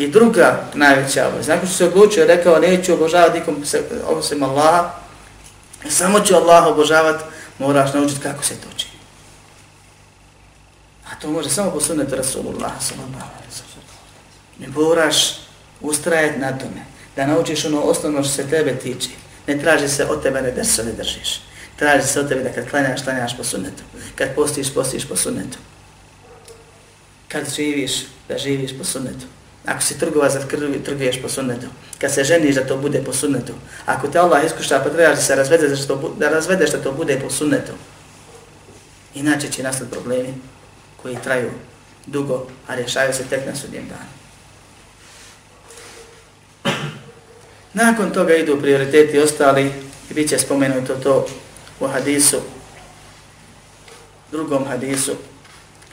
I 0.00 0.08
druga 0.08 0.64
najveća 0.74 1.28
obaveza, 1.28 1.54
nakon 1.54 1.68
što 1.68 1.76
se 1.76 1.84
odlučio, 1.84 2.26
rekao 2.26 2.58
neću 2.58 2.94
obožavati 2.94 3.38
nikom 3.38 3.64
osim 4.06 4.42
Allaha, 4.42 4.90
samo 5.88 6.20
ću 6.20 6.34
Allaha 6.34 6.68
obožavati, 6.68 7.24
moraš 7.58 7.94
naučiti 7.94 8.20
kako 8.20 8.44
se 8.44 8.54
to 8.54 8.68
čini. 8.76 9.00
A 11.10 11.14
to 11.20 11.30
može 11.30 11.50
samo 11.50 11.70
po 11.70 11.80
Rasulullah 12.16 12.72
sallallahu 12.80 13.30
aleyhi 13.38 13.62
ve. 14.58 14.66
Ne 14.66 14.68
moraš 14.68 15.40
ustrajati 15.80 16.38
na 16.38 16.58
tome, 16.58 16.84
da 17.16 17.26
naučiš 17.26 17.64
ono 17.64 17.80
osnovno 17.80 18.22
što 18.22 18.32
se 18.32 18.48
tebe 18.50 18.78
tiče. 18.78 19.10
Ne 19.46 19.58
traži 19.58 19.88
se 19.88 20.06
od 20.06 20.22
tebe 20.22 20.42
ne 20.42 20.50
da 20.50 20.62
ne 20.84 20.92
držiš. 20.92 21.40
Traži 21.76 22.06
se 22.06 22.20
od 22.20 22.28
tebe 22.28 22.42
da 22.42 22.52
kad 22.52 22.70
klanjaš, 22.70 23.02
klanjaš 23.02 23.36
po 23.36 23.44
sunnetu. 23.44 23.82
Kad 24.14 24.34
postiš, 24.34 24.74
postiš 24.74 25.08
po 25.08 25.16
sunnetu. 25.16 25.58
Kad 27.28 27.54
živiš, 27.56 27.92
da 28.28 28.38
živiš 28.38 28.78
po 28.78 28.84
sunnetu. 28.84 29.26
Ako 29.66 29.82
si 29.82 29.98
trgova 29.98 30.28
za 30.28 30.40
krvi, 30.48 30.84
trguješ 30.84 31.22
po 31.22 31.28
sunnetu. 31.28 31.66
Kad 31.98 32.14
se 32.14 32.24
ženiš, 32.24 32.54
da 32.54 32.66
to 32.66 32.76
bude 32.76 33.04
po 33.04 33.12
sunnetu. 33.12 33.52
Ako 33.86 34.08
te 34.08 34.18
Allah 34.18 34.44
iskušta, 34.44 34.80
pa 34.84 34.90
trebaš 34.90 35.16
da 35.16 35.22
se 35.22 35.36
razvede, 35.36 35.68
da, 35.68 35.76
to, 35.76 36.14
da 36.18 36.28
razvedeš 36.28 36.70
da 36.70 36.82
to 36.82 36.92
bude 36.92 37.20
po 37.20 37.30
sunnetu. 37.30 37.72
Inače 39.14 39.48
će 39.48 39.62
nastati 39.62 39.90
problemi 39.90 40.34
koji 41.02 41.16
traju 41.24 41.50
dugo, 42.06 42.46
a 42.66 42.74
rješaju 42.74 43.12
se 43.14 43.24
tek 43.24 43.46
na 43.46 43.54
sudnjem 43.54 43.88
danu. 43.88 44.10
Nakon 47.72 48.10
toga 48.10 48.34
idu 48.34 48.60
prioriteti 48.60 49.18
ostali 49.18 49.72
i 50.10 50.14
bit 50.14 50.28
će 50.28 50.38
spomenuto 50.38 50.94
to 50.94 51.26
u 51.80 51.86
hadisu, 51.86 52.40
drugom 54.32 54.64
hadisu, 54.64 55.16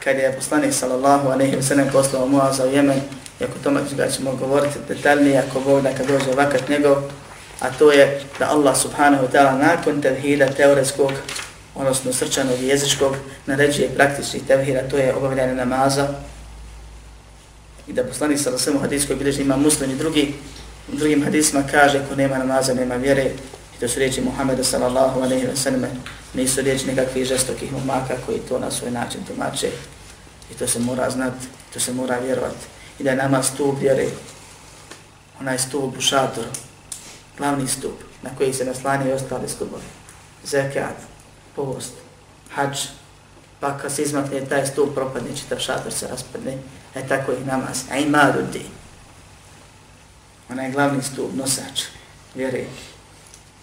kada 0.04 0.20
je 0.20 0.36
poslanik 0.36 0.74
sallallahu 0.74 1.30
alaihi 1.30 1.56
wa 1.56 1.62
sallam 1.62 1.90
poslao 1.92 2.28
Muaza 2.28 2.66
u 2.66 2.72
Jemen, 2.72 3.02
iako 3.40 3.54
ako 3.54 3.64
tome 3.64 3.82
ga 3.98 4.08
ćemo 4.08 4.36
govoriti 4.36 4.80
detaljnije, 4.88 5.38
ako 5.38 5.60
Bog 5.60 5.82
da 5.82 5.94
kad 5.94 6.08
dođe 6.08 6.32
vakat 6.36 6.70
njegov, 6.70 6.96
a 7.60 7.70
to 7.80 7.92
je 7.92 8.22
da 8.40 8.50
Allah 8.50 8.78
subhanahu 8.78 9.26
wa 9.26 9.32
ta'ala 9.32 9.58
nakon 9.58 10.02
tevhida 10.02 10.48
teoretskog, 10.48 11.12
odnosno 11.76 12.14
srčanog 12.14 12.60
i 12.60 12.68
jezičkog, 12.68 13.16
naređuje 13.46 13.90
praktični 13.90 14.40
tevhida, 14.48 14.90
to 14.90 14.98
je 14.98 15.16
obavljanje 15.16 15.56
namaza, 15.56 16.08
i 17.88 17.94
da 17.94 18.04
poslanik 18.04 18.40
sallallahu 18.40 18.48
alaihi 18.48 18.62
wa 18.62 18.66
sallam 18.66 18.80
u 18.80 18.84
hadijskoj 18.84 19.16
bilježi 19.16 19.42
ima 19.42 19.58
muslim 19.58 19.92
i 19.92 19.96
drugi, 19.96 20.34
u 20.94 20.96
drugim 20.96 21.24
hadisima 21.24 21.64
kaže 21.72 22.00
ko 22.10 22.16
nema 22.16 22.38
namaza, 22.38 22.74
nema 22.74 22.96
vjere, 22.96 23.32
i 23.78 23.80
to 23.80 23.88
su 23.88 24.00
riječi 24.00 24.22
Muhammeda 24.22 24.64
sallallahu 24.64 25.22
alaihi 25.22 25.48
wa 25.48 25.56
sallam, 25.56 25.86
nisu 26.34 26.62
riječi 26.62 26.88
nekakvih 26.88 27.26
žestokih 27.26 27.72
momaka 27.72 28.14
koji 28.26 28.40
to 28.40 28.60
na 28.60 28.72
svoj 28.72 28.92
način 28.92 29.22
tumače. 29.28 29.72
I 30.52 30.54
to 30.54 30.68
se 30.68 30.80
mora 30.80 31.10
znati, 31.10 31.48
to 31.74 31.80
se 31.80 31.94
mora 31.94 32.20
vjerovati. 32.20 32.66
I 33.00 33.04
da 33.04 33.10
je 33.10 33.16
nama 33.16 33.44
stup 33.44 33.82
vjere, 33.82 34.08
onaj 35.40 35.58
stup 35.58 35.98
u 35.98 36.02
šatoru, 36.02 36.48
glavni 37.38 37.68
stup 37.68 37.94
na 38.22 38.30
koji 38.38 38.54
se 38.54 38.66
naslanjaju 38.66 39.10
i 39.10 39.14
ostali 39.14 39.50
stupovi. 39.50 39.84
Zekat, 40.46 40.96
post, 41.56 41.94
hađ, 42.54 42.78
pa 43.60 43.78
kad 43.78 43.94
se 43.94 44.02
izmakne 44.02 44.46
taj 44.46 44.68
stup 44.68 44.96
propadne, 44.96 45.38
čitav 45.38 45.60
šator 45.60 45.94
se 45.94 46.08
raspadne, 46.08 46.58
e 46.96 47.08
tako 47.08 47.32
i 47.32 47.46
namaz, 47.46 47.84
a 47.92 47.98
ima 47.98 48.34
ljudi. 48.38 48.66
Onaj 50.50 50.72
glavni 50.72 51.04
stup, 51.04 51.32
nosač, 51.36 51.84
vjere. 52.36 52.66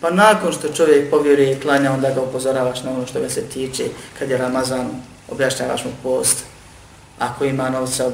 Pa 0.00 0.10
nakon 0.10 0.52
što 0.52 0.68
čovjek 0.68 1.10
povjeruje 1.10 1.52
i 1.52 1.60
klanja, 1.60 1.92
onda 1.92 2.10
ga 2.10 2.20
upozoravaš 2.20 2.82
na 2.82 2.90
ono 2.90 3.06
što 3.06 3.20
ga 3.20 3.28
se 3.28 3.42
tiče, 3.42 3.84
kad 4.18 4.30
je 4.30 4.38
Ramazan, 4.38 4.90
objašnjavaš 5.30 5.84
mu 5.84 5.90
post. 6.02 6.44
Ako 7.18 7.44
ima 7.44 7.70
novca, 7.70 8.10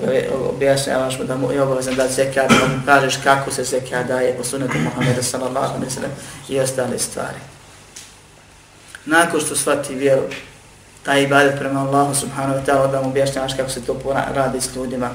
objašnjavaš 0.48 1.18
mu 1.18 1.24
da 1.24 1.36
mu 1.36 1.52
je 1.52 1.62
obavezan 1.62 1.94
da 1.94 2.08
zekijat, 2.08 2.48
da 2.48 2.54
pa 2.60 2.66
mu 2.66 2.82
kažeš 2.86 3.18
kako 3.24 3.50
se 3.50 3.64
zekijat 3.64 4.06
daje 4.06 4.36
po 4.36 4.44
sunetu 4.44 4.78
Muhammeda 4.78 5.22
sallallahu 5.22 5.74
alaihi 5.74 5.90
sallam 5.90 6.10
i 6.48 6.60
ostale 6.60 6.98
stvari. 6.98 7.38
Nakon 9.04 9.40
što 9.40 9.56
shvati 9.56 9.94
vjeru, 9.94 10.22
taj 11.02 11.22
ibadet 11.22 11.58
prema 11.58 11.80
Allahu 11.80 12.14
subhanahu 12.14 12.58
wa 12.58 12.66
ta'ala, 12.66 12.90
da 12.90 13.02
mu 13.02 13.08
objašnjavaš 13.08 13.56
kako 13.56 13.70
se 13.70 13.84
to 13.84 13.96
radi 14.34 14.60
s 14.60 14.76
ljudima 14.76 15.10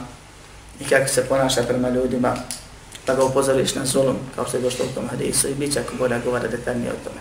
i 0.79 0.83
kako 0.83 1.07
se 1.07 1.25
ponaša 1.25 1.63
prema 1.63 1.89
ljudima, 1.89 2.35
pa 3.06 3.14
ga 3.14 3.24
upozoriš 3.24 3.74
na 3.74 3.84
zulum, 3.86 4.16
kao 4.34 4.46
što 4.46 4.56
je 4.56 4.62
došlo 4.62 4.84
u 4.84 4.94
tom 4.94 5.08
hadisu, 5.08 5.48
i 5.48 5.54
bit 5.54 5.72
će 5.72 5.80
ako 5.80 5.94
bolja 5.98 6.18
govara 6.18 6.48
detaljnije 6.48 6.90
o 6.90 7.04
tome. 7.04 7.20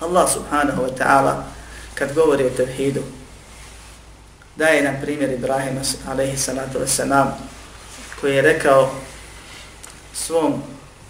Allah 0.00 0.32
subhanahu 0.32 0.82
wa 0.82 0.90
ta'ala, 0.98 1.34
kad 1.94 2.14
govori 2.14 2.44
o 2.44 2.50
tevhidu, 2.50 3.02
daje 4.56 4.82
nam 4.82 4.96
primjer 5.02 5.32
Ibrahima, 5.32 5.80
alaihi 6.08 6.36
salatu 6.36 6.78
wa 6.78 6.86
salam, 6.86 7.32
koji 8.20 8.34
je 8.34 8.42
rekao 8.42 8.90
svom 10.12 10.62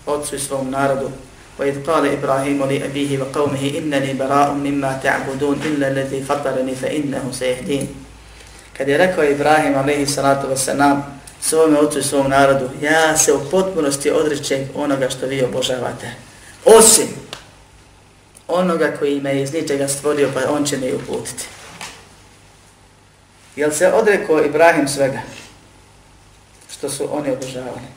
otcu 0.07 0.37
i 0.37 0.39
svom 0.39 0.71
narodu, 0.71 1.11
وإذ 1.59 1.89
قال 1.89 2.05
إبراهيم 2.07 2.61
لأبيه 2.65 3.19
وقومه 3.19 3.63
إنني 3.81 4.13
براء 4.21 4.53
مما 4.53 5.01
تعبدون 5.03 5.57
إلا 5.65 5.89
الذي 5.89 6.21
فطرني 6.29 6.75
فإنه 6.75 7.25
سيهدين. 7.33 7.87
Kad 8.77 8.89
je 8.89 8.97
rekao 8.97 9.25
Ibrahim 9.25 9.73
alaihi 9.75 10.07
salatu 10.07 10.53
wa 10.53 10.57
salam, 10.57 11.01
svome 11.42 11.80
ocu 11.80 12.00
i 12.00 12.04
svom 12.04 12.30
narodu, 12.30 12.70
ja 12.82 13.18
se 13.18 13.34
u 13.34 13.50
potpunosti 13.52 14.12
odričem 14.12 14.70
onoga 14.76 15.10
što 15.10 15.26
vi 15.26 15.44
obožavate. 15.44 16.12
Osim 16.66 17.08
onoga 18.48 18.94
koji 19.00 19.22
me 19.22 19.42
iz 19.42 19.54
ničega 19.54 19.88
stvorio, 19.88 20.30
pa 20.34 20.52
on 20.52 20.66
će 20.66 20.78
me 20.78 20.94
uputiti. 20.94 21.46
Jel 23.56 23.72
se 23.72 23.94
odrekao 23.94 24.46
Ibrahim 24.46 24.88
svega 24.88 25.22
što 26.72 26.90
su 26.90 27.18
oni 27.18 27.32
obožavali? 27.32 27.88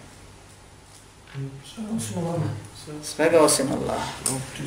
Svega 3.03 3.41
osim 3.41 3.67
Allah. 3.73 4.03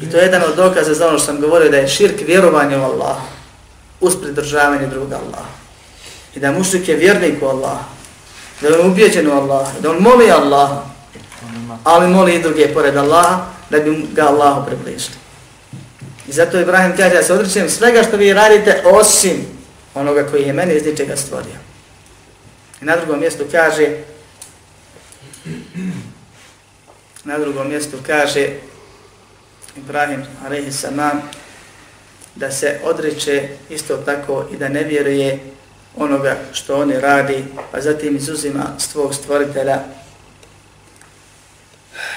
I 0.02 0.10
to 0.12 0.18
je 0.18 0.24
jedan 0.24 0.44
od 0.44 0.56
dokaza 0.56 0.94
za 0.94 1.08
ono 1.08 1.18
što 1.18 1.26
sam 1.26 1.42
govorio 1.42 1.72
da 1.72 1.78
je 1.78 1.88
širk 1.88 2.22
vjerovanje 2.28 2.78
u 2.78 2.84
Allah 2.84 3.18
uz 4.02 4.16
pridržavanje 4.22 4.88
druga 4.88 5.16
Allah. 5.16 5.46
I 6.36 6.40
da 6.40 6.52
mušlik 6.52 6.88
je 6.88 6.96
vjernik 6.96 7.42
u 7.42 7.46
Allah 7.46 7.97
da 8.62 8.68
je 8.68 8.80
ubijeđen 8.80 9.28
u 9.28 9.32
Allah, 9.32 9.68
da 9.82 9.90
on 9.90 9.98
moli 9.98 10.32
Allah, 10.32 10.70
ali 11.84 12.08
moli 12.08 12.36
i 12.36 12.42
druge 12.42 12.74
pored 12.74 12.98
Allaha, 12.98 13.46
da 13.70 13.80
bi 13.80 14.08
ga 14.14 14.28
Allahu 14.28 14.66
približili. 14.66 15.16
I 16.28 16.32
zato 16.32 16.60
Ibrahim 16.60 16.98
kaže, 16.98 17.16
ja 17.16 17.24
se 17.24 17.34
odrećem 17.34 17.70
svega 17.70 18.04
što 18.04 18.18
vi 18.18 18.34
radite, 18.34 18.82
osim 18.86 19.46
onoga 19.96 20.24
koji 20.24 20.44
je 20.44 20.54
meni 20.54 20.76
iz 20.76 20.86
ničega 20.86 21.16
stvorio. 21.16 21.56
I 22.82 22.86
na 22.86 22.96
drugom 22.96 23.20
mjestu 23.20 23.44
kaže, 23.52 23.98
na 27.24 27.38
drugom 27.38 27.70
mjestu 27.70 27.98
kaže 28.08 28.50
Ibrahim, 29.78 30.26
alaihi 30.46 30.72
salam, 30.72 31.22
da 32.36 32.52
se 32.52 32.80
odriče 32.84 33.50
isto 33.70 33.98
tako 33.98 34.46
i 34.54 34.58
da 34.58 34.70
ne 34.70 34.84
vjeruje 34.84 35.40
onoga 35.97 36.37
što 36.53 36.77
oni 36.77 37.01
radi, 37.01 37.45
a 37.73 37.81
zatim 37.81 38.17
izuzima 38.17 38.65
svog 38.79 39.15
stvoritelja 39.15 39.79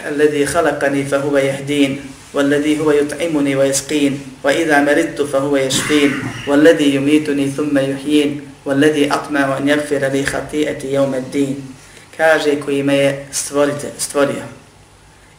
الذي 0.05 0.45
خلقني 0.45 1.05
فهو 1.05 1.37
يهدين 1.37 2.01
والذي 2.33 2.79
هو 2.79 2.91
يطعمني 2.91 3.55
ويسقين 3.55 4.19
وإذا 4.43 4.81
مرضت 4.81 5.21
فهو 5.21 5.57
يشفين 5.57 6.13
والذي 6.47 6.95
يميتني 6.95 7.49
ثم 7.49 7.77
يحيين 7.77 8.41
والذي 8.65 9.13
أطمع 9.13 9.57
أن 9.57 9.69
يغفر 9.69 10.07
لي 10.07 10.25
خطيئتي 10.25 10.93
يوم 10.93 11.13
الدين 11.13 11.75
kaže 12.17 12.61
koji 12.61 12.83
me 12.83 12.95
je 12.95 13.27
stvorite, 13.31 13.91
stvorio 13.97 14.43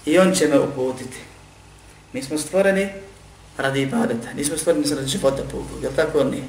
i 0.07 0.19
on 0.19 0.35
će 0.35 0.49
me 0.49 0.61
uputiti. 0.61 1.17
Mi 2.13 2.23
smo 2.23 2.39
stvoreni 2.39 2.89
radi 3.57 3.83
ibadeta, 3.83 4.33
nismo 4.37 4.57
stvoreni 4.57 4.95
radi 4.95 5.09
života 5.09 5.43
puku, 5.43 5.83
je 5.83 5.89
li 5.89 5.97
tako 5.97 6.25
nije? 6.25 6.43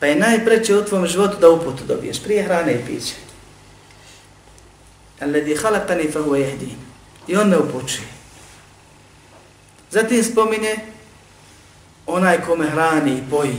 Pa 0.00 0.06
je 0.06 0.16
najpreće 0.16 0.76
u 0.76 0.84
tvom 0.84 1.06
životu 1.06 1.36
da 1.40 1.50
uputu 1.50 1.84
dobiješ, 1.88 2.22
prije 2.22 2.42
hrane 2.42 2.74
i 2.74 2.86
piće. 2.86 3.14
Alladhi 5.20 5.54
khalaqani 5.54 6.12
fa 6.12 6.18
huwa 6.18 6.38
yahdin. 6.38 6.76
I 7.26 7.36
on 7.36 7.48
me 7.48 7.58
upućuje. 7.58 8.08
Zatim 9.90 10.24
spomine 10.24 10.76
onaj 12.06 12.40
kome 12.40 12.70
hrani 12.70 13.12
i 13.12 13.30
poji 13.30 13.56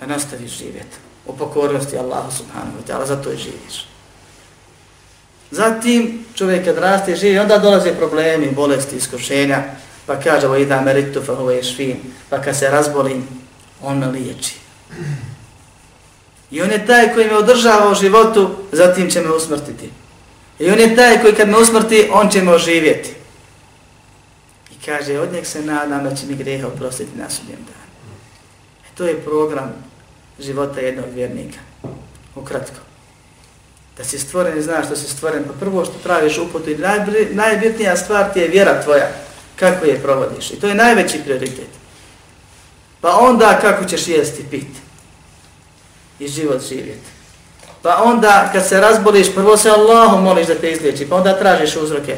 da 0.00 0.06
nastaviš 0.06 0.50
živjeti 0.50 0.96
u 1.26 1.36
pokornosti 1.36 1.98
Allahu 1.98 2.32
subhanahu 2.32 2.78
wa 2.78 2.92
ta'ala, 2.92 3.06
zato 3.06 3.30
je 3.30 3.36
živiš. 3.36 3.86
Zatim 5.50 6.24
čovjek 6.34 6.64
kad 6.64 6.78
raste 6.78 7.16
živi, 7.16 7.38
onda 7.38 7.58
dolaze 7.58 7.92
problemi, 7.92 8.50
bolesti, 8.50 8.96
iskušenja, 8.96 9.62
pa 10.06 10.20
kaže, 10.20 10.48
o 10.48 10.56
idha 10.56 10.80
meritu 10.80 11.22
fa 11.22 11.32
huwa 11.32 11.60
yashfin, 11.60 11.96
pa 12.30 12.42
kad 12.42 12.56
se 12.56 12.70
razbolim, 12.70 13.28
on 13.82 13.98
me 13.98 14.06
liječi. 14.06 14.54
I 16.50 16.62
on 16.62 16.70
je 16.70 16.86
taj 16.86 17.14
koji 17.14 17.26
me 17.26 17.36
održava 17.36 17.90
u 17.90 17.94
životu, 17.94 18.50
zatim 18.72 19.10
će 19.10 19.20
me 19.20 19.30
usmrtiti. 19.30 19.90
I 20.58 20.70
on 20.70 20.78
je 20.78 20.96
taj 20.96 21.22
koji 21.22 21.34
kad 21.34 21.48
me 21.48 21.58
usmrti, 21.58 22.08
on 22.12 22.28
će 22.28 22.42
me 22.42 22.52
oživjeti. 22.52 23.10
I 24.70 24.84
kaže, 24.84 25.18
od 25.18 25.32
njeg 25.32 25.46
se 25.46 25.62
nadam 25.62 26.04
da 26.04 26.14
će 26.14 26.26
mi 26.26 26.34
greha 26.34 26.66
oprostiti 26.66 27.18
na 27.18 27.30
sudnjem 27.30 27.58
danu. 27.58 28.14
E 28.86 28.96
to 28.96 29.04
je 29.04 29.20
program 29.20 29.72
života 30.38 30.80
jednog 30.80 31.06
vjernika. 31.14 31.58
Ukratko. 32.34 32.80
Da 33.96 34.04
si 34.04 34.18
stvoren 34.18 34.58
i 34.58 34.62
znaš 34.62 34.86
što 34.86 34.96
si 34.96 35.10
stvoren, 35.10 35.44
pa 35.44 35.52
prvo 35.60 35.84
što 35.84 35.94
praviš 36.02 36.38
uputu 36.38 36.70
i 36.70 36.78
najbitnija 37.30 37.96
stvar 37.96 38.32
ti 38.32 38.40
je 38.40 38.48
vjera 38.48 38.82
tvoja. 38.82 39.08
Kako 39.56 39.86
je 39.86 40.02
provodiš. 40.02 40.50
I 40.50 40.60
to 40.60 40.66
je 40.66 40.74
najveći 40.74 41.20
prioritet. 41.24 41.79
Pa 43.00 43.18
onda 43.18 43.58
kako 43.60 43.84
ćeš 43.84 44.08
jesti 44.08 44.44
piti 44.50 44.80
i 46.18 46.28
život 46.28 46.62
živjeti. 46.68 47.10
Pa 47.82 48.02
onda 48.04 48.50
kad 48.52 48.68
se 48.68 48.80
razboliš, 48.80 49.34
prvo 49.34 49.56
se 49.56 49.70
Allahu 49.70 50.22
moliš 50.22 50.46
da 50.46 50.54
te 50.54 50.70
izliječi, 50.70 51.08
pa 51.08 51.16
onda 51.16 51.38
tražiš 51.38 51.76
uzroke 51.76 52.16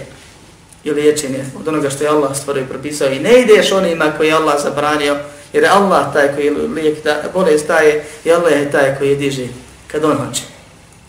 i 0.84 0.90
liječenje 0.90 1.44
od 1.60 1.68
onoga 1.68 1.90
što 1.90 2.04
je 2.04 2.10
Allah 2.10 2.36
stvorio 2.36 2.62
i 2.62 2.66
propisao 2.68 3.08
i 3.08 3.20
ne 3.20 3.40
ideš 3.40 3.72
onima 3.72 4.12
koji 4.16 4.28
je 4.28 4.34
Allah 4.34 4.62
zabranio, 4.62 5.18
jer 5.52 5.62
je 5.62 5.70
Allah 5.70 6.12
taj 6.12 6.34
koji 6.34 6.50
lijek 6.50 7.04
da 7.04 7.22
bolest 7.34 7.66
daje 7.66 8.04
i 8.24 8.32
Allah 8.32 8.52
je 8.52 8.70
taj 8.70 8.98
koji 8.98 9.10
je 9.10 9.16
diži 9.16 9.48
kad 9.86 10.04
on 10.04 10.16
hoće. 10.16 10.42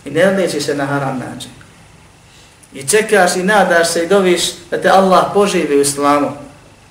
I 0.05 0.11
ne 0.11 0.31
liječi 0.31 0.61
se 0.61 0.75
na 0.75 0.85
haram 0.85 1.19
način. 1.19 1.51
I 2.73 2.87
čekaš 2.87 3.35
i 3.35 3.43
nadaš 3.43 3.89
se 3.89 4.03
i 4.03 4.07
doviš 4.07 4.41
da 4.71 4.81
te 4.81 4.89
Allah 4.89 5.25
poživi 5.33 5.77
u 5.77 5.81
islamu, 5.81 6.31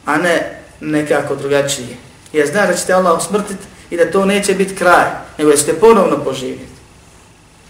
a 0.04 0.16
ne 0.16 0.60
nekako 0.80 1.34
drugačije. 1.34 1.96
Jer 2.32 2.46
znaš 2.46 2.68
da 2.68 2.74
ćete 2.74 2.92
Allah 2.92 3.18
usmrtiti 3.18 3.64
i 3.90 3.96
da 3.96 4.10
to 4.10 4.24
neće 4.24 4.54
biti 4.54 4.74
kraj, 4.74 5.10
nego 5.38 5.50
da 5.50 5.56
ćete 5.56 5.80
ponovno 5.80 6.24
poživjeti. 6.24 6.72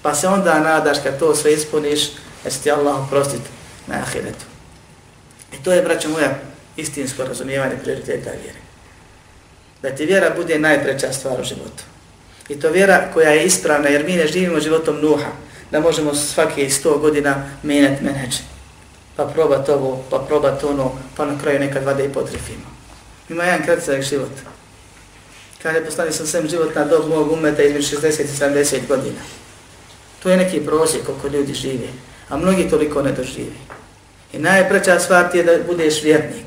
Pa 0.02 0.14
se 0.14 0.28
onda 0.28 0.60
nadaš 0.60 0.98
kad 1.02 1.18
to 1.18 1.34
sve 1.34 1.52
ispuniš, 1.52 2.10
da 2.44 2.50
će 2.50 2.58
ti 2.58 2.70
Allah 2.70 3.06
oprostiti 3.06 3.48
na 3.86 3.94
ahiretu. 3.94 4.44
I 5.52 5.64
to 5.64 5.72
je, 5.72 5.82
braćo 5.82 6.08
moja, 6.08 6.38
istinsko 6.76 7.24
razumijevanje 7.24 7.76
prioriteta 7.82 8.30
vjere. 8.30 8.58
Da 9.82 9.90
ti 9.90 10.06
vjera 10.06 10.32
bude 10.36 10.58
najpreća 10.58 11.12
stvar 11.12 11.40
u 11.40 11.44
životu. 11.44 11.82
I 12.48 12.60
to 12.60 12.70
vjera 12.70 13.08
koja 13.14 13.30
je 13.30 13.46
ispravna 13.46 13.88
jer 13.88 14.04
mi 14.04 14.16
ne 14.16 14.26
živimo 14.26 14.60
životom 14.60 15.00
Nuha, 15.00 15.30
da 15.70 15.80
možemo 15.80 16.14
svake 16.14 16.68
100 16.68 17.00
godina 17.00 17.44
mijenjati 17.62 18.04
menheđ. 18.04 18.34
Pa 19.16 19.24
probat 19.24 19.68
ovo, 19.68 20.04
pa 20.10 20.18
probat 20.18 20.64
ono, 20.64 20.92
pa 21.16 21.24
na 21.24 21.38
kraju 21.42 21.60
nekad 21.60 21.84
vade 21.84 22.04
i 22.04 22.12
potrefimo. 22.12 22.66
Ima 23.28 23.44
jedan 23.44 23.64
kratak 23.64 24.02
život. 24.02 24.51
Kaže, 25.62 25.84
poslani 25.84 26.12
sam 26.12 26.26
sem 26.26 26.48
život 26.48 26.74
na 26.74 26.84
dob 26.84 27.08
mog 27.08 27.32
umeta 27.32 27.62
između 27.62 27.96
60 27.96 28.20
i 28.22 28.38
70 28.40 28.86
godina. 28.88 29.20
To 30.22 30.30
je 30.30 30.36
neki 30.36 30.60
prosjek 30.60 31.06
koliko 31.06 31.28
ljudi 31.28 31.54
žive, 31.54 31.88
a 32.28 32.36
mnogi 32.36 32.70
toliko 32.70 33.02
ne 33.02 33.12
dožive. 33.12 33.56
I 34.32 34.38
najpreća 34.38 34.98
stvar 34.98 35.30
ti 35.30 35.38
je 35.38 35.44
da 35.44 35.52
budeš 35.66 36.02
vjernik. 36.02 36.46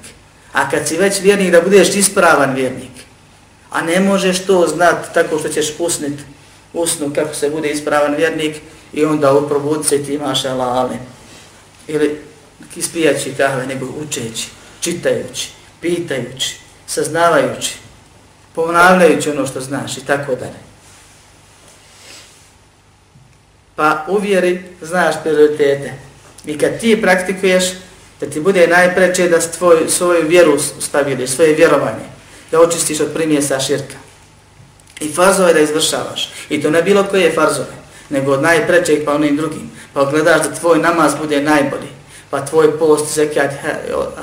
A 0.54 0.70
kad 0.70 0.88
si 0.88 0.98
već 0.98 1.22
vjernik, 1.22 1.52
da 1.52 1.62
budeš 1.62 1.96
ispravan 1.96 2.56
vjernik. 2.56 2.92
A 3.72 3.82
ne 3.82 4.00
možeš 4.00 4.46
to 4.46 4.68
znat 4.68 5.14
tako 5.14 5.40
što 5.40 5.50
ćeš 5.50 5.74
usnit 5.80 6.20
usnu 6.74 7.12
kako 7.16 7.36
se 7.36 7.50
bude 7.50 7.70
ispravan 7.70 8.16
vjernik 8.16 8.56
i 8.94 9.06
onda 9.06 9.34
u 9.34 9.84
se 9.84 10.04
ti 10.04 10.14
imaš 10.14 10.46
alale. 10.46 10.98
Ili 11.88 12.22
ispijaći 12.76 13.34
kahve, 13.38 13.68
nego 13.68 13.86
učeći, 13.86 14.48
čitajući, 14.82 15.50
pitajući, 15.82 16.58
saznavajući, 16.88 17.85
ponavljajući 18.56 19.30
ono 19.30 19.48
što 19.48 19.62
znaš 19.62 19.98
i 19.98 20.06
tako 20.06 20.36
dalje. 20.36 20.66
Pa 23.76 24.06
uvjeri, 24.08 24.64
znaš 24.82 25.16
prioritete. 25.24 25.94
I 26.46 26.58
kad 26.58 26.80
ti 26.80 27.02
praktikuješ, 27.02 27.64
da 28.20 28.30
ti 28.30 28.40
bude 28.40 28.68
najpreće 28.68 29.30
da 29.30 29.40
tvoj, 29.40 29.90
svoju 29.90 30.28
vjeru 30.28 30.60
stavili, 30.80 31.28
svoje 31.28 31.54
vjerovanje, 31.54 32.06
da 32.52 32.62
očistiš 32.62 33.00
od 33.00 33.14
primjesa 33.14 33.60
širka. 33.60 33.96
I 35.00 35.14
farzove 35.14 35.54
da 35.54 35.60
izvršavaš. 35.60 36.34
I 36.50 36.62
to 36.62 36.70
ne 36.70 36.82
bilo 36.82 37.04
koje 37.04 37.34
farzove, 37.34 37.76
nego 38.10 38.32
od 38.32 38.42
najprećeg 38.42 39.06
pa 39.06 39.14
onim 39.14 39.38
drugim. 39.38 39.72
Pa 39.94 40.06
gledaš 40.06 40.44
da 40.44 40.56
tvoj 40.56 40.80
namaz 40.80 41.14
bude 41.22 41.42
najbolji. 41.42 41.90
Pa 42.30 42.46
tvoj 42.46 42.80
post, 42.80 43.16
zekijat, 43.16 43.52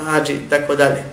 hađi, 0.05 0.39
tako 0.49 0.75
dalje. 0.75 1.03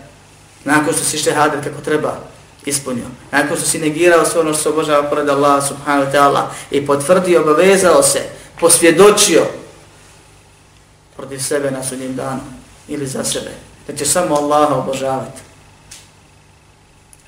Nakon 0.64 0.94
što 0.94 1.04
si 1.04 1.18
šehadet 1.18 1.64
kako 1.64 1.80
treba 1.80 2.18
ispunio. 2.64 3.04
Nakon 3.30 3.56
što 3.56 3.66
si 3.66 3.78
negirao 3.78 4.24
sve 4.24 4.40
ono 4.40 4.52
što 4.52 4.62
se 4.62 4.68
obožava 4.68 5.08
pored 5.08 5.28
Allah 5.28 5.68
subhanahu 5.68 6.11
wa 6.11 6.12
ta'ala 6.12 6.42
i 6.70 6.86
potvrdio, 6.86 7.40
obavezao 7.40 8.02
se, 8.02 8.20
posvjedočio 8.61 9.42
protiv 11.16 11.38
sebe 11.38 11.70
na 11.70 11.84
sudnjem 11.84 12.16
danu 12.16 12.40
ili 12.88 13.06
za 13.06 13.24
sebe. 13.24 13.50
Da 13.86 13.96
ćeš 13.96 14.08
samo 14.08 14.34
Allaha 14.34 14.74
obožavati. 14.74 15.40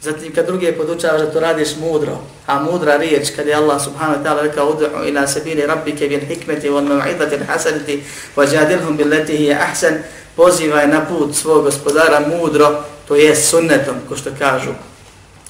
Zatim 0.01 0.35
kad 0.35 0.47
drugi 0.47 0.73
podučavaš 0.73 1.21
da 1.21 1.31
to 1.33 1.41
radiš 1.41 1.69
mudro, 1.81 2.19
a 2.47 2.63
mudra 2.63 2.97
riječ 2.97 3.29
kad 3.37 3.47
je 3.47 3.55
Allah 3.55 3.83
subhanahu 3.85 4.19
wa 4.19 4.25
ta'ala 4.25 4.43
rekao 4.43 4.71
udu'u 4.71 5.09
ila 5.09 5.27
sabili 5.27 5.67
rabbike 5.67 6.09
bil 6.09 6.21
hikmeti 6.21 6.69
wal 6.69 6.87
mav'idati 6.87 7.35
l-hasaniti 7.35 8.03
wa 8.37 8.55
jadilhum 8.55 8.97
bil 8.97 9.09
leti 9.09 9.37
hi 9.37 9.53
ahsan 9.53 9.95
pozivaj 10.37 10.87
na 10.87 11.05
put 11.07 11.35
svog 11.35 11.65
gospodara 11.65 12.21
mudro, 12.21 12.85
to 13.09 13.17
je 13.17 13.37
sunnetom, 13.37 13.95
ko 14.09 14.17
što 14.17 14.31
kažu, 14.39 14.71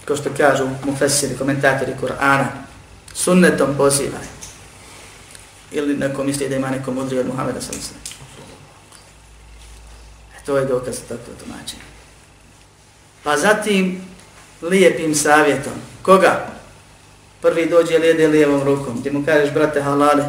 ko 0.08 0.16
što 0.16 0.30
kažu 0.36 0.68
mufessiri, 0.84 1.36
komentatori 1.38 1.92
Kur'ana, 2.02 2.46
sunnetom 3.14 3.76
pozivaj. 3.76 4.26
Ili 5.72 5.96
neko 5.96 6.24
misli 6.24 6.48
da 6.48 6.56
ima 6.56 6.70
neko 6.70 6.90
mudri 6.90 7.18
od 7.18 7.26
Muhammeda 7.26 7.60
sam 7.60 7.74
se. 7.74 7.94
E, 10.36 10.44
to 10.46 10.56
je 10.56 10.64
dokaz 10.64 10.94
za 10.94 11.00
takvo 11.00 11.34
tumačenje. 11.44 11.82
Pa 13.22 13.36
zatim, 13.36 14.04
lijepim 14.62 15.14
savjetom. 15.14 15.72
Koga? 16.02 16.46
Prvi 17.42 17.66
dođe 17.70 17.98
lijede 17.98 18.28
lijevom 18.28 18.62
rukom. 18.62 19.00
Gdje 19.00 19.12
mu 19.12 19.24
kažeš, 19.24 19.54
brate, 19.54 19.82
halale, 19.82 20.24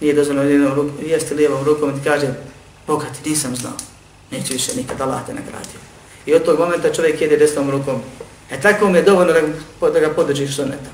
nije 0.00 0.14
dozvoljeno 0.14 0.48
lijevom 0.48 0.74
rukom, 0.74 0.96
jeste 1.02 1.34
lijevom 1.34 1.64
rukom 1.64 1.90
i 1.90 1.94
ti 1.94 2.04
kaže, 2.04 2.34
Boga 2.86 3.06
ti 3.06 3.30
nisam 3.30 3.56
znao. 3.56 3.72
neću 4.30 4.52
više 4.52 4.76
nikad 4.76 5.00
Allah 5.00 5.26
te 5.26 5.34
nagradio. 5.34 5.80
I 6.26 6.34
od 6.34 6.44
tog 6.44 6.58
momenta 6.58 6.92
čovjek 6.92 7.20
jede 7.20 7.36
desnom 7.36 7.70
rukom. 7.70 8.02
E 8.50 8.60
tako 8.60 8.88
mi 8.88 8.98
je 8.98 9.02
dovoljno 9.02 9.32
da, 9.32 9.90
da 9.90 10.00
ga 10.00 10.14
podržiš 10.14 10.56
sunetom. 10.56 10.92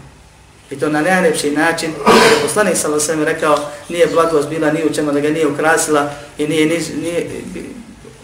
I 0.70 0.78
to 0.78 0.88
na 0.88 1.01
najlepši 1.01 1.51
način, 1.51 1.90
jer 2.22 2.32
je 2.32 2.42
poslanik 2.42 2.76
sa 2.76 3.01
sam 3.01 3.22
rekao, 3.22 3.59
nije 3.88 4.07
blagost 4.07 4.48
bila 4.48 4.72
ni 4.72 4.84
u 4.84 4.94
čemu 4.94 5.12
da 5.12 5.20
ga 5.20 5.28
nije 5.28 5.46
ukrasila 5.46 6.11
i 6.38 6.46
nije, 6.46 6.66
nije, 6.66 6.80
nije 7.03 7.30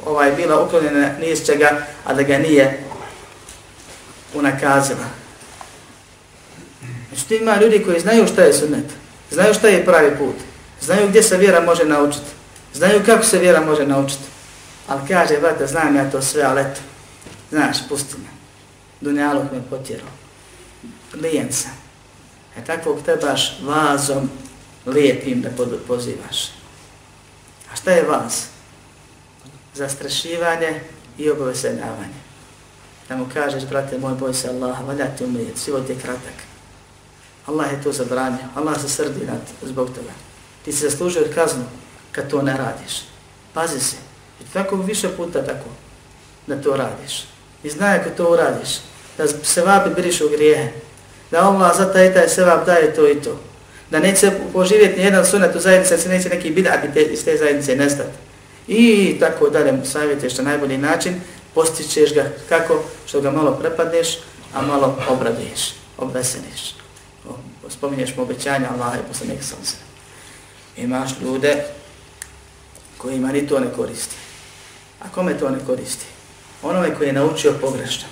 ovaj, 0.05 0.33
bila 0.33 0.63
uklonjena 0.63 1.11
ni 1.21 1.31
iz 1.31 1.47
čega, 1.47 1.87
a 2.05 2.15
da 2.15 2.23
ga 2.23 2.39
nije 2.39 2.83
unakazila. 4.35 5.07
Znači 7.15 7.35
ima 7.35 7.57
ljudi 7.61 7.85
koji 7.85 8.01
znaju 8.01 8.27
šta 8.27 8.43
je 8.43 8.53
sunnet, 8.53 8.85
znaju 9.31 9.55
šta 9.55 9.69
je 9.69 9.85
pravi 9.85 10.17
put, 10.19 10.35
znaju 10.81 11.09
gdje 11.09 11.23
se 11.23 11.37
vjera 11.37 11.61
može 11.61 11.85
naučiti, 11.85 12.31
znaju 12.75 13.03
kako 13.07 13.25
se 13.25 13.39
vjera 13.39 13.61
može 13.61 13.87
naučiti. 13.87 14.25
Ali 14.87 15.09
kaže, 15.09 15.37
vrata, 15.37 15.67
znam 15.67 15.97
ja 15.97 16.11
to 16.11 16.23
sve, 16.23 16.43
ali 16.43 16.61
eto, 16.61 16.81
znaš, 17.51 17.77
pusti 17.89 18.15
me. 18.19 18.36
Dunjalog 19.01 19.45
me 19.53 19.63
potjerao. 19.71 20.09
Lijen 21.15 21.53
sam. 21.53 21.79
E 22.57 22.65
takvog 22.65 23.03
trebaš 23.05 23.61
vazom 23.63 24.31
lijepim 24.87 25.43
da 25.43 25.51
pozivaš. 25.87 26.49
A 27.73 27.77
šta 27.77 27.91
je 27.91 28.03
vaz? 28.03 28.43
Zastrašivanje 29.75 30.81
i 31.19 31.31
obavesenjavanje 31.31 32.27
da 33.09 33.17
mu 33.17 33.27
kažeš, 33.35 33.65
brate 33.65 33.99
moj, 33.99 34.15
boj 34.15 34.35
se 34.35 34.49
Allaha, 34.49 34.85
valja 34.85 35.07
ti 35.07 35.25
umrijeti, 35.25 35.61
život 35.65 35.89
je 35.89 36.01
kratak. 36.01 36.35
Allah 37.47 37.73
je 37.73 37.83
to 37.83 37.93
zabranio, 37.93 38.49
Allah 38.55 38.81
se 38.81 38.89
srdi 38.89 39.27
nad, 39.27 39.41
zbog 39.63 39.89
toga. 39.89 40.13
Ti 40.65 40.73
se 40.73 40.89
zaslužio 40.89 41.29
kaznu 41.35 41.65
kad 42.13 42.31
to 42.31 42.43
ne 42.43 42.57
radiš. 42.57 43.03
Pazi 43.53 43.81
se. 43.81 43.97
I 44.41 44.45
tako 44.53 44.77
više 44.77 45.09
puta 45.17 45.45
tako 45.45 45.69
da 46.47 46.63
to 46.63 46.77
radiš. 46.77 47.25
I 47.63 47.71
znaj 47.71 47.99
ako 47.99 48.11
to 48.11 48.33
uradiš, 48.33 48.69
da 49.19 49.29
se 49.29 49.63
vapi 49.63 49.91
biriš 49.95 50.21
u 50.21 50.29
grijehe, 50.29 50.69
da 51.31 51.49
Allah 51.49 51.77
za 51.77 51.93
taj 51.93 52.15
taj 52.15 52.29
sevap 52.29 52.67
daje 52.67 52.95
to 52.95 53.11
i 53.11 53.23
to. 53.23 53.39
Da 53.91 53.99
neće 53.99 54.31
poživjeti 54.53 55.01
nijedan 55.01 55.27
sunet 55.27 55.57
u 55.57 55.61
zajednici, 55.61 55.95
da 55.95 56.01
se 56.01 56.09
neće 56.09 56.29
neki 56.29 56.51
bidat 56.51 56.97
iz 57.11 57.25
te 57.25 57.37
zajednice 57.37 57.77
nestati. 57.77 58.19
I 58.69 59.17
tako 59.21 59.51
dalje 59.51 59.73
mu 59.73 59.85
savjetuješ 59.85 60.39
na 60.39 60.45
najbolji 60.45 60.79
način, 60.79 61.21
postićeš 61.55 62.15
ga 62.15 62.33
kako 62.49 62.83
što 63.07 63.21
ga 63.21 63.31
malo 63.31 63.53
prepadneš, 63.53 64.19
a 64.55 64.63
malo 64.63 64.99
obraduješ, 65.09 65.75
obveseniš. 65.99 66.75
Spominješ 67.69 68.17
mu 68.17 68.23
obećanja 68.23 68.69
Allaha 68.75 68.97
i 68.97 69.09
poslanik 69.09 69.43
sunca. 69.43 69.77
Imaš 70.77 71.11
ljude 71.23 71.65
kojima 72.99 73.33
ni 73.33 73.49
to 73.49 73.61
ne 73.61 73.67
koristi. 73.77 74.17
A 75.01 75.05
kome 75.15 75.39
to 75.39 75.51
ne 75.51 75.59
koristi? 75.67 76.07
Onome 76.63 76.95
koji 76.95 77.07
je 77.07 77.13
naučio 77.13 77.53
pogrešno. 77.61 78.09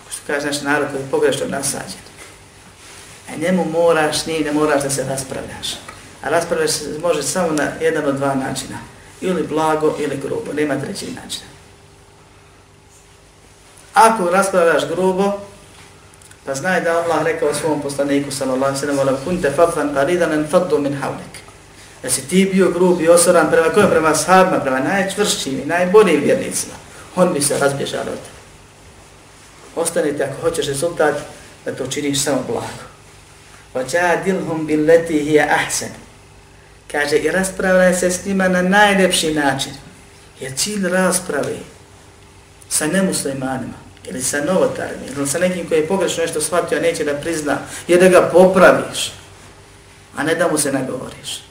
Ako 0.00 0.12
što 0.12 0.20
kaže 0.26 0.46
naš 0.46 0.62
narod 0.62 0.88
koji 0.90 1.00
je 1.00 1.10
pogrešno 1.10 1.46
nasađen. 1.48 2.04
A 3.28 3.36
njemu 3.36 3.64
moraš, 3.64 4.26
njim 4.26 4.42
ne 4.42 4.52
moraš 4.52 4.82
da 4.82 4.90
se 4.90 5.04
raspravljaš. 5.08 5.68
A 6.22 6.28
raspravljaš 6.28 6.70
se 6.70 6.98
može 7.02 7.22
samo 7.22 7.52
na 7.52 7.68
jedan 7.80 8.04
od 8.04 8.16
dva 8.16 8.34
načina. 8.34 8.78
Ili 9.20 9.42
blago 9.42 9.96
ili 9.98 10.16
grubo, 10.16 10.52
nema 10.52 10.80
trećeg 10.80 11.08
načina. 11.08 11.46
Ako 13.94 14.30
raspravljaš 14.30 14.88
grubo, 14.88 15.32
pa 16.46 16.54
znaj 16.54 16.80
da 16.80 17.02
Allah 17.02 17.22
rekao 17.24 17.54
svom 17.54 17.82
poslaniku 17.82 18.30
sallallahu 18.30 18.64
alejhi 18.64 18.86
ve 18.86 18.94
sellem: 18.94 19.16
"Wa 19.16 19.24
kunta 19.24 19.48
qalidan 19.94 20.32
an 20.32 20.46
faddu 20.50 20.78
min 20.78 20.92
hawlik." 20.92 21.34
Da 22.02 22.10
si 22.10 22.28
ti 22.28 22.50
bio 22.52 22.70
grub 22.70 23.00
i 23.00 23.08
osoran 23.08 23.50
prema 23.50 23.68
kojim? 23.68 23.90
Prema 23.90 24.14
sahabima, 24.14 24.60
prema 24.60 24.80
najčvršćim 24.80 25.60
i 25.60 25.66
najboljim 25.66 26.20
vjernicima 26.20 26.74
On 27.15 27.33
bi 27.33 27.41
se 27.41 27.59
razbježao 27.59 28.01
od 28.01 28.05
tebe. 28.05 28.39
Ostanite 29.75 30.23
ako 30.23 30.41
hoćeš 30.41 30.67
rezultat, 30.67 31.15
da 31.65 31.75
to 31.75 31.87
činiš 31.87 32.23
samo 32.23 32.43
blago. 32.47 32.89
وَجَادِلْهُمْ 33.75 34.65
بِلَّتِي 34.65 35.21
هِيَ 35.29 35.39
أَحْسَنِ 35.39 35.89
Kaže, 36.91 37.17
i 37.17 37.31
raspravljaj 37.31 37.93
se 37.93 38.11
s 38.11 38.25
njima 38.25 38.47
na 38.47 38.61
najljepši 38.61 39.33
način. 39.33 39.73
Jer 40.39 40.51
cilj 40.55 40.87
rasprave 40.89 41.55
sa 42.69 42.87
nemuslimanima, 42.87 43.77
ili 44.09 44.23
sa 44.23 44.37
novotarima, 44.45 45.01
ili 45.15 45.27
sa 45.27 45.39
nekim 45.39 45.67
koji 45.67 45.79
je 45.79 45.87
pogrešno 45.87 46.23
nešto 46.23 46.41
shvatio, 46.41 46.77
a 46.77 46.81
neće 46.81 47.03
da 47.03 47.13
prizna, 47.13 47.57
je 47.87 47.97
da 47.97 48.09
ga 48.09 48.29
popraviš, 48.33 49.13
a 50.15 50.23
ne 50.23 50.35
da 50.35 50.47
mu 50.47 50.57
se 50.57 50.71
nagovoriš. 50.71 51.42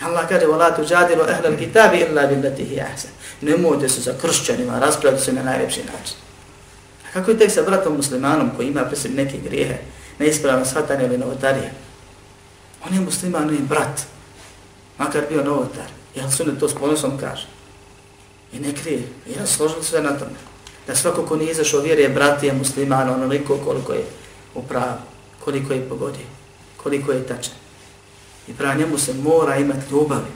Allah 0.00 0.28
kaže, 0.28 0.46
وَلَا 0.46 0.70
تُجَادِلُ 0.70 1.20
أَهْلَ 1.20 1.46
الْكِتَابِ 1.46 1.92
إِلَّا 1.94 2.26
بِلَّتِهِ 2.26 2.82
أَحْسَنِ 2.82 3.10
Nemojte 3.40 3.88
se 3.88 4.00
za 4.00 4.14
kršćanima, 4.22 4.78
raspraviti 4.78 5.24
se 5.24 5.32
na 5.32 5.42
najljepši 5.42 5.80
način. 5.80 6.16
A 7.06 7.12
kako 7.12 7.30
je 7.30 7.38
tek 7.38 7.50
sa 7.50 7.62
bratom 7.62 7.96
muslimanom 7.96 8.50
koji 8.56 8.68
ima 8.68 8.84
presib 8.84 9.14
neke 9.14 9.38
grijehe, 9.38 9.78
neispravno 10.18 10.64
shvatanje 10.64 11.04
ili 11.04 11.18
novotarije? 11.18 11.72
On 12.86 12.94
je 12.94 13.00
musliman 13.00 13.54
i 13.54 13.58
brat, 13.58 14.00
makar 14.98 15.22
bio 15.28 15.44
novotar. 15.44 15.86
Jel 16.14 16.30
sunet 16.30 16.58
to 16.60 16.68
s 16.68 16.74
ponosom 16.74 17.18
kaže? 17.18 17.46
I 18.52 18.58
ne 18.58 18.74
krije. 18.74 19.02
I 19.26 19.32
ja 19.38 19.46
složim 19.46 19.82
sve 19.82 20.02
na 20.02 20.18
tome. 20.18 20.38
Da 20.86 20.94
svako 20.94 21.22
ko 21.22 21.36
nije 21.36 21.50
izašao 21.50 21.80
vjeri 21.80 22.02
je 22.02 22.08
brat 22.08 22.42
je 22.42 22.52
musliman 22.52 23.10
onoliko 23.10 23.58
koliko 23.58 23.92
je 23.92 24.04
u 24.54 24.62
pravu. 24.62 24.98
koliko 25.44 25.72
je 25.72 25.88
pogodio, 25.88 26.26
koliko 26.76 27.12
je 27.12 27.26
tačan. 27.26 27.54
I 28.47 28.53
prema 28.53 28.73
njemu 28.73 28.97
se 28.97 29.13
mora 29.13 29.57
imati 29.57 29.91
ljubavi. 29.91 30.31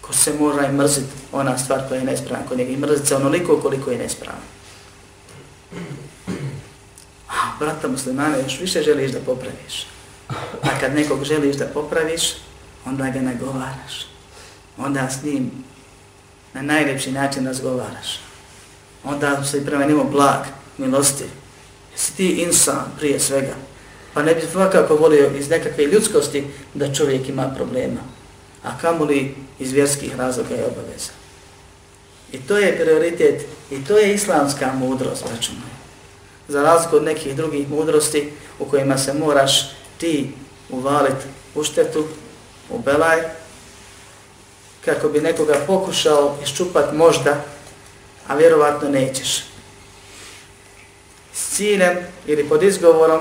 Ko 0.00 0.12
se 0.12 0.34
mora 0.40 0.66
i 0.66 0.72
mrziti 0.72 1.12
ona 1.32 1.58
stvar 1.58 1.88
koja 1.88 1.98
je 1.98 2.04
nespravna 2.04 2.46
kod 2.48 2.58
njega 2.58 2.70
i 2.70 2.76
mrziti 2.76 3.06
se 3.06 3.16
onoliko 3.16 3.60
koliko 3.60 3.90
je 3.90 3.98
nespravna. 3.98 4.40
A, 7.28 7.34
brata 7.58 7.88
muslimana 7.88 8.36
još 8.36 8.60
više 8.60 8.82
želiš 8.82 9.10
da 9.12 9.18
popraviš. 9.20 9.86
A 10.62 10.80
kad 10.80 10.94
nekog 10.94 11.24
želiš 11.24 11.56
da 11.56 11.66
popraviš, 11.66 12.22
onda 12.84 13.10
ga 13.10 13.20
nagovaraš. 13.20 14.06
Onda 14.78 15.10
s 15.10 15.22
njim 15.22 15.50
na 16.54 16.62
najljepši 16.62 17.12
način 17.12 17.46
razgovaraš. 17.46 18.20
Onda 19.04 19.44
se 19.44 19.66
prema 19.66 19.84
njemu 19.84 20.10
blag, 20.10 20.44
milostiv. 20.78 21.26
Jesi 21.92 22.16
ti 22.16 22.28
insan 22.28 22.84
prije 22.98 23.20
svega. 23.20 23.54
Pa 24.16 24.22
ne 24.22 24.34
bi 24.34 24.40
svakako 24.52 24.96
volio 24.96 25.30
iz 25.38 25.50
nekakve 25.50 25.84
ljudskosti 25.84 26.44
da 26.74 26.94
čovjek 26.94 27.28
ima 27.28 27.52
problema. 27.56 28.00
A 28.62 28.78
kamoli 28.78 29.34
iz 29.58 29.72
vjerskih 29.72 30.16
razloga 30.16 30.54
je 30.54 30.64
obaveza. 30.64 31.12
I 32.32 32.38
to 32.38 32.58
je 32.58 32.78
prioritet 32.78 33.44
i 33.70 33.84
to 33.84 33.98
je 33.98 34.14
islamska 34.14 34.72
mudrost, 34.74 35.22
računaj. 35.22 35.70
Za 36.48 36.62
razliku 36.62 36.96
od 36.96 37.04
nekih 37.04 37.36
drugih 37.36 37.68
mudrosti 37.70 38.32
u 38.58 38.64
kojima 38.64 38.98
se 38.98 39.14
moraš 39.14 39.70
ti 39.98 40.32
uvaliti 40.70 41.26
u 41.54 41.64
štetu, 41.64 42.04
u 42.70 42.78
belaj, 42.78 43.22
kako 44.84 45.08
bi 45.08 45.20
nekoga 45.20 45.60
pokušao 45.66 46.36
iščupat 46.42 46.92
možda, 46.92 47.44
a 48.26 48.36
vjerovatno 48.36 48.88
nećeš. 48.88 49.44
S 51.34 51.56
ciljem 51.56 51.96
ili 52.26 52.48
pod 52.48 52.62
izgovorom 52.62 53.20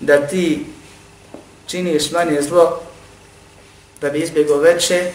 da 0.00 0.26
ti 0.26 0.66
činiš 1.66 2.10
manje 2.10 2.42
zlo 2.42 2.80
da 4.00 4.10
bi 4.10 4.18
izbjegao 4.18 4.58
veće 4.58 5.12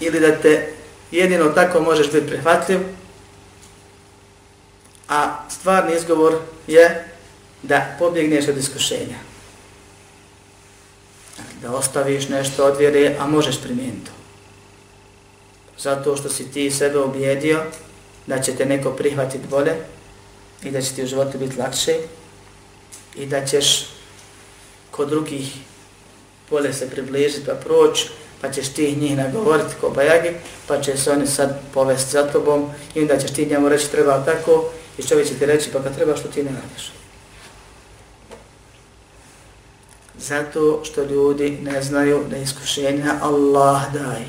ili 0.00 0.20
da 0.20 0.36
te 0.36 0.72
jedino 1.10 1.48
tako 1.48 1.80
možeš 1.80 2.12
biti 2.12 2.26
prihvatljiv, 2.26 2.80
a 5.08 5.36
stvarni 5.50 5.96
izgovor 5.96 6.38
je 6.66 7.04
da 7.62 7.96
pobjegneš 7.98 8.48
od 8.48 8.56
iskušenja. 8.56 9.18
Dakle, 11.36 11.54
da 11.62 11.72
ostaviš 11.72 12.28
nešto 12.28 12.64
od 12.64 12.78
vjere, 12.78 13.16
a 13.18 13.26
možeš 13.26 13.62
primijeniti 13.62 14.10
Zato 15.78 16.16
što 16.16 16.28
si 16.28 16.50
ti 16.50 16.70
sebe 16.70 16.98
objedio 16.98 17.62
da 18.26 18.42
će 18.42 18.56
te 18.56 18.66
neko 18.66 18.90
prihvatiti 18.90 19.48
bolje 19.50 19.72
i 20.62 20.70
da 20.70 20.82
će 20.82 20.94
ti 20.94 21.02
u 21.02 21.06
životu 21.06 21.38
biti 21.38 21.56
lakše 21.58 21.94
i 23.16 23.26
da 23.26 23.46
ćeš 23.46 23.86
kod 24.90 25.08
drugih 25.08 25.54
bolje 26.50 26.72
se 26.72 26.90
približiti 26.90 27.46
pa 27.46 27.54
proći 27.54 28.08
pa 28.40 28.50
ćeš 28.50 28.68
ti 28.68 28.96
njih 28.96 29.16
nagovoriti 29.16 29.74
ko 29.80 29.90
bajagi, 29.90 30.30
pa 30.66 30.80
će 30.80 30.96
se 30.96 31.10
oni 31.10 31.26
sad 31.26 31.60
povesti 31.74 32.10
za 32.10 32.22
tobom 32.32 32.70
i 32.94 33.00
onda 33.00 33.18
ćeš 33.18 33.30
ti 33.30 33.46
njemu 33.46 33.68
reći 33.68 33.90
treba 33.90 34.24
tako 34.24 34.70
i 34.98 35.02
čovjek 35.02 35.28
će 35.28 35.34
ti 35.34 35.46
reći 35.46 35.70
pa 35.72 35.82
kad 35.82 35.96
treba 35.96 36.16
što 36.16 36.28
ti 36.28 36.42
ne 36.42 36.50
radiš. 36.50 36.92
Zato 40.18 40.80
što 40.84 41.02
ljudi 41.02 41.50
ne 41.50 41.82
znaju 41.82 42.24
da 42.30 42.36
iskušenja 42.36 43.14
Allah 43.20 43.92
daje 43.92 44.28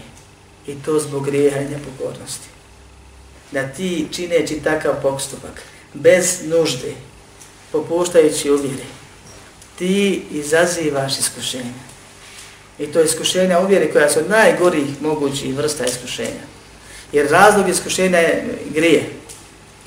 i 0.68 0.76
to 0.86 1.00
zbog 1.00 1.26
grijeha 1.26 1.60
i 1.60 1.70
nepokornosti. 1.70 2.48
Da 3.52 3.68
ti 3.68 4.08
čineći 4.12 4.62
takav 4.64 5.02
postupak 5.02 5.62
bez 5.94 6.40
nužde, 6.46 6.94
popuštajući 7.73 8.51
uvjeri, 8.51 8.87
ti 9.79 10.23
izazivaš 10.31 11.19
iskušenja. 11.19 11.85
I 12.79 12.87
to 12.87 13.01
iskušenja 13.01 13.61
uvjeri 13.61 13.93
koja 13.93 14.11
su 14.11 14.21
najgorih 14.29 15.03
mogućih 15.03 15.57
vrsta 15.57 15.85
iskušenja. 15.85 16.45
Jer 17.12 17.31
razlog 17.31 17.69
iskušenja 17.69 18.19
je 18.19 18.59
grije. 18.75 19.11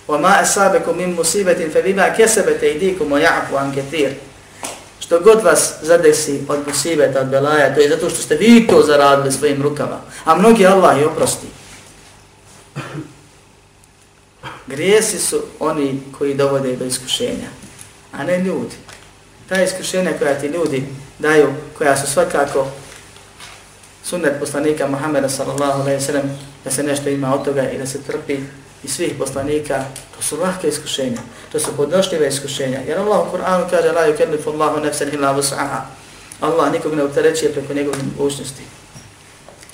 وَمَا 0.07 0.41
أَسَابَكُمْ 0.43 0.95
مِنْ 0.97 1.15
مُسِيبَةٍ 1.15 1.69
فَبِمَا 1.73 2.07
كَسَبَتَ 2.17 2.63
إِدِيكُمْ 2.63 3.11
وَيَعْفُ 3.11 3.53
عَنْ 3.53 3.75
كَتِيرٍ 3.75 4.11
Što 4.99 5.19
god 5.19 5.43
vas 5.43 5.73
zadesi 5.81 6.41
od 6.47 6.59
musibeta, 6.67 7.21
od 7.21 7.27
belaja, 7.27 7.75
to 7.75 7.81
je 7.81 7.89
zato 7.89 8.09
što 8.09 8.21
ste 8.21 8.35
vi 8.35 8.67
to 8.67 8.83
zaradili 8.83 9.31
svojim 9.31 9.61
rukama. 9.61 10.01
A 10.25 10.35
mnogi 10.35 10.65
Allah 10.65 10.97
je 10.99 11.07
oprosti. 11.07 11.47
Grijesi 14.67 15.19
su 15.19 15.41
oni 15.59 15.99
koji 16.17 16.33
dovode 16.33 16.75
do 16.75 16.85
iskušenja, 16.85 17.49
a 18.12 18.24
ne 18.24 18.38
ljudi. 18.38 18.76
Ta 19.48 19.62
iskušenja 19.62 20.12
koja 20.18 20.34
ti 20.40 20.46
ljudi 20.46 20.84
daju, 21.18 21.54
koja 21.78 21.96
su 21.96 22.12
svakako 22.12 22.66
sunnet 24.04 24.40
poslanika 24.40 24.86
Muhammeda 24.86 25.28
sallallahu 25.28 25.80
alaihi 25.80 26.00
sallam, 26.00 26.38
da 26.64 26.70
se 26.70 26.82
nešto 26.82 27.08
ima 27.08 27.34
od 27.34 27.44
toga 27.44 27.70
i 27.70 27.78
da 27.78 27.86
se 27.86 28.02
trpi 28.02 28.38
i 28.84 28.88
svih 28.88 29.14
poslanika, 29.18 29.84
to 30.16 30.22
su 30.22 30.36
lahke 30.36 30.68
iskušenja, 30.68 31.20
to 31.52 31.60
su 31.60 31.76
podnošljive 31.76 32.28
iskušenja. 32.28 32.80
Jer 32.86 32.98
Allah 32.98 33.20
u 33.20 33.36
Kur'anu 33.36 33.70
kaže, 33.70 33.92
la 33.92 34.06
yukellifu 34.06 34.52
Allahu 34.52 34.80
nefsan 34.80 35.08
illa 35.08 35.34
vus'aha. 35.36 35.80
Allah 36.40 36.72
nikog 36.72 36.94
ne 36.94 37.02
opterećuje 37.02 37.52
preko 37.52 37.74
njegove 37.74 37.98
mogućnosti. 38.16 38.62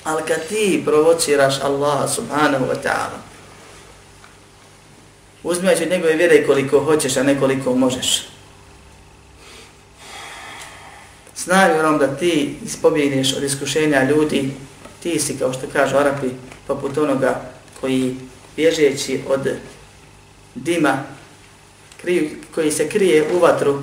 Ali 0.03 0.23
kad 0.27 0.47
ti 0.47 0.83
provociraš 0.85 1.61
Allaha 1.61 2.07
subhanahu 2.07 2.65
wa 2.65 2.75
ta'ala, 2.83 3.28
uzmijaći 5.43 5.89
njegove 5.89 6.13
vjere 6.13 6.45
koliko 6.45 6.79
hoćeš, 6.79 7.17
a 7.17 7.23
ne 7.23 7.39
koliko 7.39 7.75
možeš, 7.75 8.27
s 11.35 11.45
namjerom 11.45 11.97
da 11.97 12.15
ti 12.15 12.55
ispobjegneš 12.65 13.33
od 13.33 13.43
iskušenja 13.43 14.03
ljudi, 14.03 14.51
ti 15.03 15.19
si, 15.19 15.37
kao 15.37 15.53
što 15.53 15.67
kažu 15.73 15.97
Arapi, 15.97 16.27
poput 16.67 16.97
onoga 16.97 17.51
koji 17.81 18.15
bježeći 18.55 19.21
od 19.27 19.49
dima, 20.55 21.03
koji 22.55 22.71
se 22.71 22.89
krije 22.89 23.25
u 23.33 23.39
vatru, 23.39 23.81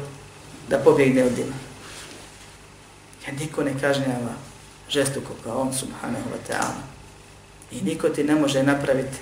da 0.68 0.78
pobjegne 0.78 1.24
od 1.24 1.32
dima. 1.32 1.54
Jer 3.26 3.40
niko 3.40 3.64
ne 3.64 3.72
kažnjava 3.80 4.34
žestuko 4.90 5.32
kao 5.44 5.61
on, 5.61 5.74
subhanahu 5.74 6.30
wa 6.30 6.52
ta'ala. 6.52 6.82
I 7.72 7.80
niko 7.80 8.09
ti 8.09 8.24
ne 8.24 8.34
može 8.34 8.62
napraviti 8.62 9.16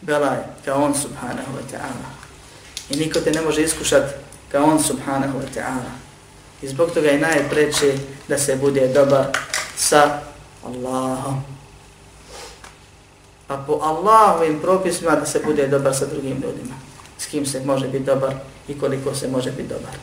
belaj 0.00 0.38
kao 0.64 0.84
on, 0.84 0.94
subhanahu 0.94 1.52
wa 1.56 1.72
ta'ala. 1.72 2.08
I 2.90 2.96
niko 2.96 3.20
te 3.20 3.30
ne 3.30 3.40
može 3.40 3.62
iskušati 3.62 4.14
kao 4.52 4.64
on, 4.64 4.82
subhanahu 4.82 5.38
wa 5.38 5.46
ta'ala. 5.54 5.92
I 6.62 6.68
zbog 6.68 6.90
toga 6.90 7.08
je 7.08 7.18
najpreće 7.18 7.94
da 8.28 8.38
se 8.38 8.56
bude 8.56 8.88
dobar 8.88 9.26
sa 9.76 10.20
Allahom. 10.64 11.44
A 13.48 13.56
po 13.66 13.72
Allahovim 13.82 14.60
propisima 14.60 15.16
da 15.16 15.26
se 15.26 15.40
bude 15.44 15.68
dobar 15.68 15.94
sa 15.94 16.06
drugim 16.06 16.42
ljudima. 16.42 16.74
S 17.18 17.26
kim 17.26 17.46
se 17.46 17.60
može 17.64 17.88
biti 17.88 18.04
dobar 18.04 18.34
i 18.68 18.78
koliko 18.78 19.14
se 19.14 19.28
može 19.28 19.50
biti 19.50 19.68
dobar. 19.68 19.94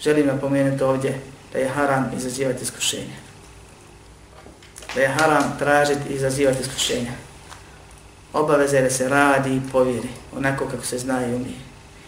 Želim 0.00 0.26
napomenuti 0.26 0.84
ovdje 0.84 1.20
da 1.52 1.58
je 1.58 1.68
haram 1.68 2.12
izazivati 2.16 2.62
iskušenja. 2.62 3.16
Da 4.94 5.00
je 5.00 5.08
haram 5.08 5.56
tražiti 5.58 6.08
i 6.10 6.14
izazivati 6.14 6.62
iskušenja. 6.62 7.25
Obaveze 8.36 8.82
da 8.82 8.90
se 8.90 9.08
radi 9.08 9.56
i 9.56 9.60
povjeri 9.72 10.08
onako 10.36 10.66
kako 10.66 10.84
se 10.84 10.98
zna 10.98 11.26
i 11.26 11.34
umije 11.34 11.66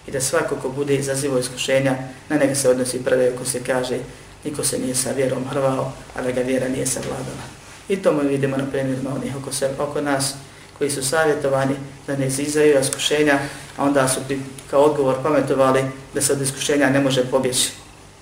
i 0.08 0.10
da 0.10 0.20
svako 0.20 0.56
ko 0.56 0.68
bude 0.68 0.94
izazivo 0.94 1.38
iskušenja, 1.38 1.96
na 2.28 2.36
neka 2.36 2.54
se 2.54 2.68
odnosi 2.68 3.04
predaj 3.04 3.36
ko 3.36 3.44
se 3.44 3.64
kaže 3.64 3.98
niko 4.44 4.64
se 4.64 4.78
nije 4.78 4.94
sa 4.94 5.12
vjerom 5.12 5.44
hrvao, 5.48 5.92
a 6.16 6.22
da 6.22 6.30
ga 6.30 6.40
vjera 6.40 6.68
nije 6.68 6.86
savladala. 6.86 7.44
I 7.88 7.96
to 7.96 8.12
mi 8.12 8.28
vidimo 8.28 8.56
na 8.56 8.66
primjerima 8.70 9.10
onih 9.14 9.36
oko, 9.36 9.52
se, 9.52 9.70
oko 9.78 10.00
nas 10.00 10.34
koji 10.78 10.90
su 10.90 11.08
savjetovani 11.08 11.74
da 12.06 12.16
ne 12.16 12.26
izizaju 12.26 12.80
iskušenja, 12.80 13.38
a 13.76 13.84
onda 13.84 14.08
su 14.08 14.20
bi 14.28 14.40
kao 14.70 14.82
odgovor 14.82 15.16
pametovali 15.22 15.84
da 16.14 16.20
se 16.20 16.32
od 16.32 16.40
iskušenja 16.40 16.90
ne 16.90 17.00
može 17.00 17.30
pobjeći. 17.30 17.70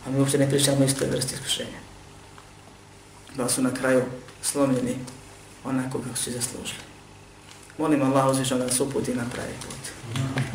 A 0.07 0.11
mi 0.11 0.21
uopće 0.21 0.39
ne 0.39 0.51
pričamo 0.51 0.85
isto 0.85 1.05
vrsti 1.11 1.35
iskušenja. 1.35 1.79
Da 3.35 3.49
su 3.49 3.63
na 3.63 3.75
kraju 3.75 4.03
slomljeni 4.43 4.97
onako 5.65 5.99
kako 5.99 6.17
su 6.17 6.31
zaslužili. 6.31 6.95
Molim 7.79 8.03
Allah 8.03 8.31
uzvišno 8.31 8.59
da 8.59 8.66
nas 8.66 8.81
uputi 8.81 9.14
na 9.14 9.24
pravi 9.33 9.53
put 9.61 9.77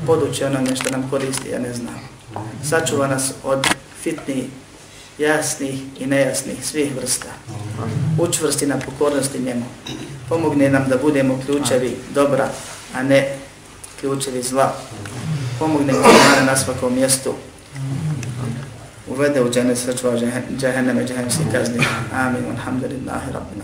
poduće 0.06 0.46
onome 0.46 0.76
što 0.76 0.90
nam 0.90 1.10
koristi, 1.10 1.50
ja 1.50 1.60
ne 1.60 1.74
znam. 1.74 1.96
Sačuva 2.64 3.08
nas 3.08 3.32
od 3.44 3.68
fitni, 4.02 4.48
jasnih 5.18 5.82
i 6.00 6.06
nejasnih 6.06 6.66
svih 6.66 6.96
vrsta. 6.96 7.28
Učvrsti 8.20 8.68
na 8.68 8.80
pokornosti 8.80 9.40
njemu. 9.40 9.66
Pomogne 10.30 10.70
nam 10.70 10.86
da 10.90 10.98
budemo 10.98 11.40
ključevi 11.46 11.98
dobra, 12.14 12.50
a 12.96 13.04
ne 13.04 13.38
ključevi 14.00 14.44
zla. 14.44 14.76
Pomogne 15.60 15.94
nam 15.94 16.46
na 16.46 16.58
svakom 16.58 16.96
mjestu. 16.96 17.34
Uvede 19.08 19.42
u 19.42 19.52
džene 19.52 19.76
sačuva 19.76 20.18
džehenneme 20.60 21.08
džahennemske 21.08 21.44
kazni. 21.52 21.80
Amin. 22.14 22.46
Alhamdulillahi 22.52 23.32
rabbina. 23.34 23.52